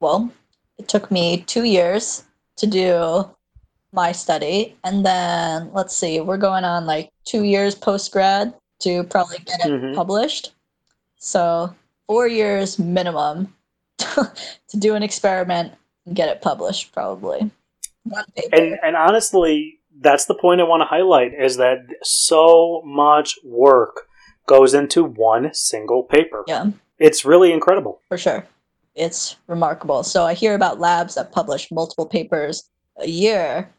well, 0.00 0.30
it 0.78 0.88
took 0.88 1.10
me 1.10 1.40
two 1.46 1.64
years 1.64 2.24
to 2.56 2.66
do 2.66 3.28
my 3.92 4.12
study, 4.12 4.76
and 4.84 5.06
then 5.06 5.70
let's 5.72 5.96
see, 5.96 6.20
we're 6.20 6.36
going 6.36 6.64
on 6.64 6.84
like 6.84 7.10
two 7.24 7.44
years 7.44 7.74
post 7.74 8.12
grad 8.12 8.52
to 8.80 9.04
probably 9.04 9.38
get 9.38 9.60
it 9.60 9.72
Mhm. 9.72 9.94
published. 9.94 10.52
So 11.18 11.74
four 12.06 12.28
years 12.28 12.78
minimum 12.78 13.54
to 13.98 14.76
do 14.78 14.94
an 14.94 15.02
experiment 15.02 15.72
and 16.04 16.14
get 16.14 16.28
it 16.28 16.42
published, 16.42 16.92
probably. 16.92 17.50
And 18.52 18.78
and 18.82 18.96
honestly, 18.96 19.80
that's 19.98 20.26
the 20.26 20.34
point 20.34 20.60
I 20.60 20.64
want 20.64 20.82
to 20.82 20.86
highlight 20.86 21.32
is 21.32 21.56
that 21.56 21.78
so 22.02 22.82
much 22.84 23.38
work 23.42 24.06
goes 24.46 24.74
into 24.74 25.04
one 25.04 25.52
single 25.52 26.02
paper. 26.04 26.44
yeah, 26.46 26.66
It's 26.98 27.24
really 27.24 27.52
incredible. 27.52 28.00
for 28.08 28.16
sure. 28.18 28.46
It's 28.94 29.36
remarkable. 29.46 30.02
So 30.02 30.24
I 30.24 30.32
hear 30.34 30.54
about 30.54 30.80
labs 30.80 31.16
that 31.16 31.30
publish 31.32 31.70
multiple 31.70 32.06
papers 32.06 32.70
a 32.98 33.06
year, 33.08 33.70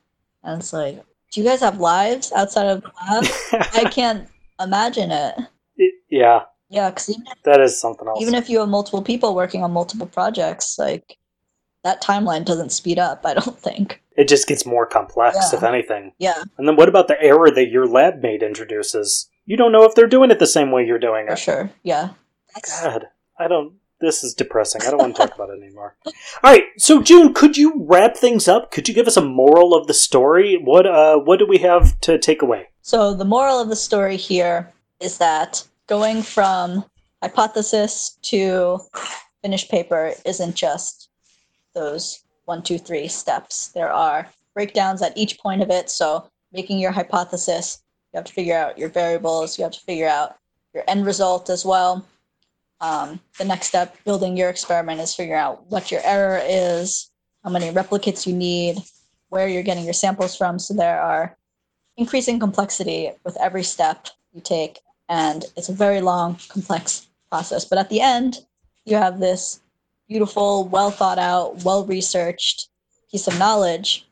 and 0.44 0.62
it's 0.62 0.72
like, 0.74 1.02
do 1.32 1.42
you 1.42 1.48
guys 1.48 1.60
have 1.62 1.80
lives 1.80 2.32
outside 2.34 2.68
of 2.68 2.84
the 2.84 2.92
lab? 3.10 3.72
I 3.74 3.90
can't 3.92 4.28
imagine 4.60 5.12
it. 5.12 5.36
It- 5.78 5.96
yeah, 6.10 6.44
Yeah, 6.70 6.90
because 6.90 7.20
that 7.44 7.60
is 7.60 7.80
something 7.82 8.08
else. 8.08 8.22
even 8.22 8.36
if 8.36 8.50
you 8.50 8.60
have 8.60 8.70
multiple 8.70 9.02
people 9.02 9.34
working 9.36 9.64
on 9.64 9.72
multiple 9.74 10.08
projects, 10.08 10.78
like 10.78 11.18
that 11.84 12.02
timeline 12.02 12.46
doesn't 12.46 12.72
speed 12.72 13.00
up. 13.00 13.26
I 13.26 13.34
don't 13.34 13.58
think. 13.60 14.02
it 14.16 14.28
just 14.28 14.48
gets 14.48 14.66
more 14.66 14.86
complex, 14.86 15.38
Yeah. 15.52 15.58
if 15.58 15.64
anything. 15.64 16.12
Yeah, 16.20 16.44
And 16.58 16.68
then 16.68 16.76
what 16.76 16.90
about 16.90 17.08
the 17.08 17.22
error 17.22 17.50
that 17.52 17.70
your 17.70 17.88
lab 17.88 18.22
mate 18.22 18.42
introduces? 18.44 19.30
You 19.48 19.58
don't 19.58 19.72
know 19.72 19.84
if 19.84 19.96
they're 19.96 20.08
doing 20.08 20.30
it 20.30 20.38
the 20.38 20.46
same 20.46 20.72
way 20.72 20.86
you're 20.86 21.00
doing 21.00 21.26
it. 21.26 21.32
for 21.32 21.36
sure. 21.38 21.72
Yeah, 21.82 22.10
That's- 22.54 22.84
God, 22.84 23.08
I 23.40 23.48
don't. 23.48 23.74
This 24.00 24.24
is 24.24 24.36
depressing. 24.36 24.82
I 24.84 24.92
don't 24.92 25.00
want 25.00 25.16
to 25.16 25.22
talk 25.24 25.34
about 25.34 25.50
it 25.50 25.60
anymore. 25.60 25.96
All 26.06 26.14
right, 26.44 26.66
so 26.78 27.02
June, 27.02 27.34
could 27.34 27.58
you 27.58 27.74
wrap 27.78 28.16
things 28.16 28.48
up? 28.48 28.70
Could 28.70 28.88
you 28.88 28.94
give 28.94 29.08
us 29.08 29.18
a 29.18 29.26
moral 29.26 29.74
of 29.74 29.88
the 29.88 29.94
story? 29.96 30.62
What 30.64 30.86
uh, 30.86 31.18
what 31.18 31.40
do 31.40 31.48
we 31.48 31.58
have 31.60 32.00
to 32.02 32.20
take 32.20 32.44
away? 32.44 32.68
So 32.84 33.16
the 33.16 33.26
moral 33.26 33.60
of 33.60 33.70
the 33.70 33.76
story 33.76 34.16
here 34.16 34.72
is 35.00 35.18
that 35.18 35.68
going 35.88 36.22
from 36.22 36.86
hypothesis 37.24 38.20
to 38.24 38.80
finished 39.42 39.72
paper 39.72 40.14
isn't 40.26 40.56
just 40.56 41.10
those 41.74 42.24
one, 42.46 42.62
two, 42.62 42.78
three 42.78 43.08
steps. 43.08 43.70
There 43.70 43.92
are 43.92 44.30
breakdowns 44.54 45.02
at 45.02 45.18
each 45.18 45.40
point 45.40 45.62
of 45.62 45.70
it. 45.70 45.90
So 45.90 46.30
making 46.52 46.80
your 46.80 46.92
hypothesis, 46.92 47.84
you 48.14 48.18
have 48.18 48.26
to 48.26 48.34
figure 48.34 48.56
out 48.56 48.78
your 48.78 48.90
variables, 48.90 49.58
you 49.58 49.64
have 49.64 49.74
to 49.74 49.80
figure 49.82 50.08
out 50.08 50.38
your 50.74 50.84
end 50.88 51.06
result 51.06 51.50
as 51.50 51.66
well. 51.66 52.06
Um, 52.80 53.20
the 53.38 53.46
next 53.46 53.68
step, 53.68 53.96
building 54.06 54.38
your 54.38 54.50
experiment, 54.50 55.02
is 55.02 55.16
figuring 55.16 55.40
out 55.40 55.66
what 55.68 55.92
your 55.92 56.02
error 56.04 56.42
is, 56.44 57.10
how 57.44 57.50
many 57.50 57.72
replicates 57.72 58.28
you 58.28 58.34
need, 58.34 58.78
where 59.30 59.48
you're 59.48 59.64
getting 59.64 59.84
your 59.84 59.94
samples 59.94 60.36
from. 60.36 60.60
So 60.60 60.74
there 60.74 61.02
are 61.02 61.36
increasing 61.98 62.40
complexity 62.40 63.12
with 63.24 63.36
every 63.42 63.64
step 63.64 64.08
you 64.34 64.42
take, 64.42 64.80
and 65.10 65.46
it's 65.56 65.70
a 65.70 65.74
very 65.74 66.02
long, 66.02 66.38
complex 66.50 67.08
process. 67.30 67.66
But 67.66 67.80
at 67.80 67.90
the 67.90 68.02
end, 68.02 68.46
you 68.86 68.96
have 68.96 69.20
this 69.20 69.60
beautiful, 70.08 70.66
well 70.66 70.92
thought 70.92 71.20
out, 71.20 71.64
well 71.64 71.86
researched 71.86 72.70
piece 73.12 73.28
of 73.28 73.38
knowledge 73.40 74.06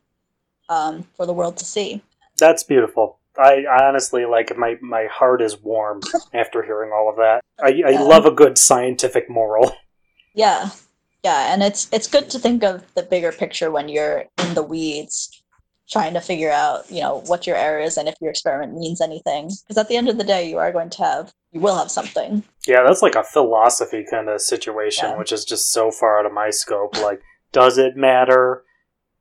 um, 0.70 1.04
for 1.16 1.26
the 1.26 1.34
world 1.34 1.58
to 1.58 1.66
see. 1.66 2.02
That's 2.38 2.64
beautiful. 2.64 3.20
I, 3.38 3.66
honestly 3.82 4.26
like 4.26 4.56
my 4.58 4.78
my 4.82 5.06
heart 5.12 5.42
is 5.42 5.62
warm 5.62 6.02
after 6.34 6.64
hearing 6.64 6.92
all 6.94 7.10
of 7.10 7.18
that. 7.18 7.42
I, 7.62 7.68
I 7.86 7.92
Yeah. 7.92 8.02
love 8.02 8.26
a 8.26 8.32
good 8.32 8.58
scientific 8.58 9.30
moral. 9.30 9.76
Yeah, 10.38 10.72
yeah, 11.24 11.54
and 11.54 11.64
it's 11.64 11.88
it's 11.94 12.08
good 12.08 12.30
to 12.32 12.40
think 12.40 12.62
of 12.62 12.84
the 12.94 13.04
bigger 13.04 13.32
picture 13.32 13.72
when 13.72 13.88
you're 13.88 14.26
in 14.40 14.54
the 14.54 14.62
weeds, 14.64 15.42
trying 15.90 16.14
to 16.14 16.20
figure 16.20 16.52
out 16.52 16.92
you 16.92 17.00
know 17.00 17.22
what 17.28 17.48
your 17.48 17.56
error 17.56 17.80
is 17.80 17.96
and 17.96 18.10
if 18.10 18.16
your 18.20 18.32
experiment 18.32 18.74
means 18.78 19.00
anything. 19.00 19.50
Because 19.66 19.78
at 19.78 19.88
the 19.88 19.96
end 19.96 20.10
of 20.10 20.18
the 20.18 20.26
day, 20.26 20.50
you 20.50 20.58
are 20.58 20.74
going 20.74 20.90
to 20.90 21.04
have 21.04 21.34
you 21.54 21.62
will 21.62 21.78
have 21.78 21.90
something. 21.90 22.44
Yeah, 22.68 22.84
that's 22.86 23.02
like 23.02 23.16
a 23.16 23.24
philosophy 23.24 24.04
kind 24.12 24.28
of 24.28 24.42
situation, 24.42 25.12
Yeah. 25.12 25.18
which 25.18 25.32
is 25.32 25.46
just 25.46 25.72
so 25.72 25.90
far 25.90 26.20
out 26.20 26.26
of 26.26 26.34
my 26.34 26.50
scope. 26.50 26.98
Like, 27.02 27.22
does 27.54 27.78
it 27.78 27.96
matter? 27.96 28.66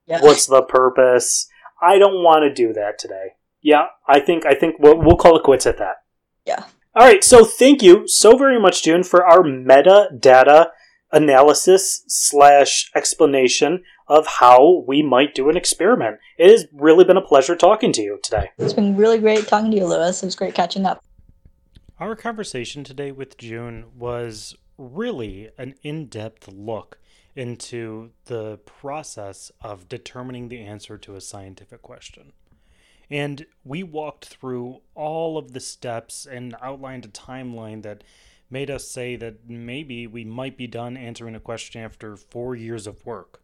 Yeah. 0.06 0.20
What's 0.20 0.46
the 0.46 0.62
purpose? 0.62 1.46
I 1.80 1.98
don't 2.00 2.24
want 2.24 2.42
to 2.42 2.52
do 2.52 2.72
that 2.72 2.98
today. 2.98 3.34
Yeah, 3.64 3.86
I 4.06 4.20
think 4.20 4.44
I 4.44 4.54
think 4.54 4.76
we'll, 4.78 4.98
we'll 4.98 5.16
call 5.16 5.38
it 5.38 5.42
quits 5.42 5.66
at 5.66 5.78
that. 5.78 5.96
Yeah. 6.44 6.64
All 6.94 7.06
right. 7.06 7.24
So 7.24 7.46
thank 7.46 7.82
you 7.82 8.06
so 8.06 8.36
very 8.36 8.60
much, 8.60 8.84
June, 8.84 9.02
for 9.02 9.24
our 9.24 9.42
metadata 9.42 10.66
analysis 11.10 12.04
slash 12.06 12.90
explanation 12.94 13.82
of 14.06 14.26
how 14.26 14.84
we 14.86 15.02
might 15.02 15.34
do 15.34 15.48
an 15.48 15.56
experiment. 15.56 16.18
It 16.36 16.50
has 16.50 16.66
really 16.74 17.04
been 17.04 17.16
a 17.16 17.22
pleasure 17.22 17.56
talking 17.56 17.90
to 17.94 18.02
you 18.02 18.18
today. 18.22 18.50
It's 18.58 18.74
been 18.74 18.96
really 18.96 19.18
great 19.18 19.48
talking 19.48 19.70
to 19.70 19.76
you, 19.78 19.86
Lewis. 19.86 20.22
It 20.22 20.26
was 20.26 20.36
great 20.36 20.54
catching 20.54 20.84
up. 20.84 21.02
Our 21.98 22.14
conversation 22.16 22.84
today 22.84 23.12
with 23.12 23.38
June 23.38 23.86
was 23.96 24.54
really 24.76 25.48
an 25.56 25.74
in 25.82 26.08
depth 26.08 26.48
look 26.48 26.98
into 27.34 28.10
the 28.26 28.58
process 28.58 29.50
of 29.62 29.88
determining 29.88 30.48
the 30.48 30.60
answer 30.60 30.98
to 30.98 31.16
a 31.16 31.20
scientific 31.20 31.80
question. 31.80 32.32
And 33.10 33.46
we 33.64 33.82
walked 33.82 34.26
through 34.26 34.80
all 34.94 35.36
of 35.38 35.52
the 35.52 35.60
steps 35.60 36.26
and 36.26 36.56
outlined 36.60 37.04
a 37.04 37.08
timeline 37.08 37.82
that 37.82 38.04
made 38.50 38.70
us 38.70 38.88
say 38.88 39.16
that 39.16 39.48
maybe 39.48 40.06
we 40.06 40.24
might 40.24 40.56
be 40.56 40.66
done 40.66 40.96
answering 40.96 41.34
a 41.34 41.40
question 41.40 41.82
after 41.82 42.16
four 42.16 42.54
years 42.54 42.86
of 42.86 43.04
work. 43.04 43.42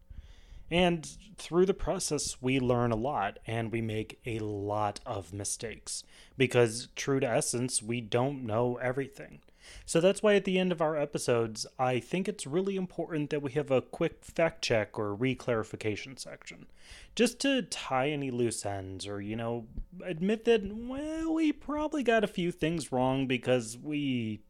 And 0.70 1.04
through 1.36 1.66
the 1.66 1.74
process, 1.74 2.36
we 2.40 2.60
learn 2.60 2.92
a 2.92 2.96
lot 2.96 3.40
and 3.46 3.72
we 3.72 3.80
make 3.80 4.20
a 4.24 4.38
lot 4.38 5.00
of 5.04 5.32
mistakes 5.32 6.04
because, 6.36 6.88
true 6.94 7.18
to 7.18 7.28
essence, 7.28 7.82
we 7.82 8.00
don't 8.00 8.46
know 8.46 8.76
everything. 8.76 9.40
So 9.86 10.00
that's 10.00 10.22
why 10.22 10.34
at 10.34 10.44
the 10.44 10.58
end 10.58 10.72
of 10.72 10.80
our 10.80 10.96
episodes, 10.96 11.66
I 11.78 12.00
think 12.00 12.28
it's 12.28 12.46
really 12.46 12.76
important 12.76 13.30
that 13.30 13.42
we 13.42 13.52
have 13.52 13.70
a 13.70 13.82
quick 13.82 14.24
fact 14.24 14.62
check 14.62 14.98
or 14.98 15.16
reclarification 15.16 16.18
section. 16.18 16.66
Just 17.14 17.40
to 17.40 17.62
tie 17.62 18.10
any 18.10 18.30
loose 18.30 18.64
ends 18.64 19.06
or, 19.06 19.20
you 19.20 19.36
know, 19.36 19.66
admit 20.04 20.44
that, 20.44 20.62
well, 20.64 21.34
we 21.34 21.52
probably 21.52 22.02
got 22.02 22.24
a 22.24 22.28
few 22.28 22.52
things 22.52 22.92
wrong 22.92 23.26
because 23.26 23.76
we. 23.76 24.40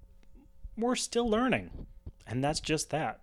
we're 0.77 0.97
still 0.97 1.29
learning. 1.29 1.87
And 2.27 2.45
that's 2.45 2.61
just 2.61 2.91
that. 2.91 3.21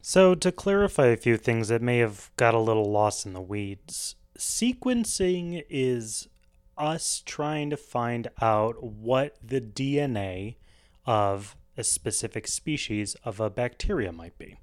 So, 0.00 0.34
to 0.34 0.50
clarify 0.50 1.06
a 1.06 1.16
few 1.16 1.36
things 1.36 1.68
that 1.68 1.80
may 1.80 1.98
have 1.98 2.30
got 2.36 2.54
a 2.54 2.58
little 2.58 2.90
lost 2.90 3.24
in 3.24 3.34
the 3.34 3.40
weeds, 3.40 4.16
sequencing 4.36 5.64
is 5.70 6.26
us 6.76 7.22
trying 7.24 7.70
to 7.70 7.76
find 7.76 8.28
out 8.40 8.82
what 8.82 9.36
the 9.40 9.60
DNA 9.60 10.56
of 11.06 11.56
a 11.76 11.84
specific 11.84 12.46
species 12.46 13.16
of 13.24 13.40
a 13.40 13.50
bacteria 13.50 14.12
might 14.12 14.38
be. 14.38 14.58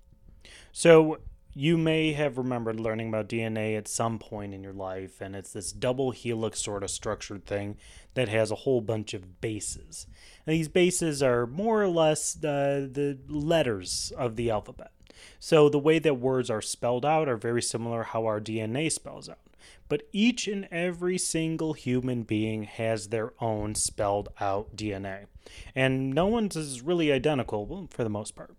So, 0.71 1.19
you 1.55 1.77
may 1.77 2.13
have 2.13 2.37
remembered 2.37 2.79
learning 2.79 3.09
about 3.09 3.27
DNA 3.27 3.75
at 3.75 3.87
some 3.87 4.19
point 4.19 4.53
in 4.53 4.63
your 4.63 4.73
life, 4.73 5.19
and 5.19 5.35
it's 5.35 5.51
this 5.51 5.71
double 5.71 6.11
helix 6.11 6.61
sort 6.61 6.83
of 6.83 6.91
structured 6.91 7.45
thing 7.45 7.75
that 8.13 8.29
has 8.29 8.51
a 8.51 8.55
whole 8.55 8.81
bunch 8.81 9.15
of 9.15 9.41
bases. 9.41 10.05
And 10.45 10.55
these 10.55 10.67
bases 10.67 11.23
are 11.23 11.47
more 11.47 11.81
or 11.81 11.87
less 11.87 12.33
the, 12.33 12.89
the 12.91 13.17
letters 13.27 14.13
of 14.15 14.35
the 14.35 14.51
alphabet. 14.51 14.91
So 15.39 15.69
the 15.69 15.79
way 15.79 15.97
that 15.99 16.13
words 16.19 16.49
are 16.51 16.61
spelled 16.61 17.03
out 17.03 17.27
are 17.27 17.35
very 17.35 17.63
similar 17.63 18.03
how 18.03 18.25
our 18.25 18.39
DNA 18.39 18.91
spells 18.91 19.27
out 19.27 19.39
but 19.89 20.03
each 20.13 20.47
and 20.47 20.67
every 20.71 21.17
single 21.17 21.73
human 21.73 22.23
being 22.23 22.63
has 22.63 23.07
their 23.07 23.33
own 23.41 23.75
spelled 23.75 24.29
out 24.39 24.75
DNA. 24.75 25.25
And 25.75 26.11
no 26.11 26.27
one's 26.27 26.55
is 26.55 26.81
really 26.81 27.11
identical 27.11 27.87
for 27.91 28.03
the 28.03 28.09
most 28.09 28.35
part. 28.35 28.55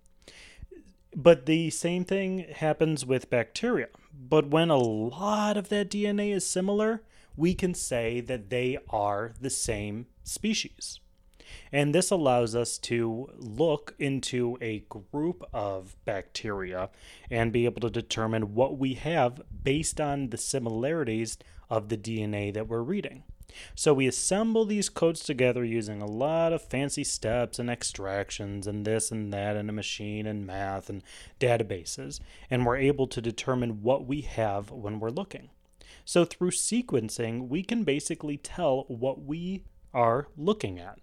But 1.14 1.47
the 1.47 1.70
same 1.70 2.05
thing 2.05 2.47
happens 2.53 3.05
with 3.05 3.30
bacteria. 3.30 3.88
But 4.12 4.49
when 4.49 4.70
a 4.70 4.76
lot 4.76 5.57
of 5.57 5.68
that 5.68 5.91
DNA 5.91 6.32
is 6.32 6.47
similar, 6.47 7.03
we 7.36 7.55
can 7.55 7.74
say 7.74 8.20
that 8.20 8.51
they 8.51 8.78
are 8.91 9.32
the 9.41 9.51
same 9.51 10.07
species. 10.22 11.01
And 11.72 11.95
this 11.95 12.11
allows 12.11 12.55
us 12.55 12.78
to 12.78 13.28
look 13.36 13.95
into 13.99 14.57
a 14.61 14.84
group 14.88 15.45
of 15.53 15.97
bacteria 16.05 16.91
and 17.28 17.53
be 17.53 17.64
able 17.64 17.80
to 17.80 17.91
determine 17.91 18.55
what 18.55 18.78
we 18.78 18.95
have 18.95 19.43
based 19.64 20.01
on 20.01 20.30
the 20.30 20.38
similarities 20.38 21.38
of 21.68 21.88
the 21.88 21.97
DNA 21.97 22.55
that 22.55 22.68
we're 22.68 22.82
reading. 22.82 23.24
So 23.74 23.94
we 23.94 24.07
assemble 24.07 24.64
these 24.64 24.88
codes 24.88 25.22
together 25.22 25.64
using 25.64 26.01
a 26.01 26.07
lot 26.07 26.53
of 26.53 26.62
fancy 26.62 27.05
steps 27.05 27.59
and 27.59 27.70
extractions 27.70 28.66
and 28.66 28.84
this 28.84 29.11
and 29.11 29.32
that 29.32 29.57
and 29.57 29.68
a 29.68 29.72
machine 29.72 30.26
and 30.26 30.46
math 30.46 30.88
and 30.88 31.03
databases, 31.38 32.20
and 32.51 32.64
we're 32.64 32.76
able 32.76 33.07
to 33.09 33.20
determine 33.20 33.82
what 33.82 34.07
we 34.07 34.22
have 34.22 34.70
when 34.70 35.01
we're 35.01 35.11
looking. 35.11 35.51
So 36.05 36.24
through 36.24 36.51
sequencing, 36.51 37.48
we 37.48 37.62
can 37.62 37.84
basically 37.84 38.36
tell 38.36 38.84
what 38.88 39.22
we 39.22 39.64
are 39.92 40.28
looking 40.36 40.78
at. 40.78 40.98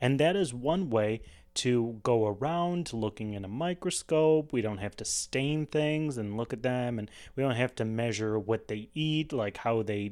And 0.00 0.18
that 0.18 0.36
is 0.36 0.54
one 0.54 0.90
way 0.90 1.20
to 1.54 2.00
go 2.02 2.26
around 2.26 2.92
looking 2.92 3.34
in 3.34 3.44
a 3.44 3.48
microscope. 3.48 4.52
We 4.52 4.62
don't 4.62 4.78
have 4.78 4.96
to 4.96 5.04
stain 5.04 5.66
things 5.66 6.16
and 6.16 6.36
look 6.36 6.52
at 6.52 6.62
them, 6.62 6.98
and 6.98 7.10
we 7.36 7.42
don't 7.42 7.56
have 7.56 7.74
to 7.76 7.84
measure 7.84 8.38
what 8.38 8.68
they 8.68 8.88
eat, 8.94 9.32
like 9.32 9.58
how 9.58 9.82
they 9.82 10.10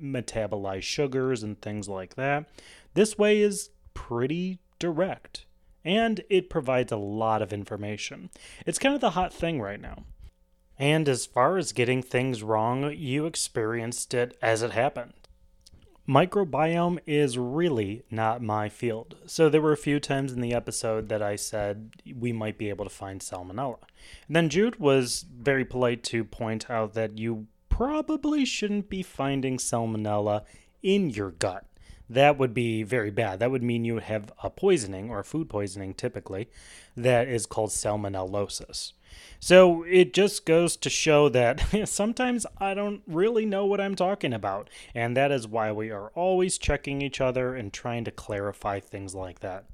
metabolize 0.00 0.82
sugars 0.82 1.42
and 1.42 1.60
things 1.60 1.88
like 1.88 2.14
that. 2.16 2.48
This 2.94 3.16
way 3.16 3.40
is 3.40 3.70
pretty 3.94 4.58
direct, 4.78 5.46
and 5.84 6.22
it 6.28 6.50
provides 6.50 6.92
a 6.92 6.96
lot 6.96 7.42
of 7.42 7.52
information. 7.52 8.30
It's 8.66 8.78
kind 8.78 8.94
of 8.94 9.00
the 9.00 9.10
hot 9.10 9.32
thing 9.32 9.60
right 9.60 9.80
now. 9.80 10.04
And 10.78 11.08
as 11.08 11.26
far 11.26 11.58
as 11.58 11.72
getting 11.72 12.02
things 12.02 12.42
wrong, 12.42 12.90
you 12.92 13.26
experienced 13.26 14.14
it 14.14 14.36
as 14.40 14.62
it 14.62 14.72
happened 14.72 15.12
microbiome 16.08 16.98
is 17.06 17.38
really 17.38 18.02
not 18.10 18.42
my 18.42 18.68
field. 18.68 19.16
So 19.26 19.48
there 19.48 19.60
were 19.60 19.72
a 19.72 19.76
few 19.76 20.00
times 20.00 20.32
in 20.32 20.40
the 20.40 20.54
episode 20.54 21.08
that 21.08 21.22
I 21.22 21.36
said 21.36 21.92
we 22.18 22.32
might 22.32 22.58
be 22.58 22.68
able 22.68 22.84
to 22.84 22.90
find 22.90 23.20
salmonella. 23.20 23.78
And 24.26 24.36
then 24.36 24.48
June 24.48 24.74
was 24.78 25.24
very 25.32 25.64
polite 25.64 26.02
to 26.04 26.24
point 26.24 26.70
out 26.70 26.94
that 26.94 27.18
you 27.18 27.46
probably 27.68 28.44
shouldn't 28.44 28.88
be 28.88 29.02
finding 29.02 29.56
salmonella 29.56 30.44
in 30.82 31.10
your 31.10 31.30
gut. 31.30 31.66
That 32.08 32.38
would 32.38 32.52
be 32.52 32.82
very 32.82 33.12
bad. 33.12 33.38
That 33.38 33.52
would 33.52 33.62
mean 33.62 33.84
you 33.84 33.98
have 33.98 34.32
a 34.42 34.50
poisoning 34.50 35.10
or 35.10 35.22
food 35.22 35.48
poisoning 35.48 35.94
typically 35.94 36.48
that 36.96 37.28
is 37.28 37.46
called 37.46 37.70
salmonellosis. 37.70 38.94
So 39.38 39.84
it 39.84 40.12
just 40.12 40.44
goes 40.44 40.76
to 40.76 40.90
show 40.90 41.28
that 41.30 41.64
sometimes 41.88 42.46
I 42.58 42.74
don't 42.74 43.02
really 43.06 43.46
know 43.46 43.64
what 43.64 43.80
I'm 43.80 43.94
talking 43.94 44.32
about. 44.32 44.68
And 44.94 45.16
that 45.16 45.32
is 45.32 45.48
why 45.48 45.72
we 45.72 45.90
are 45.90 46.10
always 46.14 46.58
checking 46.58 47.00
each 47.00 47.20
other 47.20 47.54
and 47.54 47.72
trying 47.72 48.04
to 48.04 48.10
clarify 48.10 48.80
things 48.80 49.14
like 49.14 49.40
that. 49.40 49.64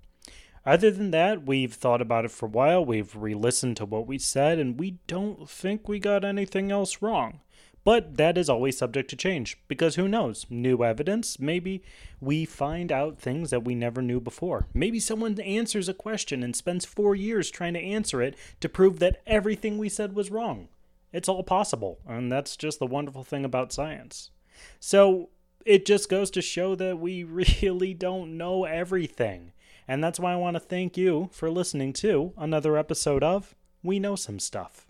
Other 0.64 0.91
than 0.91 1.12
that, 1.12 1.47
we've 1.47 1.74
thought 1.74 2.03
about 2.03 2.24
it 2.24 2.32
for 2.32 2.47
a 2.47 2.51
while, 2.51 2.84
we've 2.84 3.14
re 3.14 3.34
listened 3.34 3.76
to 3.76 3.84
what 3.84 4.07
we 4.07 4.18
said, 4.18 4.59
and 4.59 4.78
we 4.78 4.99
don't 5.07 5.49
think 5.49 5.89
we 5.89 6.01
got 6.01 6.24
anything 6.24 6.72
else 6.72 7.01
wrong. 7.01 7.39
But 7.87 8.16
that 8.16 8.37
is 8.37 8.49
always 8.49 8.76
subject 8.76 9.09
to 9.11 9.16
change 9.16 9.59
because 9.68 9.95
who 9.95 10.09
knows? 10.09 10.45
New 10.51 10.82
evidence. 10.82 11.39
Maybe 11.39 11.84
we 12.20 12.45
find 12.45 12.91
out 12.91 13.20
things 13.20 13.51
that 13.51 13.62
we 13.62 13.76
never 13.76 14.03
knew 14.03 14.18
before. 14.18 14.66
Maybe 14.74 14.99
someone 14.99 15.39
answers 15.39 15.89
a 15.89 15.95
question 15.95 16.43
and 16.43 16.57
spends 16.57 16.84
four 16.84 17.14
years 17.14 17.49
trying 17.49 17.74
to 17.74 17.80
answer 17.80 18.20
it 18.20 18.34
to 18.59 18.68
prove 18.68 18.99
that 18.99 19.22
everything 19.24 19.78
we 19.78 19.89
said 19.89 20.16
was 20.16 20.32
wrong. 20.32 20.66
It's 21.12 21.28
all 21.28 21.45
possible, 21.45 22.01
and 22.09 22.30
that's 22.32 22.57
just 22.57 22.80
the 22.80 22.89
wonderful 22.89 23.22
thing 23.22 23.45
about 23.45 23.72
science. 23.72 24.32
So 24.80 25.28
it 25.64 25.87
just 25.87 26.09
goes 26.09 26.32
to 26.32 26.43
show 26.43 26.74
that 26.74 26.99
we 26.99 27.22
really 27.62 27.95
don't 27.95 28.37
know 28.37 28.64
everything. 28.64 29.53
And 29.87 30.03
that's 30.03 30.18
why 30.18 30.32
I 30.32 30.37
want 30.37 30.57
to 30.57 30.61
thank 30.61 30.97
you 30.97 31.30
for 31.30 31.53
listening 31.53 31.93
to 31.93 32.32
another 32.37 32.76
episode 32.76 33.22
of 33.22 33.55
We 33.84 34.01
Know 34.01 34.16
Some 34.16 34.41
Stuff. 34.41 34.89